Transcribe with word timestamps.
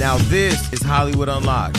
Now, 0.00 0.16
this 0.30 0.72
is 0.72 0.80
Hollywood 0.80 1.28
Unlocked. 1.28 1.76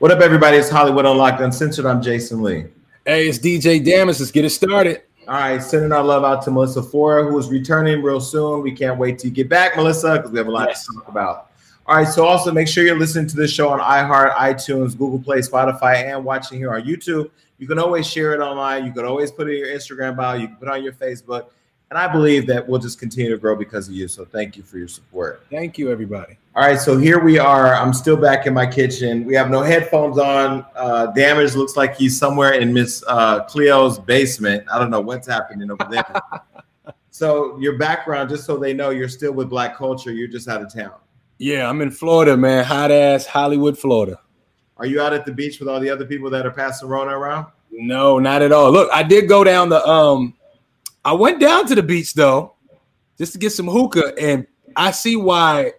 What 0.00 0.10
up, 0.10 0.20
everybody? 0.20 0.58
It's 0.58 0.68
Hollywood 0.68 1.06
Unlocked 1.06 1.40
Uncensored. 1.40 1.86
I'm 1.86 2.02
Jason 2.02 2.42
Lee. 2.42 2.66
Hey, 3.06 3.26
it's 3.26 3.38
DJ 3.38 3.82
Damage. 3.82 4.20
Let's 4.20 4.30
get 4.30 4.44
it 4.44 4.50
started. 4.50 5.00
All 5.26 5.36
right, 5.36 5.62
sending 5.62 5.92
our 5.92 6.04
love 6.04 6.24
out 6.24 6.42
to 6.42 6.50
Melissa 6.50 6.82
Forde, 6.82 7.30
who 7.30 7.38
is 7.38 7.48
returning 7.48 8.02
real 8.02 8.20
soon. 8.20 8.60
We 8.60 8.72
can't 8.72 8.98
wait 8.98 9.18
to 9.20 9.30
get 9.30 9.48
back, 9.48 9.76
Melissa, 9.76 10.18
because 10.18 10.30
we 10.30 10.36
have 10.36 10.48
a 10.48 10.50
lot 10.50 10.68
yes. 10.68 10.84
to 10.84 10.92
talk 10.92 11.08
about. 11.08 11.50
All 11.86 11.96
right, 11.96 12.06
so 12.06 12.26
also 12.26 12.52
make 12.52 12.68
sure 12.68 12.84
you're 12.84 12.98
listening 12.98 13.28
to 13.28 13.36
this 13.36 13.50
show 13.50 13.70
on 13.70 13.80
iHeart, 13.80 14.34
iTunes, 14.34 14.90
Google 14.90 15.20
Play, 15.20 15.38
Spotify, 15.38 16.12
and 16.14 16.22
watching 16.22 16.58
here 16.58 16.74
on 16.74 16.82
YouTube. 16.82 17.30
You 17.56 17.66
can 17.66 17.78
always 17.78 18.06
share 18.06 18.34
it 18.34 18.40
online. 18.40 18.84
You 18.84 18.92
can 18.92 19.06
always 19.06 19.32
put 19.32 19.48
it 19.48 19.52
in 19.52 19.58
your 19.60 19.68
Instagram 19.68 20.16
bio. 20.18 20.36
You 20.36 20.48
can 20.48 20.56
put 20.56 20.68
it 20.68 20.74
on 20.74 20.84
your 20.84 20.92
Facebook. 20.92 21.46
And 21.92 21.98
I 21.98 22.08
believe 22.10 22.46
that 22.46 22.66
we'll 22.66 22.80
just 22.80 22.98
continue 22.98 23.30
to 23.32 23.36
grow 23.36 23.54
because 23.54 23.86
of 23.86 23.92
you. 23.92 24.08
So 24.08 24.24
thank 24.24 24.56
you 24.56 24.62
for 24.62 24.78
your 24.78 24.88
support. 24.88 25.44
Thank 25.50 25.76
you, 25.76 25.92
everybody. 25.92 26.38
All 26.56 26.62
right, 26.62 26.80
so 26.80 26.96
here 26.96 27.22
we 27.22 27.38
are. 27.38 27.74
I'm 27.74 27.92
still 27.92 28.16
back 28.16 28.46
in 28.46 28.54
my 28.54 28.64
kitchen. 28.64 29.26
We 29.26 29.34
have 29.34 29.50
no 29.50 29.60
headphones 29.60 30.16
on. 30.16 30.64
Uh, 30.74 31.08
Damage 31.08 31.54
looks 31.54 31.76
like 31.76 31.94
he's 31.94 32.18
somewhere 32.18 32.54
in 32.54 32.72
Miss 32.72 33.04
uh, 33.06 33.44
Cleo's 33.44 33.98
basement. 33.98 34.64
I 34.72 34.78
don't 34.78 34.88
know 34.88 35.02
what's 35.02 35.28
happening 35.28 35.70
over 35.70 35.86
there. 35.90 36.22
so 37.10 37.58
your 37.58 37.76
background, 37.76 38.30
just 38.30 38.46
so 38.46 38.56
they 38.56 38.72
know, 38.72 38.88
you're 38.88 39.06
still 39.06 39.32
with 39.32 39.50
Black 39.50 39.76
Culture. 39.76 40.12
You're 40.12 40.28
just 40.28 40.48
out 40.48 40.62
of 40.62 40.72
town. 40.72 40.94
Yeah, 41.36 41.68
I'm 41.68 41.82
in 41.82 41.90
Florida, 41.90 42.38
man. 42.38 42.64
Hot 42.64 42.90
ass 42.90 43.26
Hollywood, 43.26 43.76
Florida. 43.76 44.18
Are 44.78 44.86
you 44.86 45.02
out 45.02 45.12
at 45.12 45.26
the 45.26 45.32
beach 45.32 45.60
with 45.60 45.68
all 45.68 45.78
the 45.78 45.90
other 45.90 46.06
people 46.06 46.30
that 46.30 46.46
are 46.46 46.52
passing 46.52 46.88
Rona 46.88 47.18
around? 47.18 47.48
No, 47.70 48.18
not 48.18 48.40
at 48.40 48.50
all. 48.50 48.72
Look, 48.72 48.88
I 48.94 49.02
did 49.02 49.28
go 49.28 49.44
down 49.44 49.68
the 49.68 49.86
um 49.86 50.32
I 51.04 51.12
went 51.12 51.40
down 51.40 51.66
to 51.66 51.74
the 51.74 51.82
beach 51.82 52.14
though, 52.14 52.54
just 53.18 53.32
to 53.32 53.38
get 53.38 53.50
some 53.50 53.66
hookah, 53.66 54.14
and 54.20 54.46
I 54.76 54.90
see 54.90 55.16
why 55.16 55.72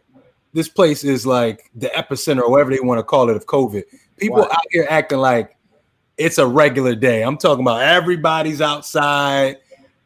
this 0.54 0.68
place 0.68 1.04
is 1.04 1.26
like 1.26 1.70
the 1.76 1.88
epicenter 1.88 2.42
or 2.42 2.50
whatever 2.50 2.72
they 2.72 2.80
want 2.80 3.00
to 3.00 3.04
call 3.04 3.30
it 3.30 3.36
of 3.36 3.46
COVID. 3.46 3.84
People 4.18 4.40
wow. 4.40 4.50
out 4.52 4.66
here 4.72 4.86
acting 4.90 5.18
like 5.18 5.58
it's 6.18 6.38
a 6.38 6.46
regular 6.46 6.96
day. 6.96 7.24
I'm 7.24 7.38
talking 7.38 7.64
about 7.64 7.82
everybody's 7.82 8.62
outside. 8.62 9.58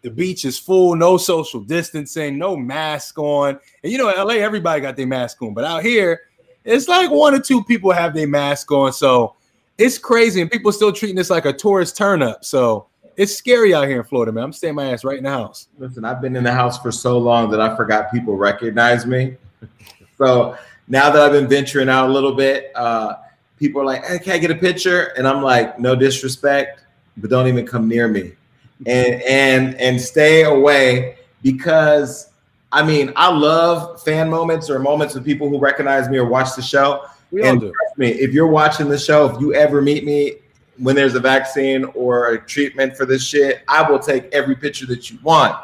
The 0.03 0.09
beach 0.11 0.45
is 0.45 0.57
full, 0.57 0.95
no 0.95 1.17
social 1.17 1.59
distancing, 1.59 2.37
no 2.37 2.55
mask 2.55 3.17
on. 3.17 3.59
And 3.83 3.91
you 3.91 3.97
know, 3.97 4.09
in 4.09 4.15
LA, 4.15 4.35
everybody 4.35 4.79
got 4.79 4.95
their 4.95 5.07
mask 5.07 5.41
on, 5.41 5.53
but 5.53 5.65
out 5.65 5.83
here, 5.83 6.21
it's 6.63 6.87
like 6.87 7.09
one 7.09 7.33
or 7.33 7.39
two 7.39 7.63
people 7.63 7.91
have 7.91 8.13
their 8.13 8.27
mask 8.27 8.71
on. 8.71 8.93
So 8.93 9.35
it's 9.77 9.97
crazy, 9.97 10.41
and 10.41 10.49
people 10.49 10.71
still 10.71 10.93
treating 10.93 11.15
this 11.15 11.29
like 11.29 11.45
a 11.45 11.53
tourist 11.53 11.97
turn 11.97 12.21
up. 12.21 12.45
So 12.45 12.87
it's 13.17 13.35
scary 13.35 13.73
out 13.73 13.87
here 13.87 13.97
in 13.97 14.03
Florida, 14.03 14.31
man. 14.31 14.43
I'm 14.43 14.53
staying 14.53 14.75
my 14.75 14.91
ass 14.93 15.03
right 15.03 15.17
in 15.17 15.23
the 15.23 15.29
house. 15.31 15.67
Listen, 15.79 16.05
I've 16.05 16.21
been 16.21 16.35
in 16.35 16.43
the 16.43 16.53
house 16.53 16.79
for 16.79 16.91
so 16.91 17.17
long 17.17 17.49
that 17.49 17.59
I 17.59 17.75
forgot 17.75 18.11
people 18.11 18.37
recognize 18.37 19.07
me. 19.07 19.35
so 20.17 20.55
now 20.87 21.09
that 21.09 21.19
I've 21.19 21.31
been 21.31 21.47
venturing 21.47 21.89
out 21.89 22.09
a 22.09 22.13
little 22.13 22.35
bit, 22.35 22.71
uh, 22.75 23.15
people 23.57 23.81
are 23.81 23.85
like, 23.85 24.05
hey, 24.05 24.19
can 24.19 24.33
I 24.33 24.37
get 24.37 24.51
a 24.51 24.55
picture? 24.55 25.13
And 25.17 25.27
I'm 25.27 25.41
like, 25.41 25.79
no 25.79 25.95
disrespect, 25.95 26.83
but 27.17 27.31
don't 27.31 27.47
even 27.47 27.65
come 27.65 27.87
near 27.87 28.07
me. 28.07 28.33
And 28.85 29.23
and 29.23 29.73
and 29.81 29.99
stay 29.99 30.43
away 30.43 31.17
because 31.41 32.29
I 32.71 32.85
mean, 32.85 33.11
I 33.15 33.31
love 33.31 34.03
fan 34.03 34.29
moments 34.29 34.69
or 34.69 34.77
moments 34.77 35.15
with 35.15 35.25
people 35.25 35.49
who 35.49 35.57
recognize 35.57 36.07
me 36.07 36.19
or 36.19 36.25
watch 36.25 36.55
the 36.55 36.61
show. 36.61 37.05
We 37.31 37.41
and 37.41 37.59
trust 37.59 37.97
me, 37.97 38.09
if 38.09 38.31
you're 38.31 38.45
watching 38.45 38.87
the 38.87 38.99
show, 38.99 39.25
if 39.33 39.41
you 39.41 39.55
ever 39.55 39.81
meet 39.81 40.05
me 40.05 40.35
when 40.77 40.95
there's 40.95 41.15
a 41.15 41.19
vaccine 41.19 41.85
or 41.95 42.31
a 42.33 42.39
treatment 42.39 42.95
for 42.95 43.05
this 43.05 43.25
shit, 43.25 43.61
I 43.67 43.89
will 43.89 43.99
take 43.99 44.25
every 44.33 44.55
picture 44.55 44.85
that 44.87 45.09
you 45.09 45.19
want. 45.23 45.55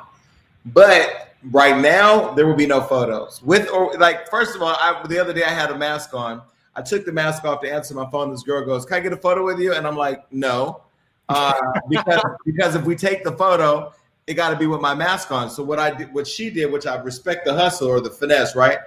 But 0.68 1.36
right 1.52 1.80
now, 1.80 2.32
there 2.34 2.48
will 2.48 2.56
be 2.56 2.66
no 2.66 2.82
photos. 2.82 3.42
With 3.44 3.70
or 3.70 3.98
like, 3.98 4.30
first 4.30 4.56
of 4.56 4.62
all, 4.62 4.76
I, 4.80 5.04
the 5.08 5.20
other 5.20 5.34
day 5.34 5.44
I 5.44 5.50
had 5.50 5.72
a 5.72 5.78
mask 5.78 6.14
on. 6.14 6.42
I 6.76 6.82
took 6.82 7.06
the 7.06 7.12
mask 7.12 7.44
off 7.46 7.62
to 7.62 7.72
answer 7.72 7.94
my 7.94 8.10
phone. 8.10 8.32
This 8.32 8.44
girl 8.44 8.66
goes, 8.66 8.86
"Can 8.86 8.98
I 8.98 9.00
get 9.02 9.14
a 9.14 9.18
photo 9.18 9.46
with 9.46 9.60
you?" 9.60 9.74
And 9.74 9.86
I'm 9.86 9.98
like, 9.98 10.32
"No," 10.32 10.82
uh, 11.30 11.54
because 11.90 12.24
because 12.46 12.76
if 12.76 12.84
we 12.84 12.96
take 12.96 13.24
the 13.24 13.34
photo, 13.34 13.94
it 14.26 14.34
got 14.34 14.50
to 14.50 14.56
be 14.56 14.66
with 14.66 14.82
my 14.82 14.96
mask 14.96 15.32
on. 15.32 15.50
So 15.50 15.64
what 15.64 15.80
I 15.80 15.92
did, 15.92 16.14
what 16.14 16.28
she 16.28 16.50
did, 16.50 16.72
which 16.72 16.88
I 16.88 16.96
respect 17.02 17.46
the 17.46 17.54
hustle 17.54 17.88
or 17.88 18.00
the 18.00 18.10
finesse, 18.10 18.56
right? 18.56 18.80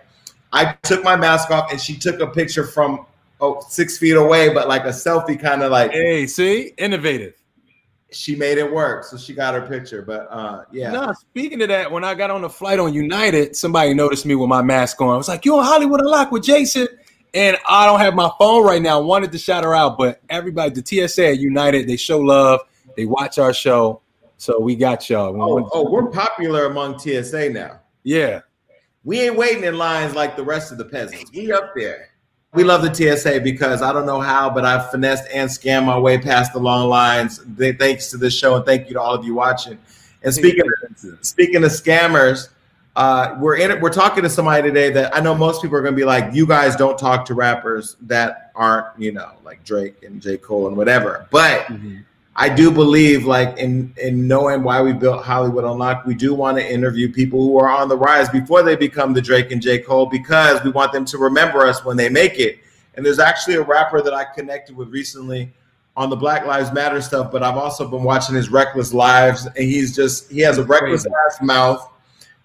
I 0.52 0.72
took 0.82 1.04
my 1.04 1.16
mask 1.16 1.50
off 1.50 1.70
and 1.70 1.80
she 1.80 1.96
took 1.96 2.20
a 2.20 2.26
picture 2.26 2.64
from 2.64 3.06
oh 3.40 3.60
six 3.68 3.98
feet 3.98 4.16
away, 4.16 4.52
but 4.52 4.68
like 4.68 4.84
a 4.84 4.88
selfie 4.88 5.38
kind 5.38 5.62
of 5.62 5.70
like. 5.70 5.92
Hey, 5.92 6.26
see, 6.26 6.72
innovative. 6.78 7.34
She 8.12 8.36
made 8.36 8.56
it 8.56 8.72
work, 8.72 9.04
so 9.04 9.16
she 9.16 9.34
got 9.34 9.54
her 9.54 9.66
picture. 9.66 10.02
But 10.02 10.28
uh, 10.30 10.64
yeah. 10.70 10.90
No, 10.90 11.12
speaking 11.12 11.60
of 11.62 11.68
that, 11.68 11.90
when 11.90 12.04
I 12.04 12.14
got 12.14 12.30
on 12.30 12.42
the 12.42 12.48
flight 12.48 12.78
on 12.78 12.94
United, 12.94 13.56
somebody 13.56 13.94
noticed 13.94 14.24
me 14.24 14.34
with 14.34 14.48
my 14.48 14.62
mask 14.62 15.00
on. 15.00 15.12
I 15.12 15.16
was 15.16 15.28
like, 15.28 15.44
"You 15.44 15.56
on 15.56 15.64
Hollywood 15.64 16.00
Unlocked 16.00 16.32
with 16.32 16.44
Jason?" 16.44 16.86
And 17.34 17.58
I 17.68 17.84
don't 17.84 18.00
have 18.00 18.14
my 18.14 18.30
phone 18.38 18.64
right 18.64 18.80
now. 18.80 18.98
I 18.98 19.02
wanted 19.02 19.32
to 19.32 19.38
shout 19.38 19.64
her 19.64 19.74
out, 19.74 19.98
but 19.98 20.22
everybody, 20.30 20.80
the 20.80 21.08
TSA 21.08 21.26
at 21.26 21.38
United, 21.38 21.86
they 21.86 21.96
show 21.96 22.18
love. 22.18 22.60
They 22.96 23.04
watch 23.04 23.38
our 23.38 23.52
show, 23.52 24.00
so 24.38 24.58
we 24.58 24.74
got 24.74 25.10
y'all. 25.10 25.38
Oh, 25.42 25.68
oh 25.72 25.90
we're 25.90 26.06
popular 26.06 26.66
among 26.66 26.98
TSA 26.98 27.50
now. 27.50 27.80
Yeah, 28.04 28.40
we 29.04 29.20
ain't 29.20 29.36
waiting 29.36 29.64
in 29.64 29.76
lines 29.76 30.14
like 30.14 30.36
the 30.36 30.44
rest 30.44 30.72
of 30.72 30.78
the 30.78 30.84
peasants. 30.84 31.30
We 31.34 31.52
up 31.52 31.72
there. 31.76 32.10
We 32.56 32.64
love 32.64 32.82
the 32.82 32.92
TSA 32.92 33.40
because 33.40 33.82
I 33.82 33.92
don't 33.92 34.06
know 34.06 34.20
how, 34.20 34.48
but 34.48 34.64
I've 34.64 34.90
finessed 34.90 35.28
and 35.32 35.48
scammed 35.48 35.84
my 35.84 35.98
way 35.98 36.16
past 36.16 36.54
the 36.54 36.58
long 36.58 36.88
lines. 36.88 37.38
Thanks 37.78 38.10
to 38.10 38.16
this 38.16 38.36
show, 38.36 38.56
and 38.56 38.64
thank 38.64 38.88
you 38.88 38.94
to 38.94 39.00
all 39.00 39.14
of 39.14 39.26
you 39.26 39.34
watching. 39.34 39.78
And 40.22 40.32
speaking 40.32 40.64
of, 40.64 41.18
speaking 41.20 41.62
of 41.62 41.70
scammers, 41.70 42.48
uh, 42.96 43.36
we're 43.38 43.56
in 43.56 43.70
it. 43.70 43.80
We're 43.80 43.92
talking 43.92 44.22
to 44.22 44.30
somebody 44.30 44.66
today 44.66 44.90
that 44.90 45.14
I 45.14 45.20
know 45.20 45.34
most 45.34 45.60
people 45.60 45.76
are 45.76 45.82
going 45.82 45.92
to 45.92 45.96
be 45.96 46.06
like, 46.06 46.34
"You 46.34 46.46
guys 46.46 46.76
don't 46.76 46.98
talk 46.98 47.26
to 47.26 47.34
rappers 47.34 47.96
that 48.00 48.52
aren't, 48.54 48.86
you 48.98 49.12
know, 49.12 49.32
like 49.44 49.62
Drake 49.62 50.02
and 50.02 50.20
J 50.20 50.38
Cole 50.38 50.66
and 50.66 50.76
whatever." 50.78 51.28
But 51.30 51.66
mm-hmm. 51.66 51.98
I 52.38 52.50
do 52.50 52.70
believe, 52.70 53.24
like 53.24 53.56
in 53.56 53.94
in 53.96 54.28
knowing 54.28 54.62
why 54.62 54.82
we 54.82 54.92
built 54.92 55.24
Hollywood 55.24 55.64
Unlocked, 55.64 56.06
we 56.06 56.14
do 56.14 56.34
want 56.34 56.58
to 56.58 56.70
interview 56.72 57.10
people 57.10 57.42
who 57.42 57.58
are 57.58 57.70
on 57.70 57.88
the 57.88 57.96
rise 57.96 58.28
before 58.28 58.62
they 58.62 58.76
become 58.76 59.14
the 59.14 59.22
Drake 59.22 59.50
and 59.52 59.62
J 59.62 59.78
Cole 59.78 60.04
because 60.04 60.62
we 60.62 60.70
want 60.70 60.92
them 60.92 61.06
to 61.06 61.18
remember 61.18 61.66
us 61.66 61.82
when 61.82 61.96
they 61.96 62.10
make 62.10 62.38
it. 62.38 62.58
And 62.94 63.04
there's 63.04 63.18
actually 63.18 63.54
a 63.54 63.62
rapper 63.62 64.02
that 64.02 64.12
I 64.12 64.24
connected 64.24 64.76
with 64.76 64.90
recently 64.90 65.50
on 65.96 66.10
the 66.10 66.16
Black 66.16 66.44
Lives 66.44 66.70
Matter 66.72 67.00
stuff, 67.00 67.32
but 67.32 67.42
I've 67.42 67.56
also 67.56 67.88
been 67.88 68.02
watching 68.02 68.34
his 68.34 68.50
reckless 68.50 68.92
lives, 68.92 69.46
and 69.46 69.56
he's 69.56 69.96
just 69.96 70.30
he 70.30 70.40
has 70.40 70.58
a 70.58 70.64
reckless 70.64 71.06
ass 71.06 71.38
mouth, 71.40 71.90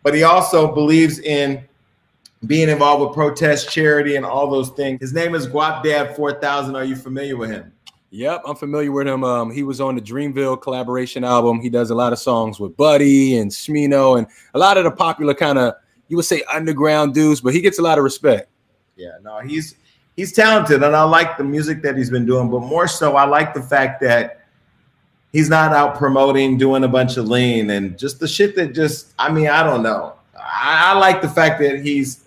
but 0.03 0.13
he 0.13 0.23
also 0.23 0.73
believes 0.73 1.19
in 1.19 1.65
being 2.47 2.69
involved 2.69 3.05
with 3.05 3.13
protest, 3.13 3.69
charity, 3.69 4.15
and 4.15 4.25
all 4.25 4.49
those 4.49 4.69
things. 4.69 5.01
His 5.01 5.11
name 5.11 5.35
is 5.35 5.47
Guap 5.47 5.83
Dad 5.83 6.15
4000. 6.15 6.77
Are 6.77 6.85
you 6.85 6.95
familiar 6.95 7.35
with 7.35 7.51
him? 7.51 7.73
Yep, 8.13 8.41
I'm 8.45 8.55
familiar 8.57 8.91
with 8.91 9.07
him. 9.07 9.23
Um, 9.23 9.51
he 9.51 9.63
was 9.63 9.79
on 9.79 9.95
the 9.95 10.01
Dreamville 10.01 10.61
collaboration 10.61 11.23
album. 11.23 11.61
He 11.61 11.69
does 11.69 11.91
a 11.91 11.95
lot 11.95 12.11
of 12.11 12.19
songs 12.19 12.59
with 12.59 12.75
Buddy 12.75 13.37
and 13.37 13.49
Smino 13.49 14.17
and 14.17 14.27
a 14.53 14.59
lot 14.59 14.77
of 14.77 14.83
the 14.83 14.91
popular 14.91 15.33
kind 15.33 15.57
of 15.57 15.75
you 16.09 16.17
would 16.17 16.25
say 16.25 16.43
underground 16.53 17.13
dudes, 17.13 17.39
but 17.39 17.53
he 17.53 17.61
gets 17.61 17.79
a 17.79 17.81
lot 17.81 17.97
of 17.97 18.03
respect. 18.03 18.49
Yeah, 18.97 19.11
no, 19.23 19.39
he's 19.39 19.75
he's 20.17 20.33
talented, 20.33 20.83
and 20.83 20.93
I 20.93 21.03
like 21.03 21.37
the 21.37 21.45
music 21.45 21.81
that 21.83 21.95
he's 21.95 22.09
been 22.09 22.25
doing. 22.25 22.51
But 22.51 22.59
more 22.59 22.85
so, 22.85 23.15
I 23.15 23.23
like 23.23 23.53
the 23.53 23.61
fact 23.61 24.01
that 24.01 24.41
he's 25.31 25.49
not 25.49 25.71
out 25.71 25.95
promoting, 25.95 26.57
doing 26.57 26.83
a 26.83 26.89
bunch 26.89 27.15
of 27.15 27.29
lean, 27.29 27.69
and 27.69 27.97
just 27.97 28.19
the 28.19 28.27
shit 28.27 28.57
that 28.57 28.75
just 28.75 29.13
I 29.17 29.31
mean, 29.31 29.47
I 29.47 29.63
don't 29.63 29.83
know. 29.83 30.15
I, 30.37 30.91
I 30.91 30.97
like 30.97 31.21
the 31.21 31.29
fact 31.29 31.61
that 31.61 31.79
he's 31.79 32.20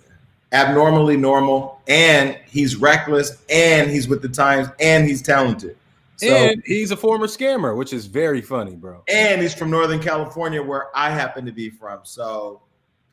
abnormally 0.55 1.17
normal 1.17 1.83
and 1.89 2.39
he's 2.47 2.77
reckless 2.77 3.43
and 3.51 3.91
he's 3.91 4.09
with 4.09 4.23
the 4.23 4.29
times 4.29 4.69
and 4.81 5.07
he's 5.07 5.21
talented. 5.21 5.77
So, 6.17 6.29
and 6.29 6.63
he's 6.65 6.93
a 6.93 6.97
former 6.97 7.27
scammer, 7.27 7.77
which 7.77 7.93
is 7.93 8.07
very 8.07 8.41
funny, 8.41 8.77
bro. 8.77 9.03
And 9.09 9.43
he's 9.43 9.53
from 9.53 9.69
Northern 9.69 10.01
California, 10.01 10.63
where 10.63 10.97
I 10.97 11.11
happen 11.11 11.45
to 11.45 11.53
be 11.53 11.71
from. 11.71 12.01
So 12.05 12.63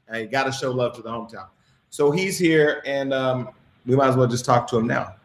I 0.09 0.25
got 0.25 0.44
to 0.44 0.51
show 0.51 0.72
love 0.72 0.95
to 0.98 1.01
the 1.01 1.10
hometown. 1.10 1.48
So 1.89 2.12
he's 2.12 2.38
here, 2.38 2.83
and 2.86 3.12
um, 3.12 3.50
we 3.88 3.95
might 3.95 4.10
as 4.10 4.16
well 4.16 4.27
just 4.27 4.45
talk 4.45 4.68
to 4.68 4.77
him 4.77 4.86
now. 4.86 5.16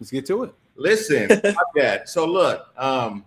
Let's 0.00 0.10
get 0.10 0.24
to 0.26 0.44
it. 0.44 0.54
Listen, 0.76 1.28
dad. 1.76 2.08
So 2.08 2.24
look, 2.24 2.66
um, 2.78 3.24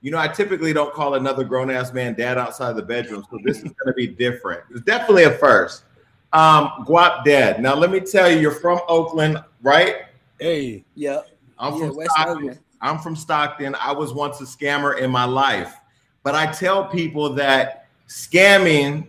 you 0.00 0.10
know, 0.10 0.18
I 0.18 0.28
typically 0.28 0.72
don't 0.72 0.92
call 0.94 1.14
another 1.14 1.44
grown 1.44 1.70
ass 1.70 1.92
man 1.92 2.14
dad 2.14 2.38
outside 2.38 2.74
the 2.74 2.82
bedroom, 2.82 3.24
so 3.30 3.38
this 3.44 3.58
is 3.58 3.64
going 3.64 3.86
to 3.86 3.92
be 3.92 4.06
different. 4.06 4.62
It's 4.70 4.80
definitely 4.80 5.24
a 5.24 5.32
first. 5.32 5.84
Um, 6.32 6.84
Guap 6.86 7.24
Dad. 7.24 7.62
Now 7.62 7.74
let 7.74 7.90
me 7.90 8.00
tell 8.00 8.30
you, 8.30 8.38
you're 8.38 8.50
from 8.50 8.80
Oakland, 8.88 9.42
right? 9.62 10.06
Hey, 10.38 10.84
yeah. 10.94 11.20
I'm 11.58 11.74
yeah, 11.74 11.78
from 11.78 11.96
West 11.96 12.10
Stockton. 12.12 12.36
Oakland. 12.36 12.58
I'm 12.80 12.98
from 12.98 13.16
Stockton. 13.16 13.74
I 13.80 13.92
was 13.92 14.12
once 14.12 14.40
a 14.40 14.44
scammer 14.44 14.98
in 14.98 15.10
my 15.10 15.24
life, 15.24 15.74
but 16.22 16.34
I 16.34 16.50
tell 16.52 16.86
people 16.86 17.32
that 17.34 17.86
scamming 18.08 19.06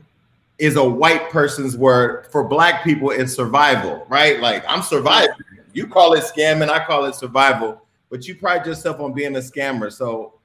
is 0.58 0.76
a 0.76 0.84
white 0.84 1.30
person's 1.30 1.78
word. 1.78 2.28
For 2.32 2.44
black 2.44 2.84
people, 2.84 3.12
it's 3.12 3.34
survival, 3.34 4.06
right? 4.10 4.40
Like 4.40 4.64
I'm 4.68 4.82
surviving. 4.82 5.36
You 5.74 5.88
call 5.88 6.14
it 6.14 6.24
scamming, 6.24 6.70
I 6.70 6.84
call 6.84 7.06
it 7.06 7.16
survival. 7.16 7.82
But 8.10 8.28
you 8.28 8.36
pride 8.36 8.66
yourself 8.66 9.00
on 9.00 9.14
being 9.14 9.36
a 9.36 9.40
scammer. 9.40 9.92
So 9.92 10.40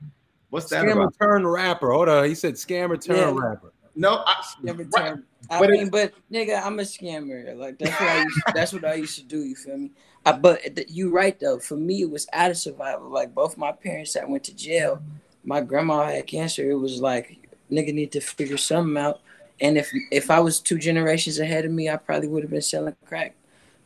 what's 0.51 0.69
that? 0.71 0.85
Scammer 0.85 1.05
about? 1.05 1.15
turn 1.21 1.47
rapper. 1.47 1.93
Hold 1.93 2.09
on. 2.09 2.25
He 2.29 2.35
said 2.35 2.55
scammer 2.55 3.01
turn 3.01 3.37
yeah. 3.37 3.41
rapper. 3.41 3.73
no, 3.95 4.23
I, 4.27 4.35
Never 4.63 4.85
right. 4.85 5.15
I 5.51 5.59
But 5.59 5.71
mean, 5.71 5.89
but 5.91 6.13
nigga, 6.31 6.63
I'm 6.65 6.79
a 6.79 6.83
scammer. 6.83 7.57
Like 7.57 7.79
that's 7.79 7.99
what 8.01 8.09
I 8.09 8.23
used. 8.23 8.41
that's 8.55 8.73
what 8.73 8.85
I 8.85 8.95
used 8.95 9.19
to 9.19 9.25
do. 9.25 9.43
You 9.43 9.55
feel 9.57 9.77
me? 9.77 9.91
I, 10.25 10.33
but 10.33 10.77
th- 10.77 10.89
you 10.91 11.11
right 11.11 11.39
though. 11.39 11.59
For 11.59 11.77
me, 11.77 12.03
it 12.03 12.11
was 12.11 12.27
out 12.33 12.51
of 12.51 12.57
survival. 12.57 13.09
Like 13.09 13.35
both 13.35 13.57
my 13.57 13.73
parents 13.73 14.15
that 14.15 14.29
went 14.29 14.45
to 14.45 14.55
jail. 14.55 15.03
My 15.45 15.61
grandma 15.61 16.07
had 16.07 16.27
cancer. 16.27 16.71
It 16.71 16.77
was 16.77 17.01
like 17.01 17.39
nigga 17.71 17.93
need 17.93 18.13
to 18.13 18.21
figure 18.21 18.57
something 18.57 18.97
out. 18.97 19.21
And 19.61 19.77
if 19.77 19.91
if 20.11 20.31
I 20.31 20.41
was 20.41 20.61
two 20.61 20.79
generations 20.79 21.39
ahead 21.39 21.65
of 21.65 21.73
me, 21.73 21.91
I 21.91 21.97
probably 21.97 22.29
would 22.29 22.43
have 22.43 22.51
been 22.51 22.63
selling 22.63 22.97
crack. 23.07 23.35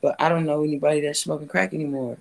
But 0.02 0.16
I 0.20 0.28
don't 0.28 0.44
know 0.44 0.62
anybody 0.62 1.00
that's 1.00 1.20
smoking 1.20 1.48
crack 1.48 1.72
anymore. 1.72 2.18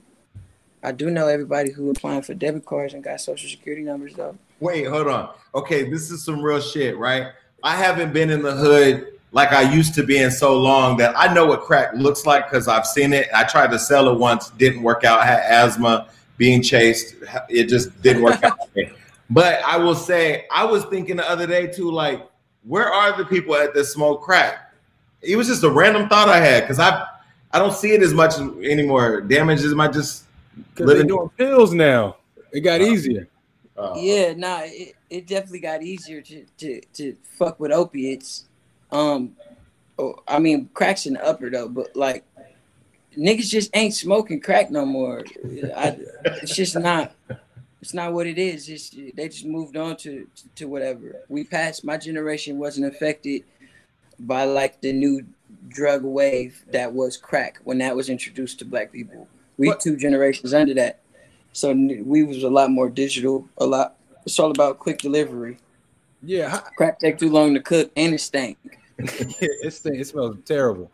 I 0.81 0.92
do 0.92 1.10
know 1.10 1.28
everybody 1.28 1.72
who 1.72 1.90
applying 1.90 2.22
for 2.22 2.34
debit 2.36 2.66
cards 2.66 2.94
and 2.94 3.04
got 3.04 3.20
social 3.20 3.50
security 3.50 3.84
numbers 3.84 4.14
though. 4.14 4.38
Wait, 4.60 4.86
hold 4.86 5.08
on. 5.08 5.30
Okay, 5.54 5.90
this 5.90 6.10
is 6.12 6.24
some 6.24 6.42
real 6.42 6.62
shit, 6.62 6.98
right? 6.98 7.28
I 7.64 7.76
haven't 7.76 8.14
been 8.14 8.30
in 8.30 8.42
the 8.44 8.54
hood 8.54 9.15
like 9.36 9.52
I 9.52 9.62
used 9.74 9.94
to 9.96 10.04
be 10.04 10.18
in 10.18 10.32
so 10.32 10.58
long 10.58 10.96
that 10.98 11.14
I 11.18 11.32
know 11.34 11.46
what 11.46 11.62
crack 11.64 11.92
looks 11.94 12.26
like 12.26 12.50
because 12.50 12.70
I've 12.70 12.88
seen 12.88 13.12
it. 13.12 13.28
I 13.36 13.44
tried 13.44 13.70
to 13.72 13.78
sell 13.78 14.08
it 14.10 14.18
once, 14.18 14.50
didn't 14.52 14.82
work 14.82 15.04
out. 15.04 15.20
I 15.20 15.26
had 15.26 15.42
asthma, 15.44 16.08
being 16.38 16.62
chased, 16.62 17.16
it 17.50 17.66
just 17.66 18.02
didn't 18.02 18.24
work 18.24 18.42
out. 18.44 18.58
But 19.30 19.60
I 19.66 19.78
will 19.78 19.96
say, 19.96 20.46
I 20.52 20.64
was 20.66 20.86
thinking 20.86 21.16
the 21.18 21.28
other 21.28 21.48
day 21.48 21.66
too, 21.66 21.90
like, 21.92 22.30
where 22.64 22.88
are 22.94 23.18
the 23.18 23.26
people 23.26 23.56
at 23.56 23.74
that 23.74 23.86
smoke 23.86 24.22
crack? 24.22 24.72
It 25.24 25.36
was 25.36 25.48
just 25.48 25.64
a 25.64 25.70
random 25.70 26.08
thought 26.08 26.30
I 26.30 26.40
had 26.40 26.62
because 26.62 26.78
I 26.80 27.08
I 27.52 27.58
don't 27.58 27.74
see 27.74 27.92
it 27.94 28.04
as 28.04 28.14
much 28.14 28.38
anymore. 28.38 29.22
Damages 29.22 29.74
might 29.74 29.94
just 29.94 30.26
Because 30.56 30.76
they're 30.76 30.86
Living- 30.88 31.08
doing 31.08 31.30
pills 31.38 31.74
now. 31.74 32.18
It 32.52 32.62
got 32.62 32.81
easier. 32.81 33.28
uh, 33.76 33.94
Yeah, 33.98 34.34
nah, 34.38 34.60
it, 34.64 34.94
it 35.10 35.26
definitely 35.28 35.60
got 35.60 35.81
easier 35.81 36.22
to, 36.22 36.46
to, 36.60 36.81
to 36.94 37.16
fuck 37.24 37.60
with 37.60 37.72
opiates. 37.72 38.46
Um, 38.95 39.36
oh, 40.00 40.15
I 40.27 40.39
mean, 40.39 40.69
crack's 40.74 41.06
in 41.06 41.13
the 41.13 41.25
upper 41.25 41.50
though, 41.50 41.68
but 41.68 41.95
like 41.95 42.24
niggas 43.18 43.50
just 43.50 43.69
ain't 43.75 43.94
smoking 43.94 44.39
crack 44.39 44.71
no 44.71 44.86
more. 44.86 45.24
I, 45.75 45.97
it's 46.42 46.56
just 46.56 46.77
not. 46.77 47.13
It's 47.81 47.94
not 47.94 48.13
what 48.13 48.25
it 48.25 48.39
is. 48.39 48.68
It's, 48.69 48.89
they 49.15 49.27
just 49.30 49.45
moved 49.45 49.77
on 49.77 49.97
to 49.97 50.27
to 50.56 50.65
whatever. 50.65 51.21
We 51.30 51.44
passed. 51.44 51.83
My 51.83 51.97
generation 51.97 52.57
wasn't 52.57 52.88
affected 52.88 53.44
by 54.19 54.45
like 54.45 54.81
the 54.81 54.94
new 54.94 55.25
drug 55.68 56.03
wave 56.03 56.63
that 56.71 56.92
was 56.94 57.18
crack 57.18 57.59
when 57.63 57.77
that 57.80 57.95
was 57.95 58.09
introduced 58.09 58.59
to 58.59 58.65
black 58.65 58.92
people. 58.92 59.27
We 59.57 59.68
What- 59.68 59.81
two 59.81 59.97
generations 59.97 60.53
under 60.53 60.74
that. 60.75 61.00
So 61.53 61.71
we 61.74 62.24
was 62.24 62.44
a 62.44 62.50
lot 62.50 62.71
more 62.71 62.89
digital. 62.89 63.47
A 63.59 63.65
lot. 63.65 63.95
It's 64.25 64.39
all 64.39 64.51
about 64.51 64.80
quick 64.80 64.97
delivery. 65.00 65.57
Yeah, 66.24 66.59
Crack 66.75 67.00
take 67.00 67.19
too 67.19 67.30
long 67.30 67.53
to 67.53 67.59
cook 67.62 67.92
and 67.95 68.13
it 68.13 68.19
stank. 68.19 68.57
it's 69.00 69.86
it 69.86 70.07
smells 70.07 70.38
terrible. 70.45 70.92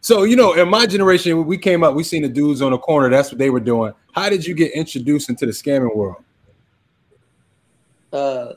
So 0.00 0.24
you 0.24 0.36
know, 0.36 0.52
in 0.54 0.68
my 0.68 0.86
generation, 0.86 1.46
we 1.46 1.56
came 1.58 1.82
up, 1.82 1.94
we 1.94 2.04
seen 2.04 2.22
the 2.22 2.28
dudes 2.28 2.62
on 2.62 2.72
the 2.72 2.78
corner. 2.78 3.08
That's 3.08 3.30
what 3.30 3.38
they 3.38 3.50
were 3.50 3.60
doing. 3.60 3.92
How 4.12 4.28
did 4.28 4.46
you 4.46 4.54
get 4.54 4.72
introduced 4.72 5.28
into 5.28 5.46
the 5.46 5.52
scamming 5.52 5.94
world? 5.94 6.24
uh, 8.14 8.54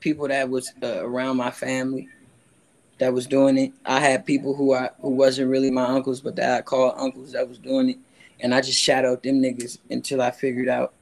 people 0.00 0.28
that 0.28 0.50
was 0.50 0.72
uh, 0.82 1.04
around 1.04 1.36
my 1.36 1.50
family 1.50 2.08
that 2.98 3.12
was 3.12 3.26
doing 3.26 3.56
it. 3.56 3.72
I 3.86 4.00
had 4.00 4.26
people 4.26 4.54
who 4.54 4.74
I 4.74 4.90
who 5.00 5.10
wasn't 5.10 5.50
really 5.50 5.70
my 5.70 5.84
uncles, 5.84 6.20
but 6.20 6.36
that 6.36 6.58
I 6.58 6.62
called 6.62 6.94
uncles 6.98 7.32
that 7.32 7.48
was 7.48 7.58
doing 7.58 7.90
it, 7.90 7.98
and 8.40 8.54
I 8.54 8.60
just 8.60 8.80
shadowed 8.80 9.22
them 9.22 9.40
niggas 9.40 9.78
until 9.88 10.20
I 10.20 10.32
figured 10.32 10.68
out 10.68 10.92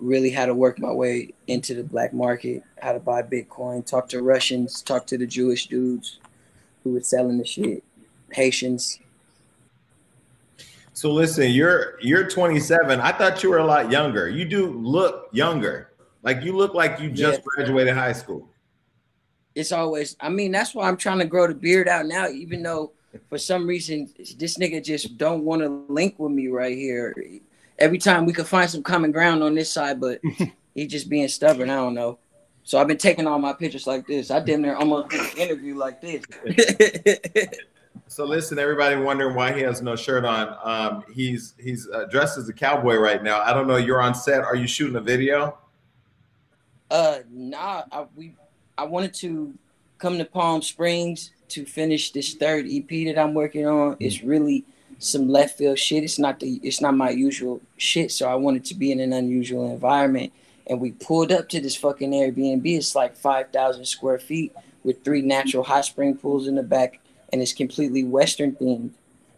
really 0.00 0.30
how 0.30 0.44
to 0.44 0.54
work 0.54 0.80
my 0.80 0.90
way 0.90 1.32
into 1.46 1.72
the 1.74 1.84
black 1.84 2.12
market, 2.12 2.64
how 2.82 2.92
to 2.92 2.98
buy 2.98 3.22
Bitcoin, 3.22 3.86
talk 3.86 4.08
to 4.08 4.22
Russians, 4.22 4.82
talk 4.82 5.06
to 5.06 5.16
the 5.16 5.26
Jewish 5.26 5.68
dudes 5.68 6.18
who 6.84 6.90
was 6.92 7.08
selling 7.08 7.38
the 7.38 7.44
shit, 7.44 7.82
Haitians. 8.30 9.00
So 10.92 11.10
listen, 11.10 11.50
you're 11.50 11.98
you're 12.00 12.28
27. 12.28 13.00
I 13.00 13.10
thought 13.12 13.42
you 13.42 13.50
were 13.50 13.58
a 13.58 13.64
lot 13.66 13.90
younger. 13.90 14.28
You 14.28 14.44
do 14.44 14.66
look 14.70 15.28
younger. 15.32 15.90
Like 16.22 16.42
you 16.44 16.56
look 16.56 16.74
like 16.74 17.00
you 17.00 17.10
just 17.10 17.40
Yeah. 17.40 17.44
graduated 17.56 17.94
high 17.94 18.12
school. 18.12 18.48
it's 19.56 19.70
always 19.72 20.16
i 20.20 20.28
mean 20.28 20.50
that's 20.50 20.74
why 20.74 20.88
i'm 20.88 20.96
trying 20.96 21.20
to 21.20 21.24
grow 21.24 21.46
the 21.46 21.54
beard 21.54 21.86
out 21.86 22.06
now 22.06 22.26
even 22.26 22.60
though 22.60 22.90
for 23.28 23.38
some 23.38 23.68
reason 23.68 24.08
this 24.36 24.58
nigga 24.58 24.82
just 24.82 25.16
don't 25.16 25.44
want 25.44 25.62
to 25.62 25.68
link 25.88 26.16
with 26.18 26.32
me 26.32 26.48
right 26.48 26.76
here 26.76 27.14
every 27.78 27.98
time 27.98 28.26
we 28.26 28.32
could 28.32 28.48
find 28.48 28.68
some 28.68 28.82
common 28.82 29.12
ground 29.12 29.44
on 29.44 29.54
this 29.54 29.70
side 29.70 30.00
but 30.00 30.20
he 30.74 30.88
just 30.88 31.08
being 31.08 31.28
stubborn 31.28 31.70
i 31.70 31.76
don't 31.76 31.94
know 31.94 32.18
so 32.64 32.78
i've 32.78 32.88
been 32.88 32.98
taking 32.98 33.26
all 33.26 33.38
my 33.38 33.52
pictures 33.52 33.86
like 33.86 34.06
this 34.06 34.30
i 34.30 34.40
damn 34.40 34.62
near 34.62 34.74
almost 34.74 35.10
did 35.10 35.20
an 35.20 35.38
interview 35.38 35.76
like 35.76 36.00
this 36.00 36.24
So 38.06 38.24
listen, 38.24 38.58
everybody 38.58 38.96
wondering 38.96 39.34
why 39.34 39.52
he 39.52 39.60
has 39.62 39.82
no 39.82 39.96
shirt 39.96 40.24
on. 40.24 40.56
Um, 40.62 41.04
he's 41.12 41.54
he's 41.58 41.88
uh, 41.88 42.04
dressed 42.04 42.38
as 42.38 42.48
a 42.48 42.52
cowboy 42.52 42.96
right 42.96 43.22
now. 43.22 43.40
I 43.40 43.52
don't 43.52 43.66
know. 43.66 43.76
You're 43.76 44.00
on 44.00 44.14
set. 44.14 44.44
Are 44.44 44.54
you 44.54 44.66
shooting 44.66 44.96
a 44.96 45.00
video? 45.00 45.58
Uh, 46.90 47.18
nah. 47.30 47.82
I, 47.90 48.06
we 48.14 48.34
I 48.76 48.84
wanted 48.84 49.14
to 49.14 49.54
come 49.98 50.18
to 50.18 50.24
Palm 50.24 50.62
Springs 50.62 51.32
to 51.48 51.64
finish 51.64 52.12
this 52.12 52.34
third 52.34 52.66
EP 52.68 52.88
that 52.88 53.18
I'm 53.18 53.34
working 53.34 53.66
on. 53.66 53.96
It's 54.00 54.22
really 54.22 54.64
some 54.98 55.28
left 55.28 55.58
field 55.58 55.78
shit. 55.78 56.04
It's 56.04 56.18
not 56.18 56.40
the 56.40 56.60
it's 56.62 56.80
not 56.80 56.96
my 56.96 57.10
usual 57.10 57.60
shit. 57.78 58.12
So 58.12 58.28
I 58.28 58.34
wanted 58.34 58.64
to 58.66 58.74
be 58.74 58.92
in 58.92 59.00
an 59.00 59.12
unusual 59.12 59.72
environment. 59.72 60.32
And 60.66 60.80
we 60.80 60.92
pulled 60.92 61.30
up 61.30 61.48
to 61.50 61.60
this 61.60 61.76
fucking 61.76 62.10
Airbnb. 62.10 62.64
It's 62.64 62.94
like 62.94 63.16
five 63.16 63.50
thousand 63.50 63.84
square 63.84 64.18
feet 64.18 64.54
with 64.82 65.04
three 65.04 65.22
natural 65.22 65.64
hot 65.64 65.84
spring 65.84 66.16
pools 66.16 66.46
in 66.46 66.54
the 66.54 66.62
back, 66.62 67.00
and 67.32 67.42
it's 67.42 67.52
completely 67.52 68.04
Western 68.04 68.52
themed. 68.52 68.92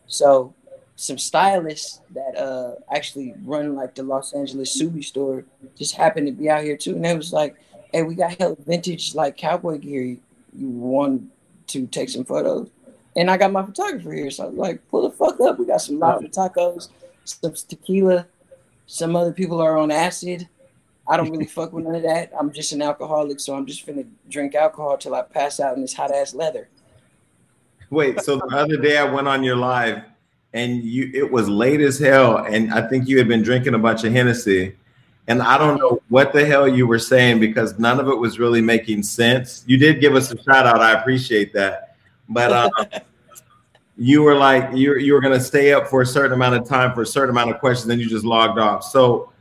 So 0.06 0.54
some 0.96 1.18
stylists 1.18 2.00
that 2.14 2.36
uh 2.36 2.74
actually 2.94 3.34
run 3.44 3.74
like 3.74 3.94
the 3.94 4.02
Los 4.02 4.32
Angeles 4.32 4.80
Subi 4.80 5.04
store 5.04 5.44
just 5.76 5.94
happened 5.94 6.26
to 6.26 6.32
be 6.32 6.48
out 6.48 6.64
here 6.64 6.76
too, 6.76 6.94
and 6.94 7.04
they 7.04 7.14
was 7.16 7.32
like, 7.32 7.56
"Hey, 7.92 8.02
we 8.02 8.14
got 8.14 8.38
hell 8.38 8.56
vintage 8.66 9.14
like 9.14 9.36
cowboy 9.36 9.78
gear. 9.78 10.02
You, 10.02 10.68
want 10.68 11.30
to 11.68 11.86
take 11.86 12.08
some 12.08 12.24
photos?" 12.24 12.70
And 13.14 13.30
I 13.30 13.36
got 13.36 13.52
my 13.52 13.64
photographer 13.64 14.12
here, 14.12 14.30
so 14.30 14.44
I 14.44 14.48
like, 14.48 14.88
"Pull 14.88 15.02
the 15.02 15.10
fuck 15.10 15.40
up. 15.40 15.58
We 15.58 15.66
got 15.66 15.82
some 15.82 15.98
lava 15.98 16.28
tacos, 16.28 16.88
some 17.24 17.54
tequila. 17.68 18.26
Some 18.86 19.16
other 19.16 19.32
people 19.32 19.60
are 19.60 19.76
on 19.76 19.90
acid. 19.90 20.48
I 21.08 21.16
don't 21.16 21.30
really 21.30 21.46
fuck 21.46 21.72
with 21.72 21.84
none 21.84 21.94
of 21.94 22.02
that. 22.02 22.32
I'm 22.38 22.52
just 22.52 22.72
an 22.72 22.82
alcoholic, 22.82 23.40
so 23.40 23.54
I'm 23.54 23.66
just 23.66 23.86
finna 23.86 24.06
drink 24.28 24.54
alcohol 24.54 24.98
till 24.98 25.14
I 25.14 25.22
pass 25.22 25.60
out 25.60 25.76
in 25.76 25.82
this 25.82 25.94
hot 25.94 26.14
ass 26.14 26.34
leather." 26.34 26.68
Wait. 27.90 28.20
So 28.22 28.36
the 28.36 28.56
other 28.56 28.76
day 28.76 28.98
I 28.98 29.04
went 29.04 29.28
on 29.28 29.44
your 29.44 29.56
live, 29.56 30.02
and 30.52 30.82
you 30.82 31.10
it 31.14 31.30
was 31.30 31.48
late 31.48 31.80
as 31.80 31.98
hell, 31.98 32.38
and 32.38 32.72
I 32.72 32.88
think 32.88 33.08
you 33.08 33.18
had 33.18 33.28
been 33.28 33.42
drinking 33.42 33.74
a 33.74 33.78
bunch 33.78 34.04
of 34.04 34.12
Hennessy, 34.12 34.76
and 35.28 35.40
I 35.40 35.58
don't 35.58 35.78
know 35.78 36.00
what 36.08 36.32
the 36.32 36.44
hell 36.44 36.66
you 36.66 36.86
were 36.86 36.98
saying 36.98 37.38
because 37.38 37.78
none 37.78 38.00
of 38.00 38.08
it 38.08 38.16
was 38.16 38.38
really 38.38 38.60
making 38.60 39.04
sense. 39.04 39.64
You 39.66 39.76
did 39.76 40.00
give 40.00 40.14
us 40.16 40.32
a 40.32 40.42
shout 40.42 40.66
out. 40.66 40.80
I 40.80 40.92
appreciate 40.92 41.52
that, 41.52 41.96
but. 42.28 42.52
Um, 42.52 42.70
you 43.98 44.22
were 44.22 44.34
like 44.34 44.76
you 44.76 44.96
you 44.96 45.14
were 45.14 45.20
gonna 45.20 45.40
stay 45.40 45.72
up 45.72 45.86
for 45.88 46.02
a 46.02 46.06
certain 46.06 46.32
amount 46.32 46.54
of 46.54 46.68
time 46.68 46.94
for 46.94 47.02
a 47.02 47.06
certain 47.06 47.30
amount 47.30 47.50
of 47.50 47.58
questions, 47.58 47.86
then 47.86 47.98
you 47.98 48.08
just 48.08 48.24
logged 48.24 48.58
off. 48.58 48.84
So 48.84 49.32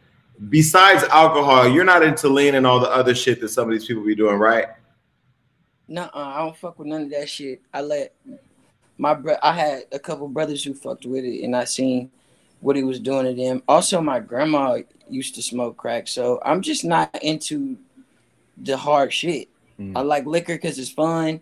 besides 0.50 1.04
alcohol, 1.06 1.68
you're 1.68 1.84
not 1.84 2.04
into 2.04 2.30
lean 2.30 2.56
and 2.56 2.66
all 2.66 2.80
the 2.80 2.90
other 2.90 3.16
shit 3.16 3.42
that 3.42 3.50
some 3.50 3.68
of 3.68 3.72
these 3.72 3.86
people 3.86 4.04
be 4.04 4.16
doing, 4.16 4.38
right? 4.38 4.68
Nuh-uh, 5.88 6.10
I 6.14 6.38
don't 6.40 6.58
fuck 6.58 6.80
with 6.80 6.88
none 6.88 7.04
of 7.04 7.10
that 7.12 7.30
shit. 7.30 7.62
I 7.74 7.82
let 7.82 8.14
my 8.98 9.14
bro. 9.14 9.36
I 9.42 9.54
had 9.54 9.84
a 9.92 10.00
couple 10.00 10.28
brothers 10.28 10.64
who 10.64 10.74
fucked 10.74 11.06
with 11.06 11.24
it, 11.24 11.44
and 11.44 11.56
I 11.56 11.66
seen 11.66 12.12
what 12.62 12.76
he 12.76 12.84
was 12.84 13.00
doing 13.00 13.26
to 13.26 13.34
them. 13.34 13.62
Also, 13.68 14.02
my 14.02 14.20
grandma 14.20 14.80
used 15.10 15.36
to 15.36 15.44
smoke 15.44 15.78
crack, 15.78 16.08
so 16.08 16.42
I'm 16.44 16.62
just 16.62 16.84
not 16.84 17.16
into 17.22 17.78
the 18.58 18.78
hard 18.78 19.14
shit. 19.14 19.50
Mm. 19.80 19.96
I 19.96 20.02
like 20.02 20.26
liquor 20.26 20.56
because 20.56 20.80
it's 20.80 20.90
fun. 20.90 21.42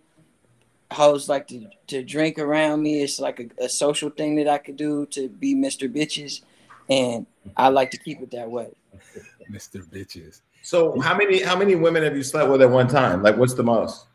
Hoes 0.91 1.29
like 1.29 1.47
to, 1.47 1.67
to 1.88 2.03
drink 2.03 2.38
around 2.38 2.83
me. 2.83 3.01
It's 3.01 3.19
like 3.19 3.39
a, 3.39 3.65
a 3.65 3.69
social 3.69 4.09
thing 4.09 4.35
that 4.35 4.47
I 4.47 4.57
could 4.57 4.77
do 4.77 5.05
to 5.07 5.29
be 5.29 5.55
Mr. 5.55 5.91
Bitches, 5.91 6.41
and 6.89 7.25
I 7.57 7.69
like 7.69 7.91
to 7.91 7.97
keep 7.97 8.21
it 8.21 8.31
that 8.31 8.50
way. 8.50 8.69
Mr. 9.51 9.85
Bitches. 9.85 10.41
So 10.62 11.00
how 11.01 11.15
many 11.15 11.41
how 11.41 11.57
many 11.57 11.75
women 11.75 12.03
have 12.03 12.15
you 12.15 12.23
slept 12.23 12.50
with 12.50 12.62
at 12.62 12.69
one 12.69 12.88
time? 12.88 13.21
Like 13.21 13.38
what's 13.38 13.53
the 13.53 13.63
most? 13.63 14.05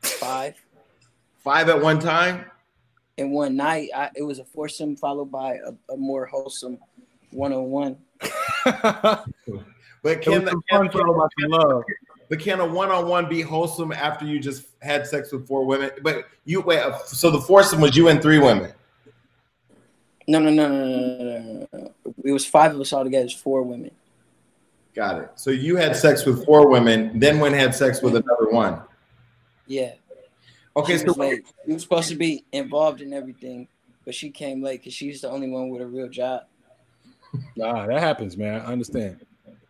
Five. 0.00 0.54
Five 1.38 1.68
at 1.68 1.80
one 1.80 1.98
time? 1.98 2.44
And 3.16 3.32
one 3.32 3.56
night, 3.56 3.88
I, 3.94 4.10
it 4.14 4.22
was 4.22 4.38
a 4.38 4.44
foursome 4.44 4.94
followed 4.94 5.32
by 5.32 5.54
a, 5.54 5.92
a 5.92 5.96
more 5.96 6.26
wholesome 6.26 6.78
one-on-one. 7.30 7.96
But 10.02 10.22
can, 10.22 10.42
was 10.42 10.50
some 10.50 10.62
can, 10.68 10.78
fun 10.78 10.90
followed 10.90 11.18
by 11.18 11.26
some 11.40 11.50
love. 11.50 11.82
but 12.28 12.38
can 12.38 12.60
a 12.60 12.66
one-on-one 12.66 13.28
be 13.28 13.40
wholesome 13.40 13.92
after 13.92 14.24
you 14.24 14.38
just 14.38 14.66
had 14.80 15.06
sex 15.06 15.32
with 15.32 15.46
four 15.46 15.64
women? 15.64 15.90
But 16.02 16.26
you 16.44 16.60
wait, 16.60 16.82
so 17.06 17.30
the 17.30 17.40
foursome 17.40 17.80
was 17.80 17.96
you 17.96 18.08
and 18.08 18.22
three 18.22 18.38
women. 18.38 18.72
No, 20.28 20.38
no, 20.38 20.50
no, 20.50 20.68
no, 20.68 20.84
no, 20.84 21.18
no, 21.18 21.40
no, 21.40 21.68
no. 21.72 22.12
It 22.22 22.32
was 22.32 22.44
five 22.44 22.74
of 22.74 22.80
us 22.82 22.92
all 22.92 23.02
together. 23.02 23.24
It's 23.24 23.32
four 23.32 23.62
women. 23.62 23.90
Got 24.94 25.22
it. 25.22 25.30
So 25.36 25.50
you 25.50 25.76
had 25.76 25.96
sex 25.96 26.26
with 26.26 26.44
four 26.44 26.68
women, 26.68 27.18
then 27.18 27.40
went 27.40 27.54
and 27.54 27.62
had 27.62 27.74
sex 27.74 28.02
with 28.02 28.14
another 28.14 28.50
one. 28.50 28.82
Yeah. 29.66 29.92
Okay, 30.76 30.92
she 30.92 30.98
so 30.98 31.06
was 31.06 31.16
late. 31.16 31.46
We 31.66 31.72
were 31.72 31.78
supposed 31.78 32.10
to 32.10 32.14
be 32.14 32.44
involved 32.52 33.00
in 33.00 33.14
everything, 33.14 33.68
but 34.04 34.14
she 34.14 34.28
came 34.28 34.62
late 34.62 34.80
because 34.80 34.92
she's 34.92 35.22
the 35.22 35.30
only 35.30 35.48
one 35.48 35.70
with 35.70 35.80
a 35.80 35.86
real 35.86 36.08
job. 36.10 36.42
Nah, 37.56 37.86
that 37.86 38.00
happens, 38.00 38.36
man. 38.36 38.60
I 38.60 38.66
understand. 38.72 39.24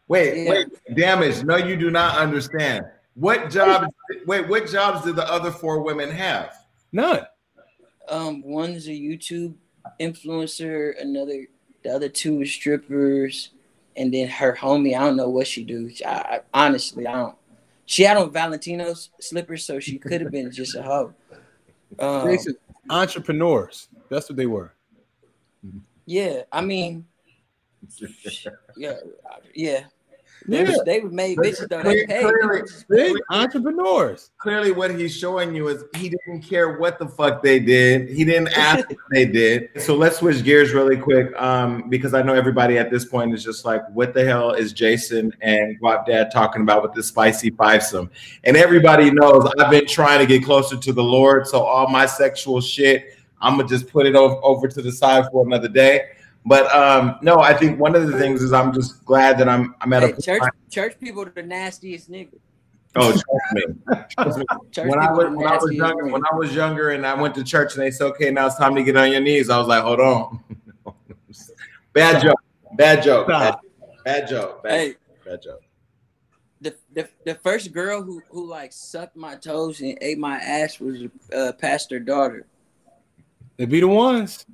wait, 0.09 0.45
Yeah. 0.45 0.51
wait, 0.51 0.97
damage. 0.97 1.45
No, 1.45 1.57
you 1.57 1.77
do 1.77 1.91
not 1.93 2.19
understand. 2.19 2.85
What 3.15 3.49
jobs? 3.51 3.87
Wait, 4.27 4.49
what 4.49 4.69
jobs 4.69 5.05
did 5.05 5.15
the 5.15 5.31
other 5.31 5.53
four 5.53 5.83
women 5.83 6.11
have? 6.11 6.57
None. 6.91 7.21
Um, 8.09 8.43
one's 8.43 8.89
a 8.89 8.93
YouTube 8.93 9.55
influencer, 10.01 11.01
another, 11.01 11.47
the 11.83 11.91
other 11.91 12.09
two 12.09 12.45
strippers, 12.45 13.51
and 13.97 14.13
then 14.13 14.29
her 14.29 14.55
homie. 14.55 14.97
I 14.97 15.01
don't 15.01 15.17
know 15.17 15.29
what 15.29 15.47
she 15.47 15.65
do. 15.65 15.91
I, 16.07 16.11
I 16.11 16.41
honestly, 16.55 17.07
I 17.07 17.13
don't. 17.15 17.37
She 17.87 18.03
had 18.03 18.17
on 18.17 18.31
Valentino's 18.31 19.11
slippers, 19.21 19.65
so 19.65 19.81
she 19.81 19.99
could 19.99 20.21
have 20.21 20.31
been 20.31 20.51
just 20.53 20.75
a 20.75 20.83
hoe. 20.83 21.15
Um, 21.99 22.37
entrepreneurs. 22.91 23.89
That's 24.11 24.29
what 24.29 24.37
they 24.37 24.47
were. 24.47 24.73
yeah, 26.07 26.43
I 26.53 26.61
mean, 26.61 27.07
yeah, 28.77 28.95
yeah. 29.55 29.85
They, 30.47 30.63
Yeah. 30.63 30.71
was, 30.71 30.83
they 30.87 31.01
were 31.01 31.11
made 31.11 31.39
bitches 31.39 31.69
though. 31.69 31.83
They 31.83 32.07
paid. 32.07 32.23
Clearly- 32.23 32.63
Big 32.89 33.17
entrepreneurs. 33.31 34.31
Clearly, 34.39 34.73
what 34.73 34.95
he's 34.99 35.15
showing 35.15 35.55
you 35.55 35.69
is 35.69 35.85
he 35.97 36.09
didn't 36.11 36.43
care 36.43 36.79
what 36.79 36.99
the 36.99 37.07
fuck 37.09 37.43
they 37.43 37.59
did. 37.59 38.09
He 38.09 38.25
didn't 38.25 38.49
ask 38.57 38.89
what 38.89 38.99
they 39.11 39.25
did. 39.27 39.71
So 39.81 39.95
let's 39.97 40.19
switch 40.19 40.45
gears 40.45 40.73
really 40.73 40.97
quick, 40.97 41.35
um, 41.41 41.89
because 41.89 42.13
I 42.15 42.23
know 42.23 42.35
everybody 42.35 42.79
at 42.79 42.91
this 42.91 43.05
point 43.05 43.33
is 43.35 43.43
just 43.43 43.65
like, 43.65 43.83
"What 43.95 44.13
the 44.15 44.25
hell 44.25 44.53
is 44.53 44.73
Jason 44.73 45.33
and 45.41 45.81
Guap 45.81 46.07
Dad 46.07 46.31
talking 46.31 46.63
about 46.63 46.83
with 46.83 46.93
this 46.95 47.07
spicy 47.07 47.51
fivesome?" 47.51 48.11
And 48.45 48.57
everybody 48.57 49.11
knows 49.11 49.51
I've 49.59 49.71
been 49.71 49.87
trying 49.87 50.19
to 50.21 50.27
get 50.27 50.45
closer 50.45 50.77
to 50.77 50.93
the 50.93 51.03
Lord, 51.03 51.47
so 51.47 51.63
all 51.63 51.89
my 51.89 52.07
sexual 52.07 52.61
shit, 52.61 53.15
I'm 53.41 53.57
gonna 53.57 53.69
just 53.69 53.89
put 53.89 54.07
it 54.07 54.15
over, 54.15 54.37
over 54.43 54.69
to 54.69 54.83
the 54.83 54.93
side 54.93 55.25
for 55.33 55.47
another 55.47 55.69
day. 55.69 56.03
But 56.49 56.75
um, 56.75 57.19
no, 57.21 57.41
I 57.41 57.53
think 57.53 57.79
one 57.79 57.95
of 57.95 58.11
the 58.11 58.19
things 58.19 58.43
is 58.43 58.55
I'm 58.55 58.73
just 58.73 59.05
glad 59.05 59.37
that 59.39 59.51
I'm 59.51 59.75
I'm 59.83 59.93
at 59.93 60.03
Hey, 60.03 60.13
a 60.13 60.23
church, 60.23 60.43
church 60.71 60.99
people 60.99 61.23
are 61.23 61.31
the 61.31 61.43
nastiest 61.43 62.11
niggas. 62.11 62.41
Oh, 62.97 63.11
trust 63.13 63.27
me. 63.53 63.65
Trust 64.09 64.39
me. 64.39 64.47
When 64.83 64.99
I 64.99 65.13
was 65.13 65.37
when 65.37 65.47
I 65.47 65.57
was 65.57 65.65
nastiest 65.65 65.77
younger, 65.77 66.07
when 66.07 66.23
I 66.25 66.35
was 66.37 66.55
younger, 66.55 66.91
and 66.91 67.07
I 67.07 67.21
went 67.21 67.35
to 67.35 67.45
church, 67.45 67.75
and 67.75 67.83
they 67.83 67.91
said, 67.91 68.07
"Okay, 68.07 68.31
now 68.31 68.47
it's 68.47 68.57
time 68.57 68.75
to 68.77 68.83
get 68.83 68.97
on 68.97 69.13
your 69.13 69.21
knees." 69.21 69.51
I 69.51 69.59
was 69.59 69.67
like, 69.67 69.83
"Hold 69.83 70.01
on." 70.01 70.41
bad 71.93 72.23
joke. 72.23 72.41
Bad 72.77 73.03
joke. 73.03 73.29
Bad, 73.29 73.57
bad 74.05 74.29
joke. 74.29 74.63
Bad, 74.63 74.73
Hey, 74.73 74.95
bad 75.25 75.43
joke. 75.43 75.61
the, 76.63 76.75
the 76.95 77.09
the 77.25 77.35
first 77.35 77.73
girl 77.73 78.03
who 78.03 78.23
who 78.31 78.47
like 78.47 78.73
sucked 78.73 79.17
my 79.17 79.35
toes 79.35 79.81
and 79.81 79.99
ate 80.01 80.19
my 80.19 80.37
ass 80.37 80.81
was 80.81 81.09
uh, 81.35 81.53
pastor 81.59 81.99
daughter. 81.99 82.47
They 83.59 83.67
be 83.67 83.81
the 83.81 83.89
ones. 83.89 84.47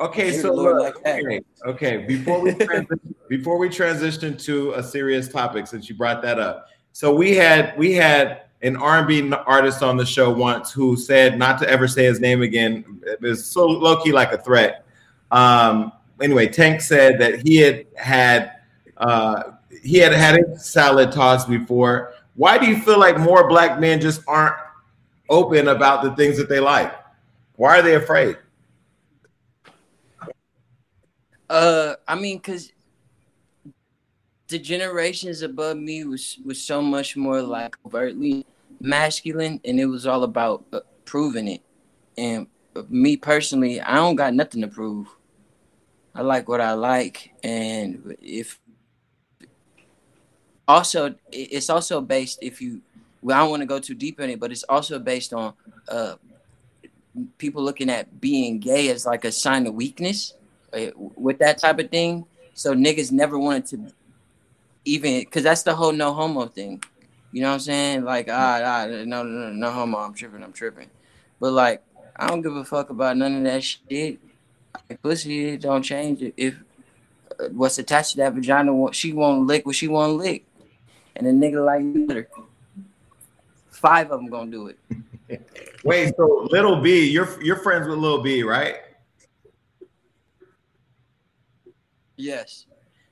Okay, 0.00 0.30
Dear 0.30 0.40
so 0.40 0.54
Lord, 0.54 0.76
look, 0.76 0.94
like 0.96 1.04
that. 1.04 1.20
okay, 1.20 1.40
okay. 1.66 1.96
Before 2.06 2.40
we 2.40 2.54
transition, 2.54 3.14
before 3.28 3.58
we 3.58 3.68
transition 3.68 4.36
to 4.38 4.72
a 4.72 4.82
serious 4.82 5.28
topic, 5.28 5.66
since 5.66 5.90
you 5.90 5.94
brought 5.94 6.22
that 6.22 6.38
up, 6.38 6.68
so 6.92 7.14
we 7.14 7.36
had 7.36 7.76
we 7.76 7.92
had 7.92 8.42
an 8.62 8.76
R&B 8.76 9.30
artist 9.46 9.82
on 9.82 9.96
the 9.96 10.06
show 10.06 10.30
once 10.30 10.72
who 10.72 10.96
said 10.96 11.38
not 11.38 11.58
to 11.60 11.68
ever 11.68 11.86
say 11.86 12.04
his 12.04 12.18
name 12.18 12.40
again. 12.40 13.00
It 13.04 13.20
was 13.20 13.44
so 13.44 13.66
low 13.66 14.02
key 14.02 14.12
like 14.12 14.32
a 14.32 14.38
threat. 14.38 14.86
Um, 15.30 15.92
anyway, 16.20 16.48
Tank 16.48 16.80
said 16.80 17.18
that 17.20 17.46
he 17.46 17.56
had 17.56 17.86
had 17.96 18.52
uh, 18.96 19.42
he 19.82 19.98
had 19.98 20.12
had 20.12 20.40
a 20.40 20.58
salad 20.58 21.12
tossed 21.12 21.48
before. 21.48 22.14
Why 22.36 22.56
do 22.56 22.66
you 22.66 22.80
feel 22.80 22.98
like 22.98 23.18
more 23.18 23.48
black 23.48 23.78
men 23.78 24.00
just 24.00 24.22
aren't 24.26 24.56
open 25.28 25.68
about 25.68 26.02
the 26.02 26.14
things 26.16 26.38
that 26.38 26.48
they 26.48 26.60
like? 26.60 26.94
Why 27.56 27.78
are 27.78 27.82
they 27.82 27.96
afraid? 27.96 28.38
Uh, 31.50 31.96
I 32.06 32.14
mean, 32.14 32.38
cause 32.38 32.70
the 34.46 34.58
generations 34.58 35.42
above 35.42 35.76
me 35.78 36.04
was 36.04 36.38
was 36.44 36.62
so 36.62 36.80
much 36.80 37.16
more 37.16 37.42
like 37.42 37.74
overtly 37.84 38.46
masculine, 38.80 39.60
and 39.64 39.80
it 39.80 39.86
was 39.86 40.06
all 40.06 40.22
about 40.22 40.64
uh, 40.72 40.78
proving 41.04 41.48
it. 41.48 41.62
And 42.16 42.46
me 42.88 43.16
personally, 43.16 43.80
I 43.80 43.96
don't 43.96 44.14
got 44.14 44.32
nothing 44.32 44.60
to 44.60 44.68
prove. 44.68 45.08
I 46.14 46.22
like 46.22 46.48
what 46.48 46.60
I 46.60 46.74
like, 46.74 47.32
and 47.42 48.14
if 48.22 48.60
also 50.68 51.16
it's 51.32 51.68
also 51.68 52.00
based 52.00 52.38
if 52.42 52.62
you 52.62 52.80
well, 53.22 53.36
I 53.36 53.40
don't 53.40 53.50
want 53.50 53.62
to 53.62 53.66
go 53.66 53.80
too 53.80 53.96
deep 53.96 54.20
in 54.20 54.30
it, 54.30 54.38
but 54.38 54.52
it's 54.52 54.62
also 54.68 55.00
based 55.00 55.32
on 55.32 55.54
uh 55.88 56.14
people 57.38 57.60
looking 57.64 57.90
at 57.90 58.20
being 58.20 58.60
gay 58.60 58.88
as 58.90 59.04
like 59.04 59.24
a 59.24 59.32
sign 59.32 59.66
of 59.66 59.74
weakness 59.74 60.34
uh, 60.34 60.39
with 60.94 61.38
that 61.38 61.58
type 61.58 61.78
of 61.78 61.90
thing. 61.90 62.26
So 62.54 62.74
niggas 62.74 63.12
never 63.12 63.38
wanted 63.38 63.66
to 63.66 63.92
even 64.84 65.20
because 65.20 65.42
that's 65.42 65.62
the 65.62 65.74
whole 65.74 65.92
no 65.92 66.12
homo 66.12 66.46
thing. 66.46 66.82
You 67.32 67.42
know 67.42 67.48
what 67.48 67.54
I'm 67.54 67.60
saying? 67.60 68.04
Like 68.04 68.28
ah, 68.30 68.60
ah 68.62 68.86
no, 68.86 69.04
no 69.04 69.22
no 69.22 69.52
no 69.52 69.70
homo. 69.70 69.98
I'm 69.98 70.14
tripping. 70.14 70.42
I'm 70.42 70.52
tripping. 70.52 70.88
But 71.38 71.52
like 71.52 71.82
I 72.16 72.26
don't 72.26 72.42
give 72.42 72.56
a 72.56 72.64
fuck 72.64 72.90
about 72.90 73.16
none 73.16 73.36
of 73.36 73.44
that 73.44 73.62
shit. 73.62 74.18
Like, 74.88 75.02
pussy 75.02 75.50
it 75.50 75.62
don't 75.62 75.82
change 75.82 76.22
it. 76.22 76.34
If 76.36 76.56
uh, 77.38 77.48
what's 77.48 77.78
attached 77.78 78.12
to 78.12 78.16
that 78.18 78.34
vagina, 78.34 78.92
she 78.92 79.12
won't 79.12 79.46
lick 79.46 79.66
what 79.66 79.76
she 79.76 79.88
won't 79.88 80.18
lick, 80.18 80.44
and 81.16 81.26
a 81.26 81.32
nigga 81.32 81.64
like 81.64 81.82
you, 81.82 82.06
better. 82.06 82.28
five 83.70 84.10
of 84.10 84.20
them 84.20 84.28
gonna 84.28 84.50
do 84.50 84.66
it. 84.68 84.78
Wait, 85.84 86.14
so 86.16 86.48
Little 86.50 86.76
B, 86.76 87.08
you're 87.08 87.42
you're 87.42 87.56
friends 87.56 87.88
with 87.88 87.98
Little 87.98 88.22
B, 88.22 88.42
right? 88.42 88.76
Yes. 92.20 92.66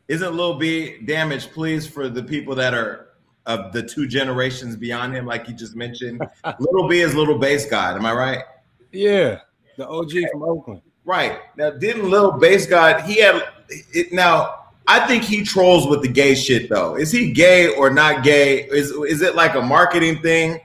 Isn't 0.08 0.34
Lil 0.34 0.54
B 0.54 0.98
damaged, 1.04 1.52
please, 1.52 1.86
for 1.86 2.08
the 2.08 2.22
people 2.22 2.54
that 2.54 2.74
are 2.74 3.08
of 3.46 3.72
the 3.72 3.82
two 3.82 4.06
generations 4.06 4.76
beyond 4.76 5.14
him, 5.14 5.26
like 5.26 5.48
you 5.48 5.54
just 5.54 5.74
mentioned? 5.74 6.22
Little 6.58 6.88
B 6.88 7.00
is 7.00 7.14
Little 7.14 7.38
Based 7.38 7.70
God, 7.70 7.96
am 7.96 8.06
I 8.06 8.12
right? 8.12 8.44
Yeah. 8.92 9.40
The 9.76 9.88
OG 9.88 10.12
from 10.32 10.42
Oakland. 10.42 10.82
Right. 11.04 11.40
Now, 11.56 11.70
didn't 11.70 12.10
Little 12.10 12.32
Based 12.32 12.68
God, 12.68 13.02
he 13.02 13.20
had 13.20 13.42
it 13.68 14.12
now. 14.12 14.54
I 14.86 15.06
think 15.06 15.22
he 15.22 15.44
trolls 15.44 15.86
with 15.86 16.00
the 16.00 16.08
gay 16.08 16.34
shit 16.34 16.70
though. 16.70 16.96
Is 16.96 17.12
he 17.12 17.32
gay 17.32 17.68
or 17.74 17.90
not 17.90 18.24
gay? 18.24 18.64
Is 18.64 18.90
is 18.90 19.20
it 19.20 19.34
like 19.34 19.54
a 19.54 19.60
marketing 19.60 20.22
thing? 20.22 20.60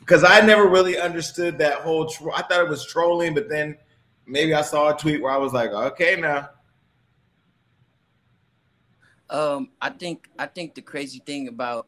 Because 0.00 0.24
I 0.24 0.40
never 0.40 0.66
really 0.66 0.98
understood 0.98 1.58
that 1.58 1.80
whole. 1.82 2.06
Tro- 2.06 2.32
I 2.32 2.42
thought 2.42 2.60
it 2.60 2.68
was 2.68 2.84
trolling, 2.86 3.34
but 3.34 3.48
then 3.48 3.78
maybe 4.26 4.52
I 4.52 4.62
saw 4.62 4.92
a 4.92 4.98
tweet 4.98 5.22
where 5.22 5.30
I 5.30 5.36
was 5.36 5.52
like, 5.52 5.70
okay, 5.70 6.16
now 6.20 6.48
Um, 9.30 9.70
I 9.80 9.90
think 9.90 10.28
I 10.38 10.46
think 10.46 10.74
the 10.74 10.82
crazy 10.82 11.18
thing 11.18 11.48
about 11.48 11.86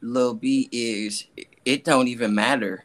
Lil 0.00 0.34
B 0.34 0.68
is 0.72 1.26
it 1.64 1.84
don't 1.84 2.08
even 2.08 2.34
matter 2.34 2.84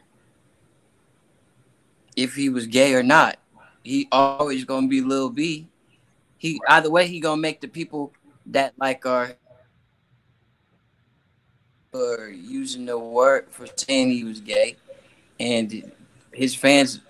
if 2.14 2.34
he 2.34 2.48
was 2.48 2.66
gay 2.66 2.94
or 2.94 3.02
not. 3.02 3.38
He 3.82 4.08
always 4.12 4.64
gonna 4.64 4.88
be 4.88 5.00
Lil 5.00 5.30
B. 5.30 5.68
He 6.38 6.60
either 6.68 6.90
way 6.90 7.06
he 7.06 7.20
gonna 7.20 7.40
make 7.40 7.60
the 7.60 7.68
people 7.68 8.12
that 8.46 8.74
like 8.78 9.04
are 9.06 9.36
or 11.92 12.28
using 12.28 12.84
the 12.86 12.98
word 12.98 13.46
for 13.50 13.66
saying 13.76 14.10
he 14.10 14.24
was 14.24 14.40
gay, 14.40 14.76
and 15.40 15.92
his 16.32 16.54
fans. 16.54 17.00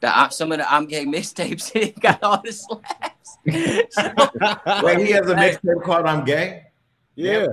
The, 0.00 0.28
some 0.30 0.50
of 0.50 0.58
the 0.58 0.72
I'm 0.72 0.86
gay 0.86 1.04
mixtapes 1.04 1.70
he 1.72 1.90
got 1.92 2.22
all 2.22 2.42
this 2.42 2.64
slaps. 2.64 3.11
So- 3.44 4.82
wait, 4.82 4.98
he 5.00 5.12
has 5.12 5.28
a 5.28 5.34
mixtape 5.34 5.82
called 5.82 6.06
"I'm 6.06 6.24
Gay." 6.24 6.64
Yeah. 7.14 7.48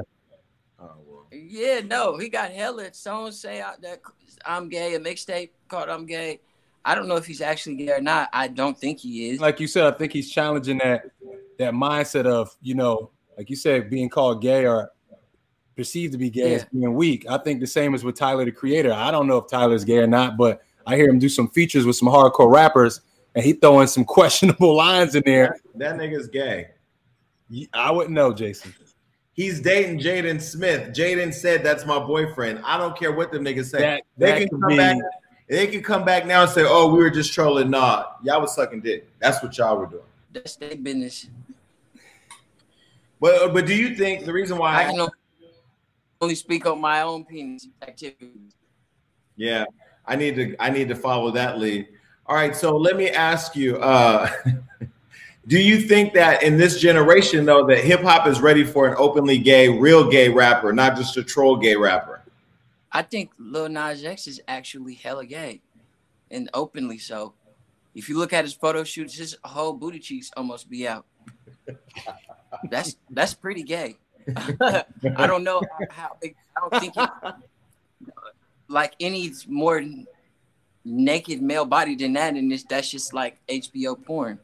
Oh, 0.79 0.91
well. 1.05 1.27
Yeah, 1.31 1.81
no, 1.85 2.17
he 2.17 2.29
got 2.29 2.51
hella 2.51 2.93
songs 2.93 3.39
say 3.39 3.61
uh, 3.61 3.71
that 3.81 4.01
I'm 4.45 4.69
gay, 4.69 4.95
a 4.95 4.99
mixtape 4.99 5.49
called 5.67 5.89
I'm 5.89 6.05
gay. 6.05 6.39
I 6.85 6.95
don't 6.95 7.07
know 7.07 7.17
if 7.17 7.25
he's 7.25 7.41
actually 7.41 7.75
gay 7.75 7.91
or 7.91 8.01
not. 8.01 8.29
I 8.31 8.47
don't 8.47 8.77
think 8.77 8.99
he 8.99 9.29
is. 9.29 9.41
Like 9.41 9.59
you 9.59 9.67
said, 9.67 9.85
I 9.93 9.97
think 9.97 10.13
he's 10.13 10.31
challenging 10.31 10.77
that 10.79 11.05
that 11.57 11.73
mindset 11.73 12.25
of, 12.25 12.55
you 12.61 12.75
know, 12.75 13.11
like 13.37 13.49
you 13.49 13.55
said, 13.55 13.89
being 13.89 14.09
called 14.09 14.41
gay 14.41 14.65
or 14.65 14.91
perceived 15.75 16.13
to 16.13 16.17
be 16.17 16.29
gay 16.29 16.55
as 16.55 16.65
being 16.65 16.93
weak. 16.93 17.25
I 17.29 17.37
think 17.37 17.59
the 17.59 17.67
same 17.67 17.93
as 17.95 18.03
with 18.03 18.15
Tyler 18.17 18.45
the 18.45 18.51
creator. 18.51 18.93
I 18.93 19.11
don't 19.11 19.27
know 19.27 19.37
if 19.37 19.47
Tyler's 19.47 19.83
gay 19.83 19.97
or 19.97 20.07
not, 20.07 20.37
but 20.37 20.61
I 20.85 20.95
hear 20.95 21.09
him 21.09 21.19
do 21.19 21.29
some 21.29 21.49
features 21.49 21.85
with 21.85 21.95
some 21.95 22.07
hardcore 22.07 22.51
rappers 22.51 23.01
and 23.35 23.43
he 23.43 23.53
throwing 23.53 23.87
some 23.87 24.05
questionable 24.17 24.75
lines 24.75 25.15
in 25.15 25.23
there. 25.25 25.57
That 25.75 25.95
nigga's 25.97 26.27
gay. 26.27 26.67
I 27.73 27.91
wouldn't 27.91 28.13
know, 28.13 28.31
Jason. 28.33 28.73
He's 29.33 29.61
dating 29.61 29.99
Jaden 29.99 30.41
Smith. 30.41 30.89
Jaden 30.93 31.33
said 31.33 31.63
that's 31.63 31.85
my 31.85 31.97
boyfriend. 31.97 32.61
I 32.65 32.77
don't 32.77 32.97
care 32.97 33.11
what 33.11 33.31
the 33.31 33.39
niggas 33.39 33.65
say. 33.71 33.79
That- 33.79 34.03
they 34.17 34.31
that 34.31 34.37
can 34.39 34.49
come 34.59 34.67
be- 34.69 34.77
back. 34.77 34.97
They 35.47 35.65
can 35.65 35.81
come 35.81 36.05
back 36.05 36.27
now 36.27 36.43
and 36.43 36.51
say, 36.51 36.63
"Oh, 36.63 36.93
we 36.93 36.99
were 36.99 37.09
just 37.09 37.33
trolling." 37.33 37.71
Nah, 37.71 38.05
y'all 38.21 38.39
was 38.39 38.53
sucking 38.53 38.81
dick. 38.81 39.09
That's 39.19 39.41
what 39.41 39.57
y'all 39.57 39.77
were 39.77 39.87
doing. 39.87 40.03
That's 40.31 40.55
their 40.57 40.75
business. 40.75 41.27
But 43.19 43.41
uh, 43.41 43.47
but 43.47 43.65
do 43.65 43.73
you 43.75 43.95
think 43.95 44.25
the 44.25 44.31
reason 44.33 44.59
why? 44.59 44.75
I 44.85 44.91
can 44.91 45.07
only 46.21 46.35
speak 46.35 46.67
on 46.67 46.79
my 46.79 47.01
own 47.01 47.25
penis 47.25 47.67
activities. 47.81 48.53
yeah, 49.37 49.65
I 50.05 50.15
need 50.15 50.35
to 50.35 50.55
I 50.59 50.69
need 50.69 50.87
to 50.89 50.95
follow 50.95 51.31
that 51.31 51.57
lead. 51.57 51.87
All 52.29 52.35
right, 52.35 52.55
so 52.55 52.77
let 52.77 52.95
me 52.95 53.09
ask 53.09 53.55
you. 53.55 53.77
Uh, 53.77 54.29
do 55.47 55.59
you 55.59 55.81
think 55.81 56.13
that 56.13 56.43
in 56.43 56.57
this 56.57 56.79
generation, 56.79 57.43
though, 57.43 57.65
that 57.65 57.79
hip 57.79 58.01
hop 58.01 58.27
is 58.27 58.39
ready 58.39 58.63
for 58.63 58.87
an 58.87 58.93
openly 58.99 59.39
gay, 59.39 59.67
real 59.67 60.07
gay 60.07 60.29
rapper, 60.29 60.71
not 60.71 60.95
just 60.95 61.17
a 61.17 61.23
troll 61.23 61.57
gay 61.57 61.75
rapper? 61.75 62.21
I 62.91 63.01
think 63.01 63.31
Lil 63.39 63.67
Nas 63.69 64.05
X 64.05 64.27
is 64.27 64.39
actually 64.47 64.93
hella 64.93 65.25
gay, 65.25 65.61
and 66.29 66.51
openly 66.53 66.99
so. 66.99 67.33
If 67.95 68.09
you 68.09 68.19
look 68.19 68.31
at 68.31 68.45
his 68.45 68.53
photo 68.53 68.83
shoots, 68.83 69.17
his 69.17 69.35
whole 69.43 69.73
booty 69.73 69.97
cheeks 69.97 70.29
almost 70.37 70.69
be 70.69 70.87
out. 70.87 71.07
That's 72.69 72.95
that's 73.11 73.35
pretty 73.35 73.61
gay. 73.61 73.95
I 74.35 75.27
don't 75.27 75.43
know 75.43 75.61
how. 75.91 76.17
I 76.23 76.33
don't 76.59 76.79
think 76.79 76.93
it, 76.97 77.09
like 78.67 78.95
any 78.99 79.31
more 79.47 79.83
naked 80.85 81.41
male 81.41 81.65
body 81.65 81.95
than 81.95 82.13
that, 82.13 82.33
and 82.35 82.51
it's, 82.51 82.63
that's 82.63 82.89
just 82.89 83.13
like 83.13 83.37
HBO 83.47 84.01
porn. 84.03 84.39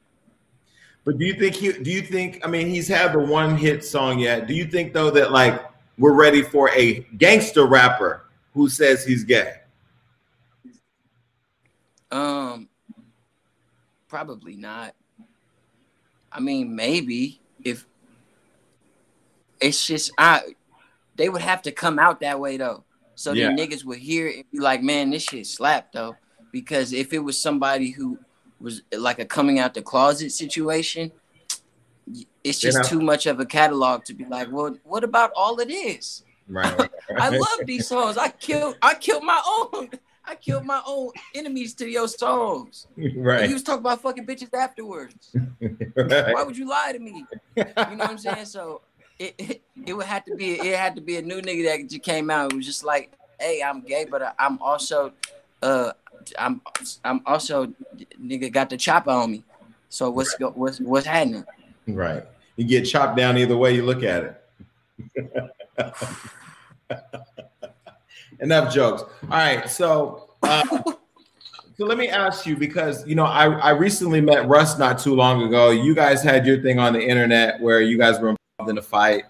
But 1.04 1.18
do 1.20 1.26
you 1.26 1.34
think 1.36 1.56
he? 1.56 1.72
Do 1.72 1.92
you 1.92 2.02
think? 2.02 2.42
I 2.44 2.48
mean, 2.48 2.68
he's 2.68 2.88
had 2.88 3.14
the 3.14 3.20
one 3.20 3.56
hit 3.58 3.86
song 3.86 4.20
yet. 4.20 4.48
Do 4.48 4.54
you 4.54 4.66
think 4.66 4.92
though 4.94 5.12
that 5.12 5.32
like 5.32 5.64
we're 5.98 6.14
ready 6.14 6.42
for 6.42 6.70
a 6.72 7.02
gangster 7.18 7.66
rapper 7.66 8.26
who 8.54 8.70
says 8.70 9.06
he's 9.06 9.24
gay? 9.24 9.54
Um, 12.12 12.70
probably 14.08 14.56
not. 14.56 14.96
I 16.32 16.40
mean, 16.40 16.76
maybe 16.76 17.40
if 17.64 17.86
it's 19.62 19.86
just 19.86 20.12
I, 20.18 20.42
they 21.16 21.30
would 21.30 21.42
have 21.42 21.62
to 21.64 21.72
come 21.72 22.00
out 22.00 22.20
that 22.22 22.40
way 22.40 22.58
though, 22.58 22.84
so 23.16 23.32
Yeah. 23.32 23.48
the 23.50 23.54
niggas 23.54 23.86
would 23.86 24.00
hear 24.00 24.28
it 24.28 24.36
and 24.38 24.52
be 24.52 24.60
like, 24.60 24.82
"Man, 24.82 25.12
this 25.12 25.24
shit 25.24 25.46
slapped 25.48 25.94
though." 25.94 26.16
Because 26.56 26.94
if 26.94 27.12
it 27.12 27.20
was 27.20 27.38
somebody 27.38 27.92
who 27.92 28.18
was 28.62 28.82
like 28.98 29.20
a 29.20 29.26
coming 29.26 29.60
out 29.60 29.74
the 29.74 29.82
closet 29.82 30.32
situation, 30.32 31.12
it's 32.46 32.60
just 32.60 32.90
too 32.90 33.02
much 33.02 33.26
of 33.26 33.42
a 33.42 33.46
catalog 33.46 34.06
to 34.06 34.14
be 34.14 34.24
like, 34.24 34.50
"Well, 34.50 34.78
what 34.86 35.04
about 35.04 35.32
all 35.36 35.60
of 35.60 35.68
this?" 35.68 36.24
Right. 36.48 36.90
I 37.18 37.28
love 37.28 37.60
these 37.66 37.90
songs. 37.90 38.18
I 38.18 38.30
killed, 38.30 38.78
I 38.82 38.94
killed 38.94 39.26
my 39.26 39.42
own, 39.46 39.90
I 40.24 40.36
killed 40.36 40.64
my 40.64 40.82
own 40.88 41.12
enemies 41.34 41.74
to 41.74 41.90
your 41.90 42.08
songs. 42.08 42.88
And 42.96 43.26
right. 43.26 43.50
you 43.50 43.56
was 43.56 43.64
talking 43.64 43.82
about 43.82 44.02
fucking 44.02 44.26
bitches 44.26 44.54
afterwards. 44.54 45.36
right. 45.60 46.34
Why 46.34 46.44
would 46.46 46.56
you 46.56 46.70
lie 46.70 46.94
to 46.94 47.00
me? 47.00 47.26
You 47.58 47.66
know 47.66 47.72
what 47.76 48.10
I'm 48.12 48.18
saying? 48.18 48.46
So 48.46 48.80
it, 49.20 49.36
it 49.38 49.62
it 49.86 49.94
would 49.94 50.06
have 50.06 50.24
to 50.24 50.36
be 50.36 50.54
it 50.54 50.80
had 50.80 50.96
to 50.96 51.02
be 51.02 51.18
a 51.18 51.22
new 51.22 51.42
nigga 51.42 51.66
that 51.66 51.90
just 51.90 52.02
came 52.02 52.30
out. 52.30 52.54
It 52.54 52.56
was 52.56 52.66
just 52.66 52.86
like, 52.86 53.12
hey, 53.42 53.62
I'm 53.62 53.82
gay, 53.82 54.06
but 54.10 54.34
I'm 54.40 54.58
also 54.62 55.12
uh 55.66 55.92
I'm 56.40 56.62
I'm 57.04 57.22
also 57.26 57.68
nigga 58.22 58.52
got 58.52 58.70
the 58.70 58.78
chopper 58.78 59.12
on 59.12 59.32
me. 59.32 59.44
So 59.90 60.10
what's 60.10 60.36
go, 60.36 60.52
what's 60.52 60.80
what's 60.80 61.06
happening? 61.06 61.46
Right. 61.88 62.24
You 62.56 62.66
get 62.66 62.84
chopped 62.84 63.18
down 63.18 63.38
either 63.38 63.58
way 63.58 63.76
you 63.76 63.84
look 63.84 64.04
at 64.04 64.42
it. 65.18 65.34
Enough 68.40 68.74
jokes. 68.74 69.04
All 69.24 69.30
right. 69.30 69.70
So, 69.70 70.30
uh, 70.44 70.64
so 71.78 71.86
let 71.86 71.98
me 71.98 72.10
ask 72.10 72.46
you 72.46 72.56
because 72.56 73.06
you 73.08 73.16
know 73.16 73.26
I, 73.26 73.46
I 73.46 73.70
recently 73.72 74.22
met 74.22 74.48
Russ 74.48 74.78
not 74.78 75.00
too 75.00 75.16
long 75.16 75.44
ago. 75.44 75.72
You 75.72 75.94
guys 75.94 76.24
had 76.24 76.46
your 76.46 76.62
thing 76.62 76.80
on 76.80 76.94
the 76.94 77.02
internet 77.02 77.62
where 77.62 77.82
you 77.82 77.98
guys 77.98 78.20
were 78.20 78.30
involved 78.30 78.70
in 78.70 78.78
a 78.78 78.82
fight. 78.82 79.26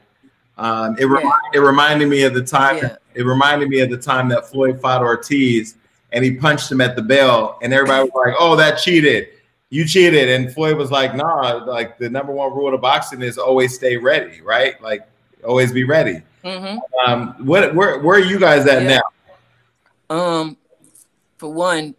Um, 0.58 0.96
it, 0.98 1.06
remi- 1.06 1.30
it 1.54 1.60
reminded 1.60 2.08
me 2.08 2.24
of 2.24 2.34
the 2.34 2.44
time. 2.44 2.77
Yeah. 2.77 2.96
It 3.13 3.24
reminded 3.24 3.70
me 3.70 3.82
of 3.82 3.89
the 3.89 3.98
time 3.98 4.30
that 4.30 4.48
Floyd 4.50 4.80
fought 4.80 5.01
Ortiz 5.01 5.75
and 6.15 6.24
he 6.24 6.31
punched 6.31 6.72
him 6.72 6.79
at 6.81 6.95
the 6.95 7.01
bell, 7.01 7.60
and 7.62 7.74
everybody 7.74 8.10
was 8.10 8.25
like, 8.25 8.36
"Oh, 8.39 8.55
that 8.55 8.77
cheated." 8.79 9.27
You 9.69 9.86
cheated, 9.86 10.29
and 10.29 10.51
Floyd 10.51 10.77
was 10.77 10.89
like, 10.89 11.13
"Nah, 11.13 11.65
like 11.65 11.98
the 11.98 12.10
number 12.10 12.31
one 12.31 12.53
rule 12.53 12.74
of 12.74 12.79
boxing 12.79 13.22
is 13.22 13.37
always 13.37 13.75
stay 13.75 13.98
ready, 13.98 14.42
right? 14.42 14.81
Like 14.81 15.07
always 15.46 15.72
be 15.72 15.83
ready." 15.83 16.22
hmm 16.44 16.77
Um, 17.05 17.35
what 17.46 17.75
where 17.75 18.00
where 18.00 18.18
are 18.18 18.24
you 18.24 18.40
guys 18.40 18.66
at 18.66 18.81
Yeah. 18.83 19.00
now? 20.09 20.16
Um, 20.16 20.57
for 21.37 21.51
one, 21.51 21.96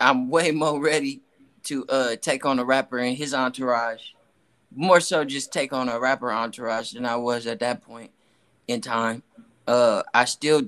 I'm 0.00 0.28
way 0.28 0.50
more 0.50 0.82
ready 0.82 1.20
to 1.64 1.86
uh 1.88 2.16
take 2.16 2.44
on 2.44 2.58
a 2.58 2.64
rapper 2.64 2.98
and 2.98 3.16
his 3.16 3.32
entourage, 3.32 4.02
more 4.74 4.98
so 5.00 5.24
just 5.24 5.52
take 5.52 5.72
on 5.72 5.88
a 5.88 6.00
rapper 6.00 6.32
entourage 6.32 6.92
than 6.92 7.06
I 7.06 7.16
was 7.16 7.46
at 7.46 7.60
that 7.60 7.82
point 7.82 8.10
in 8.66 8.80
time. 8.80 9.22
Uh, 9.68 10.02
I 10.12 10.24
still 10.24 10.62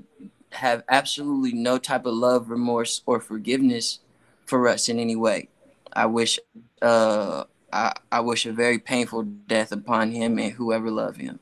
have 0.50 0.82
absolutely 0.88 1.52
no 1.52 1.78
type 1.78 2.06
of 2.06 2.14
love, 2.14 2.50
remorse, 2.50 3.02
or 3.06 3.20
forgiveness 3.20 4.00
for 4.46 4.66
us 4.68 4.88
in 4.88 4.98
any 4.98 5.16
way. 5.16 5.48
I 5.92 6.06
wish, 6.06 6.38
uh, 6.82 7.44
I, 7.72 7.92
I 8.10 8.20
wish 8.20 8.46
a 8.46 8.52
very 8.52 8.78
painful 8.78 9.22
death 9.22 9.72
upon 9.72 10.10
him 10.10 10.38
and 10.38 10.52
whoever 10.52 10.90
loved 10.90 11.20
him. 11.20 11.38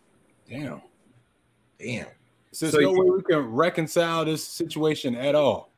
Damn. 0.48 0.80
Damn. 1.78 2.06
So 2.52 2.66
there's 2.66 2.72
So 2.72 2.80
no 2.80 2.92
you- 2.92 3.00
way 3.00 3.10
we 3.10 3.22
can 3.22 3.52
reconcile 3.52 4.24
this 4.24 4.46
situation 4.46 5.14
at 5.14 5.34
all. 5.34 5.70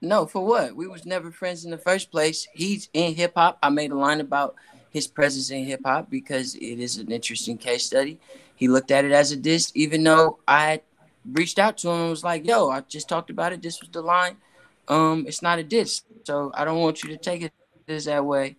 No, 0.00 0.26
for 0.26 0.44
what? 0.46 0.76
We 0.76 0.86
was 0.86 1.04
never 1.04 1.32
friends 1.32 1.64
in 1.64 1.72
the 1.72 1.78
first 1.78 2.10
place. 2.12 2.46
He's 2.54 2.88
in 2.92 3.14
hip 3.16 3.32
hop. 3.36 3.58
I 3.62 3.68
made 3.68 3.90
a 3.90 3.96
line 3.98 4.20
about 4.20 4.54
his 4.90 5.08
presence 5.08 5.50
in 5.50 5.64
hip 5.64 5.80
hop 5.84 6.08
because 6.08 6.54
it 6.54 6.78
is 6.78 6.98
an 6.98 7.10
interesting 7.10 7.58
case 7.58 7.84
study. 7.84 8.20
He 8.58 8.66
looked 8.66 8.90
at 8.90 9.04
it 9.04 9.12
as 9.12 9.30
a 9.30 9.36
diss, 9.36 9.70
even 9.74 10.02
though 10.02 10.40
I 10.48 10.82
reached 11.24 11.60
out 11.60 11.78
to 11.78 11.90
him 11.90 12.00
and 12.00 12.10
was 12.10 12.24
like, 12.24 12.44
"Yo, 12.44 12.68
I 12.68 12.80
just 12.80 13.08
talked 13.08 13.30
about 13.30 13.52
it. 13.52 13.62
This 13.62 13.80
was 13.80 13.88
the 13.90 14.02
line. 14.02 14.36
Um, 14.88 15.24
it's 15.28 15.42
not 15.42 15.60
a 15.60 15.62
diss, 15.62 16.02
so 16.24 16.50
I 16.54 16.64
don't 16.64 16.80
want 16.80 17.02
you 17.02 17.10
to 17.10 17.16
take 17.16 17.42
it 17.42 17.52
as 17.86 18.06
that 18.06 18.24
way." 18.24 18.56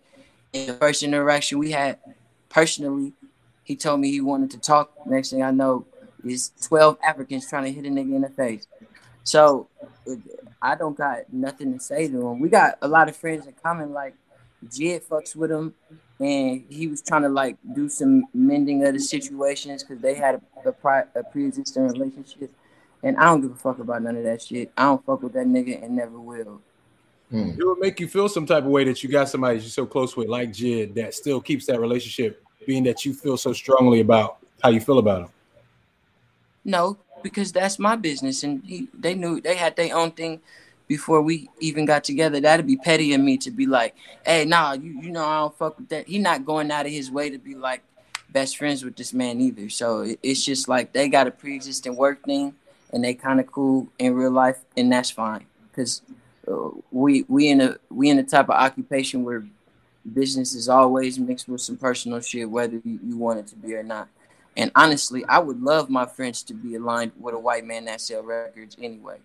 In 0.53 0.67
the 0.67 0.73
first 0.75 1.03
interaction 1.03 1.59
we 1.59 1.71
had, 1.71 1.99
personally, 2.47 3.13
he 3.63 3.75
told 3.75 3.99
me 3.99 4.09
he 4.09 4.21
wanted 4.21 4.51
to 4.51 4.57
talk. 4.57 4.91
Next 5.05 5.31
thing 5.31 5.43
I 5.43 5.51
know, 5.51 5.85
is 6.23 6.51
twelve 6.61 6.97
Africans 7.03 7.49
trying 7.49 7.65
to 7.65 7.71
hit 7.71 7.85
a 7.85 7.89
nigga 7.89 8.15
in 8.15 8.21
the 8.21 8.29
face. 8.29 8.67
So 9.23 9.67
I 10.61 10.75
don't 10.75 10.97
got 10.97 11.31
nothing 11.31 11.73
to 11.73 11.79
say 11.79 12.07
to 12.07 12.27
him. 12.27 12.39
We 12.39 12.47
got 12.47 12.77
a 12.81 12.87
lot 12.87 13.09
of 13.09 13.17
friends 13.17 13.45
in 13.45 13.53
common. 13.61 13.91
Like 13.91 14.15
Jid 14.65 15.03
fucks 15.03 15.35
with 15.35 15.51
him, 15.51 15.73
and 16.19 16.63
he 16.69 16.87
was 16.87 17.01
trying 17.01 17.21
to 17.21 17.29
like 17.29 17.57
do 17.73 17.87
some 17.87 18.25
mending 18.33 18.85
of 18.85 18.93
the 18.93 18.99
situations 18.99 19.83
because 19.83 20.01
they 20.01 20.15
had 20.15 20.35
a, 20.35 20.69
a, 20.69 20.71
pri- 20.71 21.05
a 21.15 21.23
pre-existing 21.23 21.87
relationship. 21.87 22.51
And 23.01 23.17
I 23.17 23.25
don't 23.25 23.41
give 23.41 23.51
a 23.51 23.55
fuck 23.55 23.79
about 23.79 24.01
none 24.01 24.17
of 24.17 24.23
that 24.23 24.41
shit. 24.41 24.71
I 24.77 24.83
don't 24.83 25.05
fuck 25.05 25.23
with 25.23 25.33
that 25.33 25.45
nigga 25.45 25.81
and 25.81 25.95
never 25.95 26.19
will. 26.19 26.61
Hmm. 27.31 27.51
It 27.51 27.65
would 27.65 27.79
make 27.79 27.99
you 27.99 28.07
feel 28.07 28.27
some 28.27 28.45
type 28.45 28.65
of 28.65 28.69
way 28.69 28.83
that 28.83 29.01
you 29.01 29.09
got 29.09 29.29
somebody 29.29 29.59
you're 29.59 29.69
so 29.69 29.85
close 29.85 30.17
with, 30.17 30.27
like 30.27 30.49
Jid, 30.49 30.95
that 30.95 31.13
still 31.13 31.39
keeps 31.39 31.65
that 31.67 31.79
relationship, 31.79 32.43
being 32.65 32.83
that 32.83 33.05
you 33.05 33.13
feel 33.13 33.37
so 33.37 33.53
strongly 33.53 34.01
about 34.01 34.37
how 34.61 34.69
you 34.69 34.81
feel 34.81 34.97
about 34.97 35.21
him. 35.21 35.29
No, 36.65 36.97
because 37.23 37.51
that's 37.51 37.79
my 37.79 37.95
business, 37.95 38.43
and 38.43 38.63
he 38.65 38.87
they 38.93 39.13
knew 39.13 39.39
they 39.39 39.55
had 39.55 39.75
their 39.75 39.95
own 39.95 40.11
thing 40.11 40.41
before 40.89 41.21
we 41.21 41.47
even 41.59 41.85
got 41.85 42.03
together. 42.03 42.41
That'd 42.41 42.67
be 42.67 42.75
petty 42.75 43.13
of 43.13 43.21
me 43.21 43.37
to 43.37 43.51
be 43.51 43.65
like, 43.65 43.95
"Hey, 44.25 44.43
nah, 44.43 44.73
you 44.73 44.99
you 45.01 45.11
know 45.11 45.23
I 45.23 45.37
don't 45.37 45.57
fuck 45.57 45.77
with 45.77 45.87
that." 45.89 46.07
He 46.07 46.19
not 46.19 46.45
going 46.45 46.69
out 46.71 46.85
of 46.85 46.91
his 46.91 47.09
way 47.09 47.29
to 47.29 47.37
be 47.37 47.55
like 47.55 47.83
best 48.29 48.57
friends 48.57 48.83
with 48.83 48.97
this 48.97 49.13
man 49.13 49.39
either. 49.39 49.69
So 49.69 50.01
it, 50.01 50.19
it's 50.21 50.43
just 50.43 50.67
like 50.67 50.91
they 50.91 51.07
got 51.07 51.27
a 51.27 51.31
pre-existing 51.31 51.95
work 51.95 52.23
thing, 52.25 52.55
and 52.91 53.01
they 53.01 53.13
kind 53.13 53.39
of 53.39 53.47
cool 53.47 53.87
in 53.99 54.15
real 54.15 54.31
life, 54.31 54.57
and 54.75 54.91
that's 54.91 55.11
fine. 55.11 55.45
Cause 55.73 56.01
uh, 56.45 56.71
we 56.91 57.23
we 57.29 57.49
in 57.49 57.61
a 57.61 57.77
we 57.89 58.09
in 58.09 58.19
a 58.19 58.23
type 58.23 58.49
of 58.49 58.55
occupation 58.55 59.23
where 59.23 59.45
business 60.11 60.55
is 60.55 60.67
always 60.67 61.19
mixed 61.19 61.47
with 61.47 61.61
some 61.61 61.77
personal 61.77 62.19
shit, 62.19 62.49
whether 62.49 62.81
you, 62.83 62.99
you 63.05 63.15
want 63.15 63.39
it 63.39 63.47
to 63.47 63.55
be 63.55 63.75
or 63.75 63.83
not. 63.83 64.07
And 64.57 64.71
honestly, 64.75 65.23
I 65.25 65.37
would 65.37 65.61
love 65.61 65.89
my 65.91 66.07
friends 66.07 66.41
to 66.43 66.55
be 66.55 66.75
aligned 66.75 67.11
with 67.19 67.35
a 67.35 67.39
white 67.39 67.63
man 67.63 67.85
that 67.85 68.01
sell 68.01 68.23
records 68.23 68.75
anyway. 68.81 69.17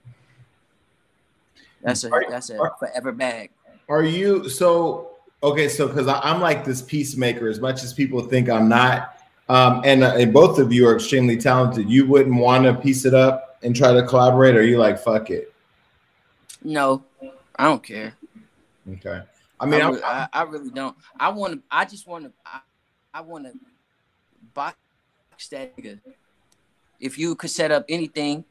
That's 1.85 2.03
a 2.05 2.11
Are- 2.11 2.25
that's 2.29 2.51
a 2.51 2.59
are- 2.59 2.75
forever 2.79 3.13
bag. 3.13 3.51
Are 3.89 4.03
you 4.03 4.49
so 4.49 5.11
okay? 5.43 5.69
So 5.69 5.87
because 5.87 6.09
I'm 6.09 6.41
like 6.41 6.65
this 6.65 6.81
peacemaker, 6.81 7.49
as 7.49 7.61
much 7.61 7.85
as 7.85 7.93
people 7.93 8.23
think 8.23 8.49
I'm 8.49 8.69
not, 8.69 9.21
um, 9.51 9.83
and, 9.85 10.03
uh, 10.03 10.15
and 10.17 10.33
both 10.33 10.59
of 10.59 10.73
you 10.73 10.89
are 10.89 10.95
extremely 10.95 11.37
talented. 11.37 11.89
You 11.91 12.07
wouldn't 12.07 12.35
want 12.35 12.65
to 12.65 12.73
piece 12.75 13.05
it 13.05 13.13
up 13.13 13.59
and 13.63 13.77
try 13.77 13.93
to 13.93 14.07
collaborate, 14.07 14.57
or 14.57 14.63
you 14.63 14.79
like 14.79 14.99
fuck 14.99 15.29
it? 15.31 15.53
No, 16.63 17.05
I 17.57 17.65
don't 17.65 17.83
care. 17.83 18.15
Okay. 18.91 19.21
I 19.61 19.67
mean, 19.67 19.83
I, 19.83 19.89
I'm, 19.89 20.01
I, 20.03 20.29
I 20.33 20.43
really 20.45 20.71
don't. 20.71 20.97
I 21.21 21.29
want 21.29 21.53
to. 21.55 21.63
I 21.71 21.85
just 21.85 22.07
want 22.07 22.25
to. 22.25 22.33
I, 22.47 22.61
I 23.13 23.21
want 23.21 23.45
to 23.45 23.53
box 24.55 24.77
that 25.51 25.77
nigga. 25.77 26.01
If 26.99 27.19
you 27.19 27.35
could 27.35 27.51
set 27.51 27.71
up 27.71 27.85
anything, 27.91 28.47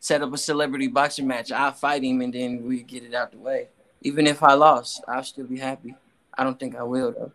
set 0.00 0.22
up 0.22 0.32
a 0.32 0.38
celebrity 0.38 0.86
boxing 0.86 1.26
match, 1.26 1.52
I'll 1.52 1.72
fight 1.72 2.04
him 2.04 2.20
and 2.20 2.32
then 2.32 2.64
we 2.64 2.82
get 2.82 3.02
it 3.04 3.14
out 3.14 3.32
the 3.32 3.38
way. 3.38 3.68
Even 4.02 4.26
if 4.26 4.42
I 4.42 4.54
lost, 4.54 5.02
I'll 5.08 5.24
still 5.24 5.46
be 5.46 5.58
happy. 5.58 5.94
I 6.34 6.44
don't 6.44 6.58
think 6.58 6.76
I 6.76 6.82
will 6.82 7.12
though. 7.12 7.32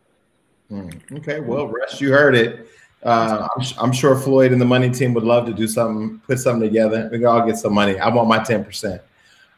Hmm. 0.70 0.90
Okay, 1.18 1.40
well, 1.40 1.68
Russ, 1.68 2.00
you 2.00 2.12
heard 2.12 2.36
it. 2.36 2.68
Uh, 3.04 3.48
I'm, 3.56 3.66
I'm, 3.80 3.92
sure 3.92 4.16
Floyd 4.16 4.54
and 4.54 4.62
the 4.62 4.66
money 4.66 4.90
team 4.90 5.14
would 5.14 5.26
love 5.26 5.46
to 5.48 5.54
do 5.54 5.68
something, 5.68 6.20
put 6.20 6.40
something 6.40 6.62
together. 6.62 7.10
We 7.12 7.18
can 7.18 7.28
all 7.28 7.46
get 7.46 7.58
some 7.58 7.74
money. 7.74 8.00
I 8.00 8.08
want 8.08 8.30
my 8.30 8.40
10%. 8.40 9.00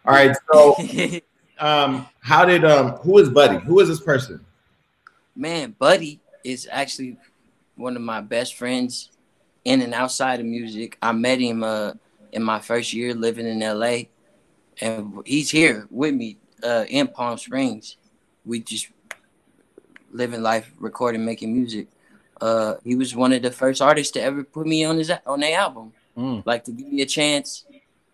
All 0.03 0.13
right. 0.13 0.35
So, 0.51 0.75
um, 1.59 2.07
how 2.21 2.43
did, 2.43 2.65
um, 2.65 2.93
who 2.97 3.19
is 3.19 3.29
Buddy? 3.29 3.63
Who 3.63 3.79
is 3.81 3.87
this 3.87 3.99
person? 3.99 4.43
Man, 5.35 5.75
Buddy 5.77 6.19
is 6.43 6.67
actually 6.71 7.17
one 7.75 7.95
of 7.95 8.01
my 8.01 8.19
best 8.19 8.55
friends 8.55 9.11
in 9.63 9.81
and 9.81 9.93
outside 9.93 10.39
of 10.39 10.45
music. 10.47 10.97
I 11.01 11.11
met 11.11 11.39
him 11.39 11.63
uh, 11.63 11.93
in 12.31 12.43
my 12.43 12.59
first 12.59 12.93
year 12.93 13.13
living 13.13 13.47
in 13.47 13.59
LA, 13.59 14.09
and 14.81 15.21
he's 15.25 15.49
here 15.49 15.87
with 15.89 16.13
me 16.13 16.37
uh, 16.63 16.85
in 16.87 17.07
Palm 17.07 17.37
Springs. 17.37 17.97
We 18.45 18.59
just 18.59 18.89
living 20.11 20.41
life, 20.41 20.71
recording, 20.79 21.25
making 21.25 21.53
music. 21.53 21.87
Uh, 22.39 22.75
he 22.83 22.95
was 22.95 23.15
one 23.15 23.33
of 23.33 23.41
the 23.41 23.51
first 23.51 23.81
artists 23.81 24.11
to 24.13 24.21
ever 24.21 24.43
put 24.43 24.67
me 24.67 24.83
on 24.83 24.97
his 24.97 25.11
on 25.25 25.39
their 25.39 25.57
album. 25.57 25.93
Mm. 26.17 26.43
Like 26.45 26.63
to 26.65 26.71
give 26.71 26.87
me 26.87 27.01
a 27.01 27.05
chance 27.05 27.65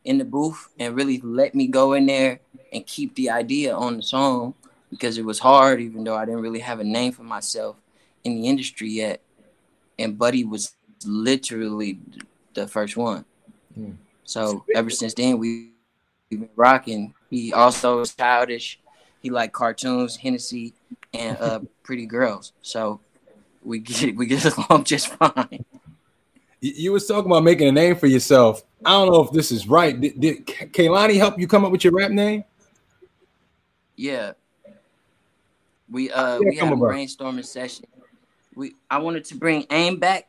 in 0.04 0.17
the 0.17 0.26
booth 0.26 0.69
and 0.80 0.95
really 0.95 1.19
let 1.21 1.54
me 1.54 1.67
go 1.67 1.93
in 1.93 2.06
there 2.06 2.39
and 2.74 2.86
keep 2.86 3.15
the 3.15 3.30
idea 3.30 3.76
on 3.76 3.97
the 3.97 4.04
song 4.04 4.54
because 4.89 5.17
it 5.17 5.26
was 5.26 5.39
hard, 5.39 5.80
even 5.80 6.04
though 6.04 6.15
I 6.15 6.26
didn't 6.26 6.41
really 6.41 6.60
have 6.60 6.80
a 6.80 6.84
name 6.84 7.12
for 7.12 7.24
myself 7.24 7.78
in 8.24 8.41
the 8.41 8.47
industry 8.47 8.89
yet. 8.89 9.21
And 9.97 10.17
Buddy 10.17 10.43
was 10.43 10.76
literally 11.06 12.00
the 12.54 12.67
first 12.67 12.97
one. 12.97 13.26
Mm. 13.82 13.96
So 14.24 14.63
ever 14.76 14.89
since 14.89 15.13
then, 15.13 15.38
we, 15.38 15.72
we've 16.30 16.41
been 16.41 16.50
rocking. 16.56 17.13
He 17.30 17.54
also 17.54 18.00
is 18.02 18.13
childish. 18.13 18.80
He 19.22 19.30
like 19.30 19.52
cartoons, 19.52 20.15
Hennessy, 20.15 20.74
and 21.13 21.38
uh, 21.39 21.60
pretty 21.84 22.06
girls. 22.06 22.54
So 22.62 23.00
we 23.63 23.80
get 23.80 24.15
we 24.15 24.26
get 24.26 24.46
along 24.58 24.86
just 24.86 25.08
fine. 25.08 25.65
You 26.60 26.91
was 26.91 27.08
talking 27.08 27.30
about 27.30 27.44
making 27.44 27.67
a 27.67 27.72
name 27.72 27.96
for 27.96 28.08
yourself. 28.08 28.63
I 28.86 28.91
don't 28.91 29.12
know 29.12 29.24
if 29.24 29.32
this 29.32 29.52
is 29.52 29.67
right. 29.67 30.00
Did, 30.00 30.20
did 30.20 30.46
Kehlani 30.46 31.17
help 31.17 31.39
you 31.39 31.48
come 31.48 31.65
up 31.65 31.72
with 31.72 31.84
your 31.84 31.94
rap 31.94 32.12
name? 32.12 32.44
Yeah. 33.96 34.34
We 35.89 36.12
uh 36.12 36.34
yeah, 36.34 36.39
we 36.39 36.56
had 36.56 36.74
a 36.74 36.76
brainstorming 36.76 37.46
session. 37.46 37.86
We 38.56 38.76
I 38.89 39.00
wanted 39.00 39.26
to 39.26 39.36
bring 39.36 39.65
aim 39.72 39.98
back 39.98 40.28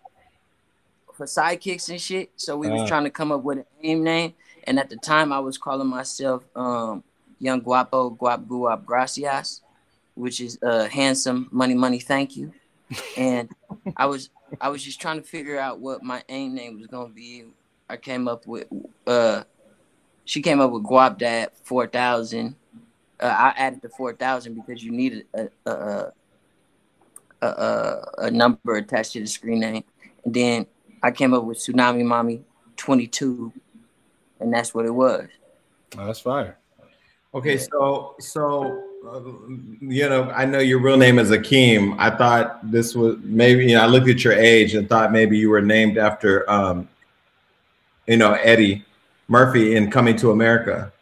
for 1.23 1.27
sidekicks 1.27 1.89
and 1.89 2.01
shit. 2.01 2.31
So 2.37 2.57
we 2.57 2.69
uh. 2.69 2.73
was 2.73 2.89
trying 2.89 3.05
to 3.05 3.11
come 3.11 3.31
up 3.33 3.43
with 3.43 3.59
a 3.59 3.67
aim 3.83 4.03
name. 4.03 4.35
And 4.65 4.79
at 4.79 4.91
the 4.91 4.97
time 4.97 5.33
I 5.33 5.39
was 5.39 5.59
calling 5.59 5.89
myself 5.89 6.45
um 6.57 7.05
Young 7.39 7.61
Guapo 7.61 8.11
Guap 8.11 8.47
Guap 8.47 8.85
Gracias, 8.85 9.63
which 10.15 10.41
is 10.41 10.59
uh 10.63 10.89
handsome 10.89 11.49
money 11.53 11.75
money 11.75 12.01
thank 12.01 12.37
you. 12.37 12.53
And 13.17 13.49
I 13.97 14.07
was 14.07 14.31
I 14.61 14.69
was 14.69 14.83
just 14.83 15.01
trying 15.01 15.21
to 15.21 15.27
figure 15.27 15.59
out 15.59 15.79
what 15.79 16.03
my 16.03 16.23
aim 16.29 16.55
name 16.55 16.79
was 16.79 16.89
gonna 16.89 17.09
be. 17.09 17.45
I 17.89 17.97
came 17.97 18.29
up 18.29 18.47
with 18.47 18.67
uh 19.07 19.45
she 20.25 20.43
came 20.43 20.61
up 20.61 20.71
with 20.71 20.83
Guap 20.83 21.19
Dad 21.19 21.51
four 21.65 21.87
thousand. 21.87 22.57
Uh, 23.21 23.27
I 23.27 23.55
added 23.57 23.81
the 23.83 23.89
four 23.89 24.13
thousand 24.15 24.55
because 24.55 24.83
you 24.83 24.91
needed 24.91 25.27
a 25.35 25.49
a, 25.67 25.71
a 25.71 26.13
a, 27.43 28.07
a 28.19 28.31
number 28.31 28.77
attached 28.77 29.13
to 29.13 29.21
the 29.21 29.27
screen 29.27 29.61
name, 29.61 29.85
and 30.25 30.35
then 30.35 30.67
I 31.03 31.11
came 31.11 31.35
up 31.35 31.45
with 31.45 31.59
Tsunami 31.59 32.05
Mommy 32.05 32.43
twenty 32.77 33.07
two, 33.07 33.53
and 34.41 34.53
that's 34.53 34.75
what 34.75 34.87
it 34.87 34.95
was. 34.95 35.29
Oh, 35.99 36.07
that's 36.07 36.21
fire. 36.21 36.59
Okay, 37.35 37.57
so 37.57 38.15
so 38.21 38.83
uh, 39.07 39.21
you 39.81 40.09
know, 40.09 40.31
I 40.31 40.45
know 40.45 40.61
your 40.61 40.81
real 40.81 40.97
name 40.97 41.19
is 41.19 41.31
Akeem. 41.31 41.97
I 41.99 42.11
thought 42.11 42.71
this 42.71 42.95
was 42.95 43.17
maybe, 43.23 43.67
you 43.67 43.75
know, 43.75 43.83
I 43.83 43.87
looked 43.87 44.09
at 44.09 44.23
your 44.23 44.35
age 44.35 44.75
and 44.75 44.89
thought 44.89 45.11
maybe 45.11 45.37
you 45.37 45.51
were 45.51 45.61
named 45.61 45.99
after, 45.99 46.49
um, 46.49 46.89
you 48.07 48.17
know, 48.17 48.35
Eddie 48.35 48.85
Murphy 49.27 49.75
in 49.75 49.91
Coming 49.91 50.15
to 50.17 50.31
America. 50.31 50.93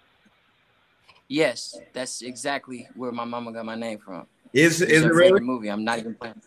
Yes, 1.29 1.79
that's 1.93 2.23
exactly 2.23 2.89
where 2.95 3.13
my 3.13 3.25
mama 3.25 3.53
got 3.53 3.67
my 3.67 3.75
name 3.75 3.99
from. 3.99 4.27
Is 4.53 4.81
it's 4.81 4.91
is 4.93 5.05
it 5.05 5.13
really? 5.13 5.41
Movie. 5.41 5.69
I'm 5.69 5.85
not 5.85 5.99
even 5.99 6.15
playing. 6.15 6.41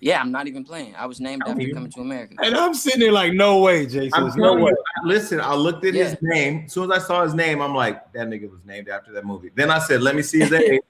Yeah, 0.00 0.20
I'm 0.20 0.30
not 0.30 0.46
even 0.46 0.64
playing. 0.64 0.94
I 0.96 1.06
was 1.06 1.20
named 1.20 1.42
after 1.46 1.68
Coming 1.72 1.90
to 1.92 2.00
America. 2.00 2.36
And 2.42 2.54
I'm 2.54 2.74
sitting 2.74 3.00
there 3.00 3.12
like, 3.12 3.32
no 3.32 3.60
way, 3.60 3.86
Jason. 3.86 4.32
No 4.36 4.54
way. 4.54 4.70
You, 4.70 5.08
listen, 5.08 5.40
I 5.40 5.54
looked 5.54 5.84
at 5.84 5.94
yeah. 5.94 6.04
his 6.04 6.16
name. 6.22 6.62
As 6.66 6.72
soon 6.72 6.90
as 6.90 7.02
I 7.02 7.06
saw 7.06 7.24
his 7.24 7.34
name, 7.34 7.60
I'm 7.60 7.74
like, 7.74 8.12
that 8.12 8.28
nigga 8.28 8.50
was 8.50 8.60
named 8.64 8.88
after 8.88 9.12
that 9.12 9.24
movie. 9.24 9.50
Then 9.54 9.70
I 9.70 9.78
said, 9.78 10.00
let 10.00 10.14
me 10.14 10.22
see 10.22 10.40
his 10.40 10.50
name. 10.52 10.80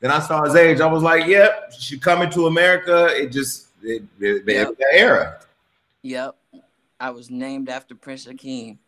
Then 0.00 0.10
I 0.10 0.18
saw 0.18 0.42
his 0.44 0.54
age. 0.54 0.80
I 0.80 0.86
was 0.86 1.02
like, 1.02 1.26
"Yep, 1.26 1.74
she 1.78 1.98
coming 1.98 2.30
to 2.30 2.46
America." 2.46 3.08
It 3.10 3.30
just 3.30 3.68
it, 3.82 4.02
it, 4.18 4.44
yep. 4.46 4.68
it, 4.68 4.78
that 4.78 4.92
era. 4.92 5.40
Yep, 6.02 6.36
I 6.98 7.10
was 7.10 7.30
named 7.30 7.68
after 7.68 7.94
Prince 7.94 8.26
Akeem. 8.26 8.78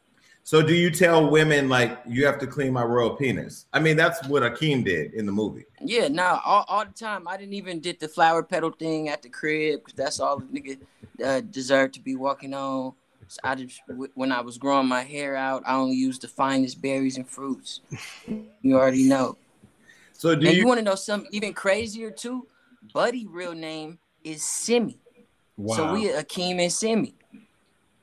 So, 0.44 0.60
do 0.60 0.74
you 0.74 0.90
tell 0.90 1.30
women 1.30 1.68
like 1.68 2.00
you 2.06 2.26
have 2.26 2.38
to 2.40 2.46
clean 2.46 2.72
my 2.72 2.82
royal 2.82 3.16
penis? 3.16 3.66
I 3.72 3.78
mean, 3.78 3.96
that's 3.96 4.26
what 4.26 4.42
Akeem 4.42 4.84
did 4.84 5.14
in 5.14 5.24
the 5.24 5.32
movie. 5.32 5.64
Yeah, 5.80 6.08
no, 6.08 6.22
nah, 6.22 6.40
all, 6.44 6.64
all 6.68 6.84
the 6.84 6.92
time. 6.92 7.28
I 7.28 7.36
didn't 7.36 7.54
even 7.54 7.80
did 7.80 8.00
the 8.00 8.08
flower 8.08 8.42
petal 8.42 8.72
thing 8.72 9.08
at 9.08 9.22
the 9.22 9.28
crib 9.28 9.80
because 9.80 9.94
that's 9.94 10.18
all 10.18 10.38
the 10.38 10.46
nigga 10.46 10.78
uh, 11.24 11.40
deserved 11.40 11.94
to 11.94 12.00
be 12.00 12.16
walking 12.16 12.54
on. 12.54 12.94
So 13.28 13.40
I 13.44 13.54
just 13.54 13.80
when 14.14 14.32
I 14.32 14.40
was 14.40 14.58
growing 14.58 14.88
my 14.88 15.02
hair 15.02 15.36
out, 15.36 15.62
I 15.64 15.74
only 15.76 15.96
used 15.96 16.22
the 16.22 16.28
finest 16.28 16.82
berries 16.82 17.16
and 17.16 17.28
fruits. 17.28 17.80
You 18.62 18.76
already 18.76 19.04
know. 19.04 19.38
So 20.12 20.34
do 20.34 20.46
and 20.46 20.54
you, 20.54 20.62
you 20.62 20.66
want 20.66 20.78
to 20.78 20.84
know 20.84 20.96
something 20.96 21.30
even 21.32 21.52
crazier 21.54 22.10
too? 22.10 22.46
Buddy 22.92 23.26
real 23.26 23.54
name 23.54 23.98
is 24.22 24.42
Simi. 24.42 24.98
Wow. 25.56 25.76
So 25.76 25.92
we 25.92 26.08
Akeem 26.08 26.60
and 26.60 26.72
Simi. 26.72 27.14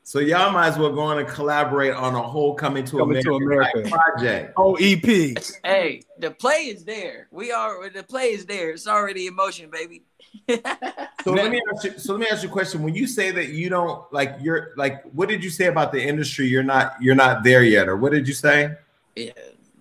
So 0.10 0.18
y'all 0.18 0.52
might 0.52 0.70
as 0.70 0.78
well 0.80 0.92
go 0.92 1.02
on 1.02 1.20
and 1.20 1.28
collaborate 1.28 1.94
on 1.94 2.16
a 2.16 2.22
whole 2.24 2.56
coming 2.56 2.84
to 2.84 2.98
coming 2.98 3.20
America, 3.20 3.30
to 3.30 3.36
America. 3.36 3.90
project. 3.92 4.56
OEP. 4.56 5.54
Hey, 5.64 6.02
the 6.18 6.32
play 6.32 6.62
is 6.62 6.84
there. 6.84 7.28
We 7.30 7.52
are 7.52 7.88
the 7.92 8.02
play 8.02 8.32
is 8.32 8.48
there. 8.48 8.72
It's 8.72 8.88
already 8.88 9.28
in 9.28 9.36
motion, 9.36 9.70
baby. 9.70 10.02
so 10.50 11.32
let 11.32 11.52
me 11.52 11.62
ask 11.72 11.84
you, 11.84 12.00
so 12.00 12.14
let 12.14 12.22
me 12.22 12.28
ask 12.32 12.42
you 12.42 12.50
a 12.50 12.52
question. 12.52 12.82
When 12.82 12.96
you 12.96 13.06
say 13.06 13.30
that 13.30 13.50
you 13.50 13.70
don't 13.70 14.12
like 14.12 14.36
you're 14.42 14.72
like 14.78 15.04
what 15.12 15.30
did 15.30 15.44
you 15.44 15.52
say 15.52 15.68
about 15.68 15.92
the 15.92 16.02
industry? 16.02 16.48
You're 16.48 16.64
not 16.64 16.96
you're 17.00 17.14
not 17.14 17.44
there 17.44 17.62
yet, 17.62 17.88
or 17.88 17.96
what 17.96 18.12
did 18.12 18.28
you 18.28 18.34
say? 18.34 18.78
Yeah, 19.16 19.34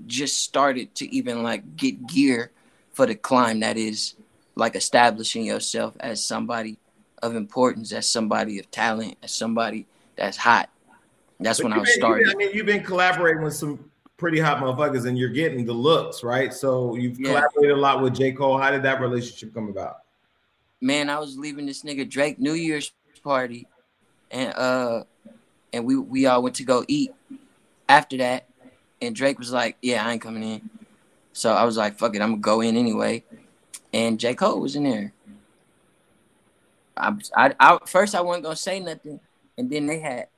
just 0.06 0.42
started 0.42 0.94
to 0.96 1.10
even 1.10 1.42
like 1.42 1.74
get 1.74 2.06
gear 2.06 2.50
for 2.92 3.06
the 3.06 3.14
climb 3.14 3.60
that 3.60 3.78
is 3.78 4.14
like 4.56 4.76
establishing 4.76 5.46
yourself 5.46 5.94
as 6.00 6.22
somebody 6.22 6.76
of 7.22 7.34
importance, 7.34 7.92
as 7.92 8.06
somebody 8.06 8.58
of 8.58 8.70
talent, 8.70 9.16
as 9.22 9.32
somebody 9.32 9.86
that's 10.18 10.36
hot. 10.36 10.68
That's 11.40 11.60
but 11.60 11.64
when 11.64 11.72
I 11.72 11.78
was 11.78 11.94
starting. 11.94 12.28
I 12.28 12.34
mean, 12.34 12.50
you've 12.52 12.66
been 12.66 12.82
collaborating 12.82 13.42
with 13.42 13.54
some 13.54 13.88
pretty 14.16 14.40
hot 14.40 14.58
motherfuckers, 14.58 15.06
and 15.06 15.16
you're 15.16 15.28
getting 15.28 15.64
the 15.64 15.72
looks, 15.72 16.22
right? 16.22 16.52
So 16.52 16.96
you've 16.96 17.18
yeah. 17.18 17.28
collaborated 17.28 17.76
a 17.76 17.80
lot 17.80 18.02
with 18.02 18.14
J. 18.14 18.32
Cole. 18.32 18.58
How 18.58 18.70
did 18.70 18.82
that 18.82 19.00
relationship 19.00 19.54
come 19.54 19.68
about? 19.68 19.98
Man, 20.80 21.08
I 21.08 21.18
was 21.18 21.38
leaving 21.38 21.66
this 21.66 21.82
nigga 21.82 22.08
Drake 22.08 22.38
New 22.38 22.52
Year's 22.52 22.92
party, 23.22 23.66
and 24.30 24.52
uh, 24.54 25.04
and 25.72 25.84
we 25.86 25.96
we 25.96 26.26
all 26.26 26.42
went 26.42 26.56
to 26.56 26.64
go 26.64 26.84
eat. 26.88 27.14
After 27.88 28.18
that, 28.18 28.46
and 29.00 29.16
Drake 29.16 29.38
was 29.38 29.50
like, 29.50 29.76
"Yeah, 29.80 30.06
I 30.06 30.12
ain't 30.12 30.20
coming 30.20 30.42
in." 30.42 30.68
So 31.32 31.52
I 31.54 31.64
was 31.64 31.76
like, 31.76 31.98
"Fuck 31.98 32.14
it, 32.14 32.20
I'm 32.20 32.32
gonna 32.32 32.42
go 32.42 32.60
in 32.60 32.76
anyway." 32.76 33.24
And 33.94 34.20
J 34.20 34.34
Cole 34.34 34.60
was 34.60 34.76
in 34.76 34.84
there. 34.84 35.12
I, 36.96 37.14
I, 37.34 37.54
I 37.58 37.78
first 37.86 38.14
I 38.14 38.20
wasn't 38.20 38.44
gonna 38.44 38.56
say 38.56 38.80
nothing, 38.80 39.20
and 39.58 39.68
then 39.68 39.86
they 39.86 39.98
had 39.98 40.28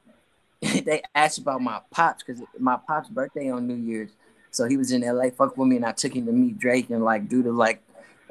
they 0.61 1.03
asked 1.15 1.39
about 1.39 1.63
my 1.63 1.81
pops 1.91 2.25
because 2.25 2.43
my 2.59 2.77
pops' 2.89 3.09
birthday 3.09 3.51
on 3.51 3.67
New 3.67 3.77
Year's, 3.77 4.11
so 4.51 4.67
he 4.67 4.77
was 4.77 4.91
in 4.91 5.05
L.A. 5.05 5.31
Fuck 5.31 5.57
with 5.57 5.69
me, 5.69 5.77
and 5.77 5.87
I 5.87 5.93
took 5.93 6.15
him 6.15 6.27
to 6.27 6.33
meet 6.33 6.59
Drake 6.59 6.91
and 6.91 7.05
like 7.05 7.29
do 7.29 7.43
the 7.43 7.53
like, 7.53 7.83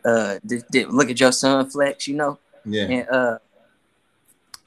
uh, 0.04 0.40
did, 0.46 0.64
did 0.70 0.90
look 0.90 1.10
at 1.10 1.20
your 1.20 1.32
son 1.32 1.70
flex, 1.70 2.08
you 2.08 2.16
know? 2.16 2.38
Yeah. 2.66 2.84
And 2.84 3.10
uh, 3.10 3.38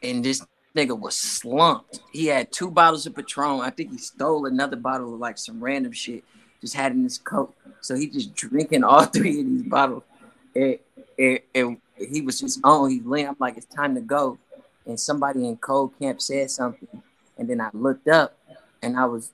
and 0.02 0.24
this 0.24 0.44
nigga 0.74 0.98
was 0.98 1.16
slumped. 1.16 2.00
He 2.12 2.26
had 2.26 2.50
two 2.50 2.70
bottles 2.70 3.06
of 3.06 3.14
Patron. 3.14 3.60
I 3.60 3.70
think 3.70 3.90
he 3.90 3.98
stole 3.98 4.46
another 4.46 4.76
bottle 4.76 5.14
of 5.14 5.20
like 5.20 5.38
some 5.38 5.62
random 5.62 5.92
shit. 5.92 6.24
Just 6.60 6.74
had 6.74 6.92
in 6.92 7.02
his 7.02 7.18
coat. 7.18 7.54
So 7.80 7.94
he 7.94 8.08
just 8.08 8.34
drinking 8.34 8.84
all 8.84 9.04
three 9.04 9.40
of 9.40 9.46
these 9.46 9.62
bottles. 9.64 10.04
And, 10.54 10.78
and, 11.18 11.40
and 11.54 11.76
he 11.96 12.22
was 12.22 12.40
just 12.40 12.60
on. 12.64 12.90
He 12.90 13.00
leaned. 13.00 13.28
I'm 13.28 13.36
like, 13.38 13.56
it's 13.56 13.66
time 13.66 13.94
to 13.94 14.00
go. 14.00 14.38
And 14.86 14.98
somebody 14.98 15.46
in 15.46 15.56
Cole 15.56 15.88
Camp 16.00 16.20
said 16.20 16.50
something. 16.50 17.02
And 17.38 17.48
then 17.48 17.60
I 17.60 17.70
looked 17.72 18.08
up 18.08 18.36
and 18.82 18.96
I 18.96 19.04
was, 19.06 19.30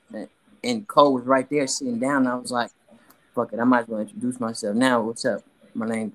and 0.63 0.87
Cole 0.87 1.15
was 1.15 1.25
right 1.25 1.49
there 1.49 1.67
sitting 1.67 1.99
down. 1.99 2.27
I 2.27 2.35
was 2.35 2.51
like, 2.51 2.71
fuck 3.35 3.53
it. 3.53 3.61
I 3.61 3.65
might 3.65 3.81
as 3.81 3.89
well 3.89 4.01
introduce 4.01 4.39
myself 4.41 4.77
now. 4.77 5.01
What's 5.01 5.25
up? 5.25 5.43
My 5.75 5.87
name, 5.87 6.13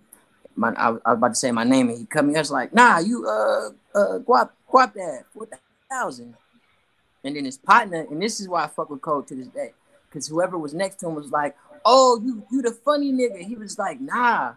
my, 0.55 0.73
I, 0.73 0.91
was 0.91 1.01
about 1.05 1.29
to 1.29 1.35
say 1.35 1.51
my 1.51 1.63
name 1.63 1.89
and 1.89 1.97
he 1.97 2.05
cut 2.05 2.25
me. 2.25 2.35
I 2.35 2.39
was 2.39 2.51
like, 2.51 2.73
nah, 2.73 2.99
you, 2.99 3.27
uh, 3.27 3.69
uh, 3.97 4.19
Guap, 4.19 4.49
Guap 4.71 4.93
Dad, 4.93 5.23
4,000. 5.33 6.35
And 7.23 7.35
then 7.35 7.45
his 7.45 7.57
partner, 7.57 8.05
and 8.09 8.21
this 8.21 8.39
is 8.39 8.47
why 8.49 8.65
I 8.65 8.67
fuck 8.67 8.89
with 8.89 9.01
Cole 9.01 9.23
to 9.23 9.35
this 9.35 9.47
day, 9.47 9.71
because 10.09 10.27
whoever 10.27 10.57
was 10.57 10.73
next 10.73 10.97
to 10.97 11.07
him 11.07 11.15
was 11.15 11.31
like, 11.31 11.55
oh, 11.85 12.19
you 12.23 12.45
you 12.51 12.61
the 12.61 12.71
funny 12.71 13.11
nigga. 13.11 13.39
He 13.39 13.55
was 13.55 13.77
like, 13.77 13.99
nah, 13.99 14.53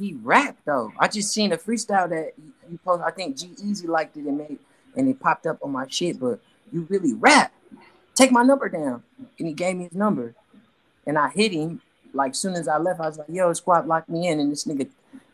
he 0.00 0.14
rapped 0.14 0.64
though. 0.64 0.92
I 0.98 1.08
just 1.08 1.32
seen 1.32 1.52
a 1.52 1.58
freestyle 1.58 2.08
that 2.08 2.32
you 2.70 2.78
post. 2.84 3.02
I 3.04 3.10
think 3.10 3.36
G 3.36 3.50
Easy 3.62 3.86
liked 3.86 4.16
it 4.16 4.24
and 4.24 4.38
made 4.38 4.58
and 4.96 5.08
it 5.08 5.20
popped 5.20 5.46
up 5.46 5.58
on 5.62 5.72
my 5.72 5.86
shit, 5.88 6.18
but 6.18 6.40
you 6.72 6.86
really 6.88 7.12
rap. 7.14 7.52
Take 8.14 8.32
my 8.32 8.42
number 8.42 8.68
down. 8.68 9.02
And 9.38 9.48
he 9.48 9.54
gave 9.54 9.76
me 9.76 9.84
his 9.84 9.94
number. 9.94 10.34
And 11.06 11.18
I 11.18 11.28
hit 11.30 11.52
him. 11.52 11.80
Like 12.12 12.34
soon 12.34 12.54
as 12.54 12.66
I 12.66 12.78
left, 12.78 13.00
I 13.00 13.06
was 13.06 13.18
like, 13.18 13.28
yo, 13.28 13.52
squad 13.52 13.86
locked 13.86 14.08
me 14.08 14.28
in. 14.28 14.40
And 14.40 14.50
this 14.50 14.64
nigga 14.64 14.88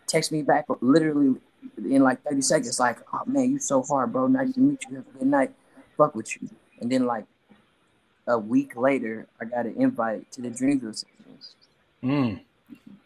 text 0.06 0.30
me 0.30 0.42
back 0.42 0.66
literally 0.80 1.40
in 1.78 2.02
like 2.02 2.22
30 2.22 2.42
seconds, 2.42 2.78
like, 2.78 2.98
oh 3.12 3.22
man, 3.26 3.50
you 3.50 3.58
so 3.58 3.82
hard, 3.82 4.12
bro. 4.12 4.26
Nice 4.26 4.52
to 4.54 4.60
meet 4.60 4.84
you. 4.88 4.96
Have 4.96 5.06
a 5.14 5.18
good 5.18 5.28
night. 5.28 5.52
Fuck 5.96 6.14
with 6.14 6.40
you. 6.40 6.48
And 6.80 6.92
then 6.92 7.06
like 7.06 7.24
a 8.26 8.38
week 8.38 8.76
later, 8.76 9.26
I 9.40 9.46
got 9.46 9.66
an 9.66 9.74
invite 9.78 10.30
to 10.32 10.42
the 10.42 10.50
Dreamville 10.50 10.94
sessions. 10.94 11.54
Mm. 12.02 12.40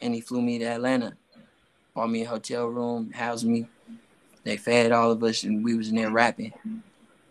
And 0.00 0.14
he 0.14 0.20
flew 0.20 0.42
me 0.42 0.58
to 0.58 0.64
Atlanta, 0.64 1.14
bought 1.94 2.10
me 2.10 2.22
a 2.22 2.28
hotel 2.28 2.66
room, 2.66 3.10
housed 3.12 3.46
me. 3.46 3.66
They 4.44 4.56
fed 4.56 4.92
all 4.92 5.10
of 5.10 5.22
us, 5.22 5.44
and 5.44 5.64
we 5.64 5.74
was 5.74 5.88
in 5.88 5.96
there 5.96 6.10
rapping. 6.10 6.52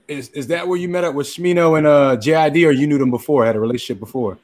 Is 0.07 0.29
is 0.29 0.47
that 0.47 0.67
where 0.67 0.77
you 0.77 0.87
met 0.89 1.03
up 1.03 1.15
with 1.15 1.27
Smino 1.27 1.77
and 1.77 1.87
uh 1.87 2.17
JID, 2.17 2.67
or 2.67 2.71
you 2.71 2.87
knew 2.87 2.97
them 2.97 3.11
before? 3.11 3.45
Had 3.45 3.55
a 3.55 3.59
relationship 3.59 3.99
before? 3.99 4.37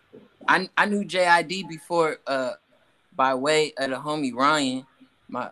I 0.48 0.70
I 0.78 0.86
knew 0.86 1.04
JID 1.04 1.68
before, 1.68 2.18
uh, 2.28 2.54
by 3.16 3.36
way 3.36 3.74
of 3.78 3.90
the 3.90 3.96
homie 3.96 4.34
Ryan, 4.34 4.86
my 5.28 5.50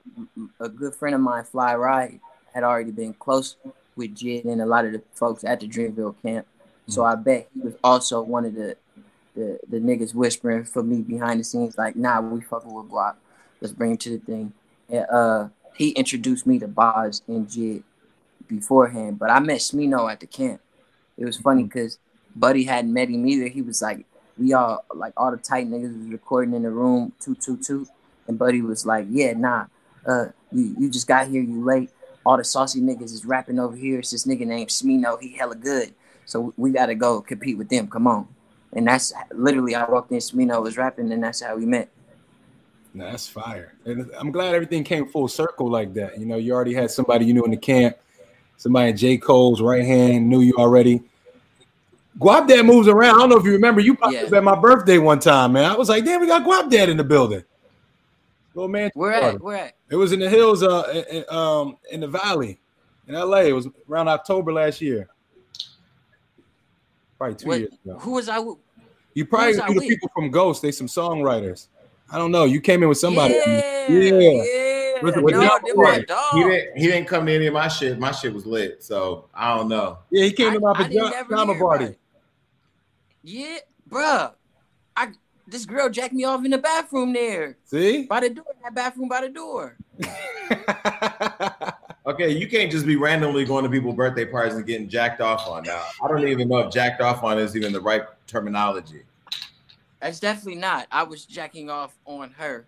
a 0.60 0.70
good 0.70 0.96
friend 0.96 1.16
of 1.16 1.22
mine, 1.22 1.44
Fly 1.44 1.76
Ride, 1.76 2.20
had 2.54 2.64
already 2.64 2.92
been 2.92 3.14
close 3.14 3.58
with 3.96 4.16
Jid 4.16 4.46
and 4.46 4.62
a 4.62 4.66
lot 4.66 4.86
of 4.86 4.94
the 4.94 5.02
folks 5.14 5.44
at 5.44 5.60
the 5.60 5.68
Dreamville 5.68 6.16
camp. 6.22 6.48
So 6.88 7.06
I 7.06 7.16
bet 7.16 7.48
he 7.54 7.62
was 7.62 7.76
also 7.84 8.22
one 8.22 8.46
of 8.46 8.56
the 8.56 8.76
the, 9.36 9.60
the 9.68 9.80
niggas 9.80 10.14
whispering 10.14 10.64
for 10.64 10.84
me 10.84 11.02
behind 11.02 11.40
the 11.40 11.44
scenes, 11.44 11.78
like, 11.78 11.96
nah, 11.96 12.22
we 12.22 12.42
fucking 12.42 12.72
with 12.72 12.90
Guap. 12.90 13.16
Let's 13.64 13.74
bring 13.74 13.92
him 13.92 13.98
to 13.98 14.10
the 14.10 14.18
thing. 14.20 14.54
And 14.90 15.06
uh 15.10 15.48
he 15.76 15.90
introduced 15.92 16.46
me 16.46 16.60
to 16.60 16.68
Bas 16.68 17.24
and 17.28 17.48
Jid 17.48 17.84
beforehand, 18.48 19.18
but 19.18 19.32
I 19.32 19.40
met 19.40 19.60
Smino 19.60 20.12
at 20.12 20.20
the 20.20 20.28
camp. 20.28 20.62
It 21.18 21.24
was 21.26 21.38
funny 21.38 21.64
because 21.64 21.98
Buddy 22.36 22.66
hadn't 22.66 22.94
met 22.94 23.10
him 23.10 23.26
either. 23.26 23.48
He 23.48 23.62
was 23.62 23.82
like, 23.82 24.06
we 24.38 24.52
all 24.54 24.84
like 24.94 25.14
all 25.16 25.32
the 25.32 25.38
tight 25.38 25.70
niggas 25.72 25.98
was 25.98 26.12
recording 26.12 26.54
in 26.54 26.64
the 26.64 26.72
room, 26.72 27.14
two 27.22 27.36
two 27.36 27.56
two, 27.56 27.88
and 28.28 28.38
Buddy 28.38 28.62
was 28.62 28.86
like, 28.86 29.06
yeah, 29.10 29.32
nah, 29.32 29.68
uh, 30.06 30.26
you 30.52 30.76
you 30.78 30.90
just 30.90 31.08
got 31.08 31.28
here, 31.28 31.42
you 31.42 31.64
late. 31.64 31.90
All 32.26 32.38
the 32.38 32.44
saucy 32.44 32.82
niggas 32.82 33.14
is 33.14 33.26
rapping 33.26 33.60
over 33.60 33.76
here. 33.76 34.00
It's 34.00 34.12
this 34.12 34.26
nigga 34.26 34.46
named 34.46 34.70
Smino. 34.70 35.20
He 35.22 35.38
hella 35.38 35.56
good. 35.56 35.94
So 36.26 36.54
we 36.58 36.72
got 36.72 36.88
to 36.88 36.96
go 36.96 37.22
compete 37.22 37.58
with 37.58 37.70
them. 37.70 37.88
Come 37.88 38.08
on. 38.08 38.28
And 38.72 38.88
that's 38.88 39.14
literally 39.32 39.76
I 39.76 39.90
walked 39.90 40.12
in. 40.12 40.20
Smino 40.20 40.62
was 40.62 40.78
rapping, 40.78 41.12
and 41.12 41.24
that's 41.24 41.42
how 41.42 41.56
we 41.56 41.66
met. 41.66 41.90
Nah, 42.94 43.10
that's 43.12 43.28
fire. 43.28 43.74
And 43.86 44.10
I'm 44.18 44.32
glad 44.32 44.54
everything 44.54 44.84
came 44.84 45.08
full 45.08 45.28
circle 45.28 45.70
like 45.70 45.94
that. 45.96 46.20
You 46.20 46.26
know, 46.26 46.38
you 46.38 46.54
already 46.54 46.74
had 46.74 46.92
somebody 46.92 47.26
you 47.26 47.34
knew 47.34 47.44
in 47.44 47.52
the 47.52 47.58
camp, 47.58 47.98
somebody 48.58 48.90
in 48.92 48.98
J. 48.98 49.18
Cole's 49.18 49.62
right 49.62 49.84
hand 49.84 50.30
knew 50.30 50.42
you 50.42 50.54
already. 50.58 51.02
Guap 52.20 52.48
Dad 52.48 52.64
moves 52.68 52.88
around. 52.88 53.16
I 53.16 53.18
don't 53.20 53.30
know 53.30 53.38
if 53.38 53.46
you 53.46 53.54
remember, 53.54 53.82
you 53.82 53.96
popped 53.96 54.14
Yeah. 54.14 54.22
up 54.24 54.34
at 54.34 54.44
my 54.44 54.54
birthday 54.60 55.00
one 55.00 55.20
time, 55.20 55.54
man. 55.54 55.66
I 55.72 55.76
was 55.76 55.90
like, 55.90 56.06
damn, 56.06 56.22
we 56.22 56.28
got 56.28 56.44
Guap 56.46 56.70
Dad 56.70 56.88
in 56.90 56.98
the 56.98 57.04
building. 57.04 57.44
Little 58.54 58.70
man, 58.70 58.92
Where 58.94 59.12
at? 59.12 59.42
Where 59.42 59.58
at? 59.58 59.74
it 59.90 59.96
was 59.96 60.12
in 60.12 60.20
the 60.20 60.30
hills, 60.30 60.62
uh, 60.62 61.04
in, 61.10 61.26
um, 61.36 61.78
in 61.92 62.02
the 62.02 62.08
valley, 62.08 62.60
in 63.08 63.16
LA. 63.16 63.38
It 63.46 63.54
was 63.54 63.68
around 63.90 64.10
October 64.10 64.54
last 64.54 64.80
year, 64.80 65.10
probably 67.18 67.36
two 67.36 67.48
What, 67.48 67.60
years 67.62 67.74
ago. 67.84 67.98
who 67.98 68.12
was 68.12 68.30
I? 68.30 68.38
You 69.16 69.26
probably 69.26 69.54
knew 69.54 69.62
the 69.68 69.74
with? 69.74 69.88
people 69.88 70.10
from 70.14 70.30
Ghost. 70.30 70.62
They 70.62 70.72
some 70.72 70.86
songwriters. 70.86 71.68
I 72.14 72.18
don't 72.20 72.32
know. 72.32 72.46
You 72.46 72.62
came 72.62 72.84
in 72.84 72.90
with 72.90 73.00
somebody. 73.00 73.34
Yeah, 73.34 73.88
Yeah. 73.90 74.04
yeah. 74.20 75.02
Was 75.02 75.16
it 75.16 75.18
no, 75.18 75.24
with 75.24 75.34
they 75.36 75.42
Young 75.42 75.60
were 75.76 75.84
Boy? 75.84 76.06
He 76.34 76.44
didn't. 76.44 76.78
He 76.78 76.88
didn't 76.88 77.08
come 77.08 77.26
to 77.26 77.34
any 77.34 77.48
of 77.48 77.54
my 77.56 77.68
shit. 77.68 78.00
My 78.00 78.12
shit 78.12 78.34
was 78.34 78.46
lit. 78.46 78.84
So 78.84 79.28
I 79.34 79.58
don't 79.58 79.68
know. 79.68 79.98
Yeah, 80.12 80.26
he 80.26 80.32
came 80.32 80.54
to 80.54 80.60
my 80.60 80.70
I- 80.70 80.72
I 80.72 80.84
pajama 80.84 81.12
ever 81.16 81.30
pajama 81.30 81.54
hear 81.54 81.62
about 81.64 81.68
party. 81.80 81.96
Yeah, 83.24 83.58
bruh. 83.90 84.34
I 84.96 85.10
this 85.48 85.66
girl 85.66 85.90
jacked 85.90 86.14
me 86.14 86.24
off 86.24 86.46
in 86.46 86.52
the 86.52 86.58
bathroom 86.60 87.12
there 87.14 87.58
See? 87.66 88.04
by 88.06 88.22
the 88.22 88.30
door. 88.30 88.46
That 88.64 88.76
bathroom 88.76 89.10
by 89.10 89.22
the 89.22 89.30
door. 89.30 89.76
Okay, 92.06 92.32
you 92.32 92.50
can't 92.50 92.70
just 92.70 92.86
be 92.86 92.98
randomly 92.98 93.46
going 93.46 93.64
to 93.64 93.70
people's 93.70 93.96
birthday 93.96 94.26
parties 94.26 94.56
and 94.56 94.66
getting 94.66 94.90
jacked 94.90 95.22
off 95.22 95.48
on. 95.48 95.64
Now, 95.64 95.86
I 96.04 96.10
don't 96.10 96.28
even 96.28 96.50
know 96.50 96.58
if 96.58 96.70
jacked 96.74 97.00
off 97.02 97.24
on 97.24 97.40
is 97.40 97.56
even 97.56 97.72
the 97.72 97.80
right 97.80 98.02
terminology. 98.28 99.04
That's 100.04 100.20
definitely 100.20 100.60
not. 100.60 100.88
I 100.92 101.04
was 101.04 101.24
jacking 101.24 101.70
off 101.70 101.96
on 102.06 102.32
her 102.32 102.66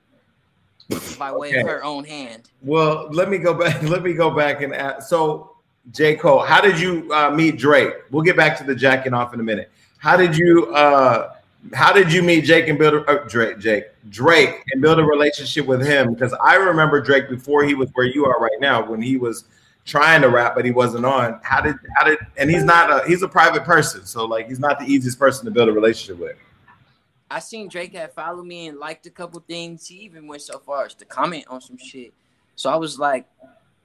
by 1.20 1.34
way 1.34 1.50
Okay. 1.50 1.60
of 1.60 1.68
her 1.68 1.84
own 1.84 2.06
hand. 2.06 2.50
Well, 2.62 3.10
let 3.12 3.30
me 3.30 3.38
go 3.38 3.54
back. 3.54 3.84
Let 3.90 4.04
me 4.04 4.14
go 4.14 4.32
back 4.32 4.62
and 4.62 4.74
ask. 4.74 5.10
So, 5.10 5.52
J. 5.92 6.16
Cole, 6.16 6.40
how 6.40 6.62
did 6.62 6.80
you 6.80 7.12
uh, 7.14 7.32
meet 7.32 7.58
Drake? 7.58 7.94
We'll 8.10 8.24
get 8.24 8.38
back 8.38 8.58
to 8.60 8.64
the 8.64 8.74
jacking 8.74 9.14
off 9.14 9.34
in 9.34 9.42
a 9.42 9.44
minute. 9.44 9.70
How 9.98 10.16
did 10.16 10.38
you? 10.38 10.74
Uh, 10.74 11.34
how 11.74 11.92
did 11.92 12.14
you 12.14 12.24
meet 12.24 12.46
Jake 12.46 12.70
and 12.70 12.80
build 12.80 12.94
a, 12.94 13.06
uh, 13.06 13.28
Drake? 13.28 13.60
Jake 13.60 13.86
Drake 14.10 14.64
and 14.72 14.82
build 14.82 15.00
a 15.00 15.04
relationship 15.04 15.66
with 15.66 15.86
him? 15.86 16.14
Because 16.14 16.34
I 16.42 16.56
remember 16.56 17.02
Drake 17.02 17.28
before 17.28 17.66
he 17.66 17.74
was 17.74 17.90
where 17.96 18.06
you 18.06 18.26
are 18.26 18.40
right 18.40 18.60
now, 18.62 18.90
when 18.90 19.02
he 19.02 19.18
was 19.18 19.44
trying 19.84 20.22
to 20.22 20.30
rap 20.30 20.56
but 20.56 20.64
he 20.64 20.72
wasn't 20.72 21.06
on. 21.06 21.42
How 21.44 21.60
did? 21.60 21.76
How 21.98 22.06
did? 22.06 22.20
And 22.38 22.50
he's 22.50 22.64
not 22.64 22.90
a. 22.92 23.06
He's 23.06 23.24
a 23.24 23.28
private 23.28 23.66
person, 23.66 24.06
so 24.06 24.24
like 24.24 24.48
he's 24.48 24.60
not 24.60 24.80
the 24.80 24.86
easiest 24.86 25.20
person 25.20 25.44
to 25.46 25.52
build 25.52 25.68
a 25.68 25.74
relationship 25.74 26.18
with. 26.22 26.38
I 27.36 27.40
seen 27.40 27.68
Drake 27.68 27.94
had 27.94 28.14
followed 28.14 28.46
me 28.46 28.68
and 28.68 28.80
liked 28.80 29.06
a 29.08 29.10
couple 29.10 29.42
things. 29.42 29.86
He 29.86 29.96
even 29.96 30.26
went 30.26 30.42
so 30.42 30.58
far 30.58 30.86
as 30.86 30.94
to 30.94 31.04
comment 31.04 31.44
on 31.50 31.60
some 31.60 31.78
shit. 31.78 32.14
So 32.56 32.70
I 32.70 32.78
was 32.78 32.98
like, 32.98 33.28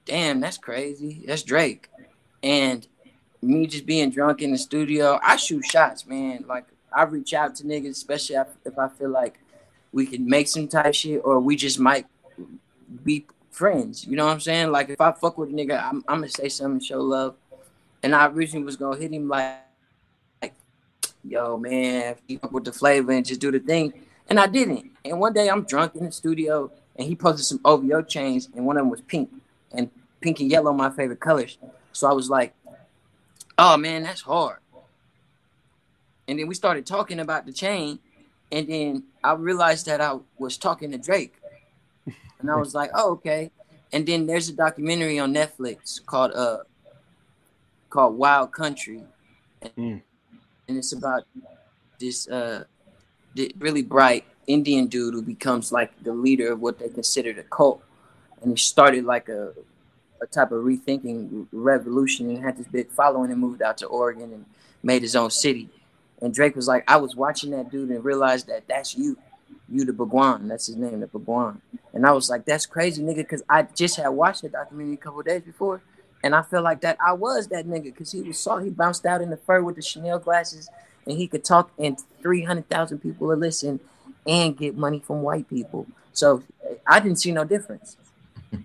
damn, 0.05 0.39
that's 0.39 0.57
crazy. 0.57 1.25
That's 1.27 1.43
Drake. 1.43 1.89
And 2.41 2.87
me 3.41 3.67
just 3.67 3.85
being 3.85 4.09
drunk 4.09 4.41
in 4.41 4.53
the 4.53 4.57
studio, 4.57 5.19
I 5.21 5.35
shoot 5.35 5.65
shots, 5.65 6.07
man. 6.07 6.45
Like 6.47 6.63
I 6.93 7.03
reach 7.03 7.33
out 7.33 7.53
to 7.57 7.65
niggas, 7.65 7.89
especially 7.89 8.37
if- 8.37 8.79
I 8.79 8.87
feel 8.87 9.09
like 9.09 9.37
we 9.91 10.07
can 10.07 10.25
make 10.25 10.47
some 10.47 10.69
type 10.69 10.93
shit 10.93 11.19
or 11.25 11.41
we 11.41 11.57
just 11.57 11.77
might 11.77 12.05
be 13.03 13.25
friends. 13.49 14.07
You 14.07 14.15
know 14.15 14.27
what 14.27 14.31
I'm 14.31 14.39
saying? 14.39 14.71
Like 14.71 14.87
if 14.87 15.01
I 15.01 15.11
fuck 15.11 15.37
with 15.37 15.49
a 15.49 15.51
nigga, 15.51 15.77
I'm, 15.77 16.05
I'm 16.07 16.19
gonna 16.19 16.29
say 16.29 16.47
something, 16.47 16.79
show 16.79 17.01
love. 17.01 17.35
And 18.01 18.15
I 18.15 18.27
originally 18.27 18.63
was 18.63 18.77
gonna 18.77 18.97
hit 18.97 19.11
him 19.11 19.27
like, 19.27 19.57
yo, 21.23 21.57
man, 21.57 22.15
keep 22.27 22.43
up 22.43 22.51
with 22.51 22.65
the 22.65 22.71
flavor 22.71 23.11
and 23.11 23.25
just 23.25 23.41
do 23.41 23.51
the 23.51 23.59
thing. 23.59 23.93
And 24.29 24.39
I 24.39 24.47
didn't. 24.47 24.91
And 25.03 25.19
one 25.19 25.33
day 25.33 25.49
I'm 25.49 25.63
drunk 25.63 25.95
in 25.95 26.05
the 26.05 26.11
studio 26.11 26.71
and 26.95 27.07
he 27.07 27.15
posted 27.15 27.45
some 27.45 27.59
OVO 27.65 28.01
chains 28.03 28.49
and 28.55 28.65
one 28.65 28.77
of 28.77 28.81
them 28.81 28.89
was 28.89 29.01
pink. 29.01 29.29
And 29.71 29.89
pink 30.19 30.39
and 30.39 30.51
yellow 30.51 30.73
my 30.73 30.89
favorite 30.89 31.19
colors. 31.19 31.57
So 31.93 32.09
I 32.09 32.13
was 32.13 32.29
like, 32.29 32.53
oh 33.57 33.77
man, 33.77 34.03
that's 34.03 34.21
hard. 34.21 34.57
And 36.27 36.39
then 36.39 36.47
we 36.47 36.55
started 36.55 36.85
talking 36.85 37.19
about 37.19 37.45
the 37.45 37.53
chain. 37.53 37.99
And 38.51 38.67
then 38.67 39.03
I 39.23 39.33
realized 39.33 39.85
that 39.87 40.01
I 40.01 40.17
was 40.37 40.57
talking 40.57 40.91
to 40.91 40.97
Drake. 40.97 41.35
And 42.39 42.49
I 42.49 42.55
was 42.55 42.73
like, 42.73 42.91
oh, 42.93 43.11
okay. 43.13 43.51
And 43.93 44.05
then 44.05 44.25
there's 44.25 44.49
a 44.49 44.53
documentary 44.53 45.19
on 45.19 45.33
Netflix 45.33 46.03
called 46.05 46.31
uh 46.33 46.59
called 47.89 48.17
Wild 48.17 48.51
Country. 48.51 49.03
And, 49.61 49.71
Mm. 49.77 50.01
And 50.71 50.77
it's 50.77 50.93
about 50.93 51.25
this 51.99 52.29
uh 52.29 52.63
the 53.35 53.53
really 53.59 53.81
bright 53.83 54.23
Indian 54.47 54.87
dude 54.87 55.13
who 55.13 55.21
becomes 55.21 55.73
like 55.73 55.91
the 56.01 56.13
leader 56.13 56.53
of 56.53 56.61
what 56.61 56.79
they 56.79 56.87
considered 56.87 57.37
a 57.37 57.43
cult. 57.43 57.83
And 58.41 58.51
he 58.51 58.57
started 58.57 59.03
like 59.03 59.27
a 59.27 59.51
a 60.21 60.27
type 60.27 60.53
of 60.53 60.63
rethinking 60.63 61.47
revolution 61.51 62.29
and 62.29 62.41
had 62.41 62.57
this 62.57 62.67
big 62.67 62.89
following 62.89 63.31
and 63.31 63.41
moved 63.41 63.61
out 63.61 63.77
to 63.79 63.85
Oregon 63.87 64.31
and 64.31 64.45
made 64.81 65.01
his 65.01 65.13
own 65.13 65.29
city. 65.29 65.67
And 66.21 66.33
Drake 66.33 66.55
was 66.55 66.69
like, 66.69 66.89
I 66.89 66.95
was 66.95 67.17
watching 67.17 67.51
that 67.51 67.69
dude 67.69 67.89
and 67.89 68.01
realized 68.01 68.47
that 68.47 68.65
that's 68.65 68.95
you, 68.95 69.17
you 69.67 69.83
the 69.83 69.91
Bhagwan. 69.91 70.47
That's 70.47 70.67
his 70.67 70.77
name, 70.77 71.01
the 71.01 71.07
Bhagwan. 71.07 71.61
And 71.93 72.05
I 72.05 72.13
was 72.13 72.29
like, 72.29 72.45
that's 72.45 72.65
crazy, 72.65 73.03
nigga, 73.03 73.17
because 73.17 73.43
I 73.49 73.63
just 73.63 73.97
had 73.97 74.07
watched 74.09 74.43
the 74.43 74.49
documentary 74.49 74.93
a 74.93 74.97
couple 74.97 75.21
days 75.23 75.41
before, 75.41 75.81
and 76.23 76.35
I 76.35 76.41
feel 76.41 76.61
like 76.61 76.81
that 76.81 76.97
I 77.05 77.13
was 77.13 77.47
that 77.47 77.67
nigga 77.67 77.85
because 77.85 78.11
he 78.11 78.21
was 78.21 78.39
saw 78.39 78.57
he 78.57 78.69
bounced 78.69 79.05
out 79.05 79.21
in 79.21 79.29
the 79.29 79.37
fur 79.37 79.61
with 79.61 79.75
the 79.75 79.81
Chanel 79.81 80.19
glasses, 80.19 80.69
and 81.05 81.17
he 81.17 81.27
could 81.27 81.43
talk 81.43 81.71
and 81.77 81.97
three 82.21 82.43
hundred 82.43 82.69
thousand 82.69 82.99
people 82.99 83.27
would 83.27 83.39
listen 83.39 83.79
and 84.27 84.57
get 84.57 84.77
money 84.77 84.99
from 84.99 85.21
white 85.21 85.49
people. 85.49 85.87
So 86.13 86.43
I 86.85 86.99
didn't 86.99 87.17
see 87.17 87.31
no 87.31 87.43
difference. 87.43 87.97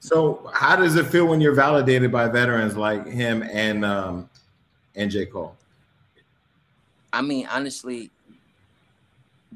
So, 0.00 0.50
how 0.52 0.76
does 0.76 0.96
it 0.96 1.06
feel 1.06 1.24
when 1.24 1.40
you're 1.40 1.54
validated 1.54 2.12
by 2.12 2.28
veterans 2.28 2.76
like 2.76 3.06
him 3.06 3.42
and 3.42 3.86
um, 3.86 4.28
and 4.94 5.10
J. 5.10 5.24
Cole? 5.24 5.56
I 7.10 7.22
mean, 7.22 7.48
honestly, 7.50 8.10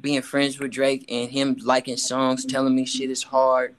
being 0.01 0.23
friends 0.23 0.59
with 0.59 0.71
Drake 0.71 1.05
and 1.11 1.31
him 1.31 1.59
liking 1.63 1.99
songs, 1.99 2.47
telling 2.47 2.75
me 2.75 2.87
shit 2.87 3.11
is 3.11 3.23
hard, 3.23 3.75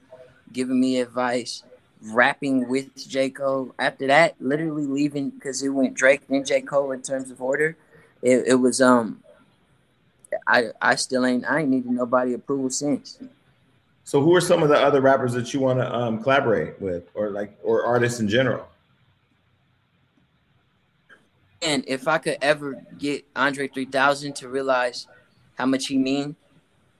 giving 0.52 0.78
me 0.78 1.00
advice, 1.00 1.64
rapping 2.02 2.68
with 2.68 2.96
J. 3.08 3.30
Cole. 3.30 3.74
After 3.78 4.06
that, 4.06 4.34
literally 4.40 4.86
leaving 4.86 5.30
because 5.30 5.62
it 5.62 5.68
went 5.68 5.94
Drake 5.94 6.22
and 6.28 6.46
J. 6.46 6.60
Cole 6.62 6.92
in 6.92 7.02
terms 7.02 7.30
of 7.30 7.40
order. 7.40 7.76
It, 8.22 8.44
it 8.46 8.54
was 8.54 8.80
um 8.80 9.22
I 10.46 10.70
I 10.80 10.94
still 10.94 11.24
ain't 11.26 11.44
I 11.44 11.60
ain't 11.60 11.70
needed 11.70 11.90
nobody 11.90 12.34
approval 12.34 12.70
since. 12.70 13.18
So, 14.04 14.20
who 14.20 14.34
are 14.34 14.40
some 14.40 14.62
of 14.62 14.68
the 14.68 14.78
other 14.78 15.00
rappers 15.00 15.32
that 15.34 15.54
you 15.54 15.60
want 15.60 15.78
to 15.78 15.94
um, 15.94 16.20
collaborate 16.20 16.80
with, 16.80 17.08
or 17.14 17.30
like, 17.30 17.56
or 17.62 17.84
artists 17.84 18.18
in 18.18 18.28
general? 18.28 18.66
and 21.62 21.84
if 21.86 22.08
I 22.08 22.18
could 22.18 22.38
ever 22.40 22.82
get 22.98 23.24
Andre 23.36 23.68
3000 23.68 24.34
to 24.36 24.48
realize 24.48 25.06
how 25.56 25.66
much 25.66 25.88
he 25.88 25.98
mean 25.98 26.36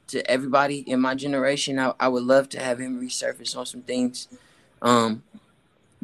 to 0.09 0.29
everybody 0.31 0.79
in 0.81 1.01
my 1.01 1.15
generation, 1.15 1.79
I, 1.79 1.95
I 1.99 2.09
would 2.09 2.25
love 2.25 2.49
to 2.51 2.61
have 2.61 2.79
him 2.79 3.01
resurface 3.01 3.57
on 3.57 3.65
some 3.65 3.83
things. 3.83 4.29
Um, 4.83 5.23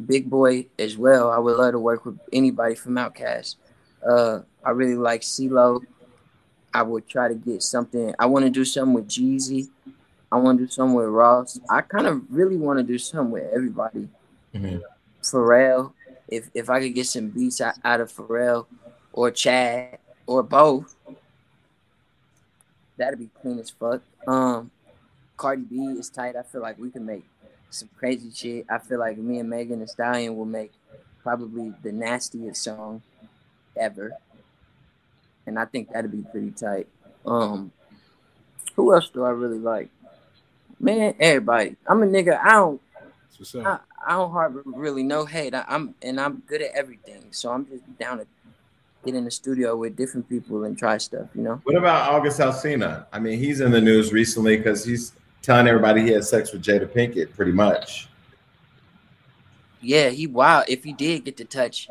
Big 0.05 0.29
Boi 0.29 0.67
as 0.77 0.97
well. 0.97 1.31
I 1.31 1.37
would 1.37 1.57
love 1.57 1.71
to 1.71 1.79
work 1.79 2.05
with 2.05 2.19
anybody 2.31 2.75
from 2.75 2.95
Outkast. 2.95 3.55
Uh, 4.07 4.41
I 4.63 4.71
really 4.71 4.95
like 4.95 5.21
CeeLo. 5.21 5.81
I 6.73 6.83
would 6.83 7.07
try 7.07 7.27
to 7.27 7.35
get 7.35 7.63
something. 7.63 8.13
I 8.19 8.27
want 8.27 8.45
to 8.45 8.51
do 8.51 8.63
something 8.63 8.93
with 8.93 9.07
Jeezy. 9.07 9.69
I 10.31 10.37
want 10.37 10.59
to 10.59 10.65
do 10.65 10.71
something 10.71 10.93
with 10.95 11.07
Ross. 11.07 11.59
I 11.69 11.81
kind 11.81 12.05
of 12.05 12.21
really 12.29 12.57
want 12.57 12.77
to 12.77 12.83
do 12.83 12.99
something 12.99 13.31
with 13.31 13.51
everybody. 13.53 14.09
Mhm. 14.53 14.81
Pharrell, 15.23 15.93
if 16.27 16.49
if 16.53 16.69
I 16.69 16.79
could 16.79 16.93
get 16.93 17.07
some 17.07 17.29
beats 17.29 17.61
out, 17.61 17.75
out 17.83 18.01
of 18.01 18.11
Pharrell 18.11 18.67
or 19.13 19.31
Chad 19.31 19.99
or 20.25 20.43
both, 20.43 20.95
that'd 22.97 23.19
be 23.19 23.29
clean 23.41 23.59
as 23.59 23.69
fuck. 23.69 24.01
Um, 24.27 24.69
Cardi 25.37 25.63
B 25.63 25.77
is 25.97 26.09
tight. 26.09 26.35
I 26.35 26.43
feel 26.43 26.61
like 26.61 26.77
we 26.77 26.89
can 26.89 27.05
make 27.05 27.25
some 27.69 27.89
crazy 27.97 28.31
shit. 28.31 28.65
I 28.69 28.77
feel 28.79 28.99
like 28.99 29.17
me 29.17 29.39
and 29.39 29.49
Megan 29.49 29.79
Thee 29.79 29.87
Stallion 29.87 30.37
will 30.37 30.45
make 30.45 30.71
probably 31.23 31.73
the 31.83 31.91
nastiest 31.91 32.63
song 32.63 33.01
ever, 33.75 34.13
and 35.45 35.59
I 35.59 35.65
think 35.65 35.91
that'd 35.91 36.11
be 36.11 36.25
pretty 36.31 36.51
tight. 36.51 36.87
Um, 37.25 37.71
who 38.75 38.93
else 38.93 39.09
do 39.09 39.23
I 39.23 39.29
really 39.29 39.59
like? 39.59 39.89
Man, 40.79 41.15
everybody. 41.19 41.75
I'm 41.87 42.03
a 42.03 42.05
nigga. 42.05 42.39
I 42.39 42.51
don't. 42.51 42.81
What's 43.37 43.53
up. 43.55 43.65
I, 43.65 43.79
I 44.07 44.11
don't 44.11 44.31
harbor 44.31 44.63
really 44.65 45.03
no 45.03 45.25
hate. 45.25 45.53
I, 45.53 45.65
I'm 45.67 45.93
and 46.01 46.19
I'm 46.19 46.43
good 46.47 46.61
at 46.61 46.71
everything, 46.73 47.25
so 47.31 47.51
I'm 47.51 47.67
just 47.67 47.83
down 47.99 48.19
to 48.19 48.27
get 49.05 49.15
in 49.15 49.25
the 49.25 49.31
studio 49.31 49.75
with 49.75 49.95
different 49.95 50.29
people 50.29 50.63
and 50.63 50.77
try 50.77 50.97
stuff. 50.97 51.27
You 51.35 51.41
know. 51.41 51.61
What 51.63 51.75
about 51.75 52.13
August 52.13 52.39
Alsina? 52.39 53.05
I 53.11 53.19
mean, 53.19 53.39
he's 53.39 53.59
in 53.59 53.71
the 53.71 53.81
news 53.81 54.13
recently 54.13 54.57
because 54.57 54.85
he's 54.85 55.11
telling 55.47 55.65
everybody 55.65 56.01
he 56.01 56.11
had 56.11 56.25
sex 56.25 56.51
with 56.51 56.61
Jada 56.61 56.85
Pinkett, 56.85 57.33
pretty 57.33 57.53
much. 57.53 58.09
Yeah, 59.79 60.09
he 60.09 60.27
wow. 60.27 60.65
If 60.67 60.83
he 60.83 60.91
did 60.91 61.23
get 61.23 61.37
to 61.37 61.45
touch, 61.45 61.89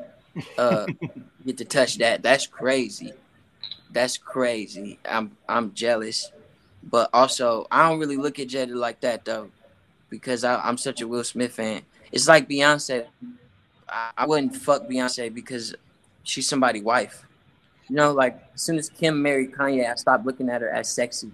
uh, 0.59 0.85
get 1.47 1.57
to 1.57 1.65
touch 1.65 1.97
that, 1.97 2.23
that's 2.23 2.47
crazy. 2.47 3.15
That's 3.91 4.19
crazy. 4.19 4.99
I'm 5.09 5.35
I'm 5.49 5.73
jealous, 5.73 6.31
but 6.83 7.09
also 7.15 7.67
I 7.71 7.89
don't 7.89 7.99
really 7.99 8.19
look 8.19 8.39
at 8.39 8.49
Jada 8.49 8.75
like 8.75 9.01
that 9.01 9.25
though, 9.25 9.51
because 10.11 10.45
I, 10.45 10.61
I'm 10.61 10.77
such 10.77 11.01
a 11.01 11.09
Will 11.09 11.25
Smith 11.25 11.53
fan. 11.53 11.81
It's 12.13 12.29
like 12.29 12.51
Beyonce. 12.51 13.07
I, 13.89 14.11
I 14.19 14.27
wouldn't 14.27 14.55
fuck 14.55 14.83
Beyonce 14.87 15.33
because 15.33 15.75
she's 16.25 16.47
somebody's 16.47 16.83
wife. 16.83 17.25
You 17.89 17.97
know, 17.97 18.13
like 18.13 18.39
as 18.55 18.61
soon 18.61 18.77
as 18.77 18.91
Kim 18.91 19.23
married 19.23 19.53
Kanye, 19.53 19.91
I 19.91 19.95
stopped 19.95 20.27
looking 20.27 20.51
at 20.51 20.61
her 20.61 20.69
as 20.69 20.91
sexy. 20.91 21.33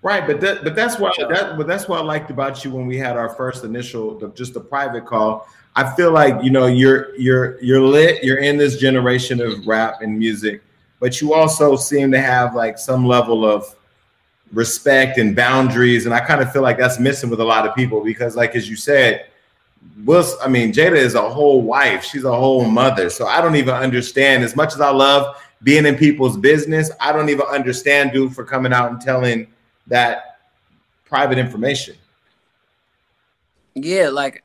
Right, 0.00 0.26
but 0.26 0.40
that, 0.40 0.62
but 0.62 0.76
that's 0.76 0.98
why 0.98 1.10
that 1.18 1.56
but 1.56 1.66
that's 1.66 1.88
what 1.88 2.00
I 2.00 2.02
liked 2.04 2.30
about 2.30 2.64
you 2.64 2.70
when 2.70 2.86
we 2.86 2.96
had 2.96 3.16
our 3.16 3.30
first 3.30 3.64
initial 3.64 4.16
the, 4.16 4.28
just 4.28 4.54
a 4.54 4.60
private 4.60 5.06
call. 5.06 5.48
I 5.74 5.94
feel 5.96 6.12
like 6.12 6.42
you 6.42 6.50
know 6.50 6.66
you're 6.66 7.14
you're 7.16 7.60
you're 7.62 7.80
lit. 7.80 8.22
You're 8.22 8.38
in 8.38 8.56
this 8.56 8.76
generation 8.76 9.40
of 9.40 9.66
rap 9.66 10.00
and 10.00 10.16
music, 10.16 10.62
but 11.00 11.20
you 11.20 11.34
also 11.34 11.74
seem 11.74 12.12
to 12.12 12.20
have 12.20 12.54
like 12.54 12.78
some 12.78 13.06
level 13.06 13.44
of 13.44 13.74
respect 14.52 15.18
and 15.18 15.34
boundaries, 15.34 16.06
and 16.06 16.14
I 16.14 16.20
kind 16.20 16.40
of 16.40 16.52
feel 16.52 16.62
like 16.62 16.78
that's 16.78 17.00
missing 17.00 17.28
with 17.28 17.40
a 17.40 17.44
lot 17.44 17.66
of 17.66 17.74
people 17.74 18.02
because, 18.02 18.36
like 18.36 18.54
as 18.54 18.70
you 18.70 18.76
said, 18.76 19.26
Will 20.04 20.24
I 20.42 20.48
mean 20.48 20.72
Jada 20.72 20.96
is 20.96 21.14
a 21.14 21.28
whole 21.28 21.62
wife. 21.62 22.04
She's 22.04 22.24
a 22.24 22.34
whole 22.34 22.64
mother. 22.64 23.10
So 23.10 23.26
I 23.26 23.40
don't 23.40 23.56
even 23.56 23.74
understand 23.74 24.44
as 24.44 24.54
much 24.54 24.74
as 24.74 24.80
I 24.80 24.90
love 24.90 25.42
being 25.62 25.86
in 25.86 25.96
people's 25.96 26.36
business. 26.36 26.90
I 27.00 27.12
don't 27.12 27.28
even 27.28 27.46
understand 27.46 28.12
dude 28.12 28.34
for 28.34 28.44
coming 28.44 28.72
out 28.72 28.92
and 28.92 29.00
telling 29.00 29.48
that 29.88 30.38
private 31.04 31.38
information. 31.38 31.96
Yeah, 33.74 34.08
like 34.08 34.44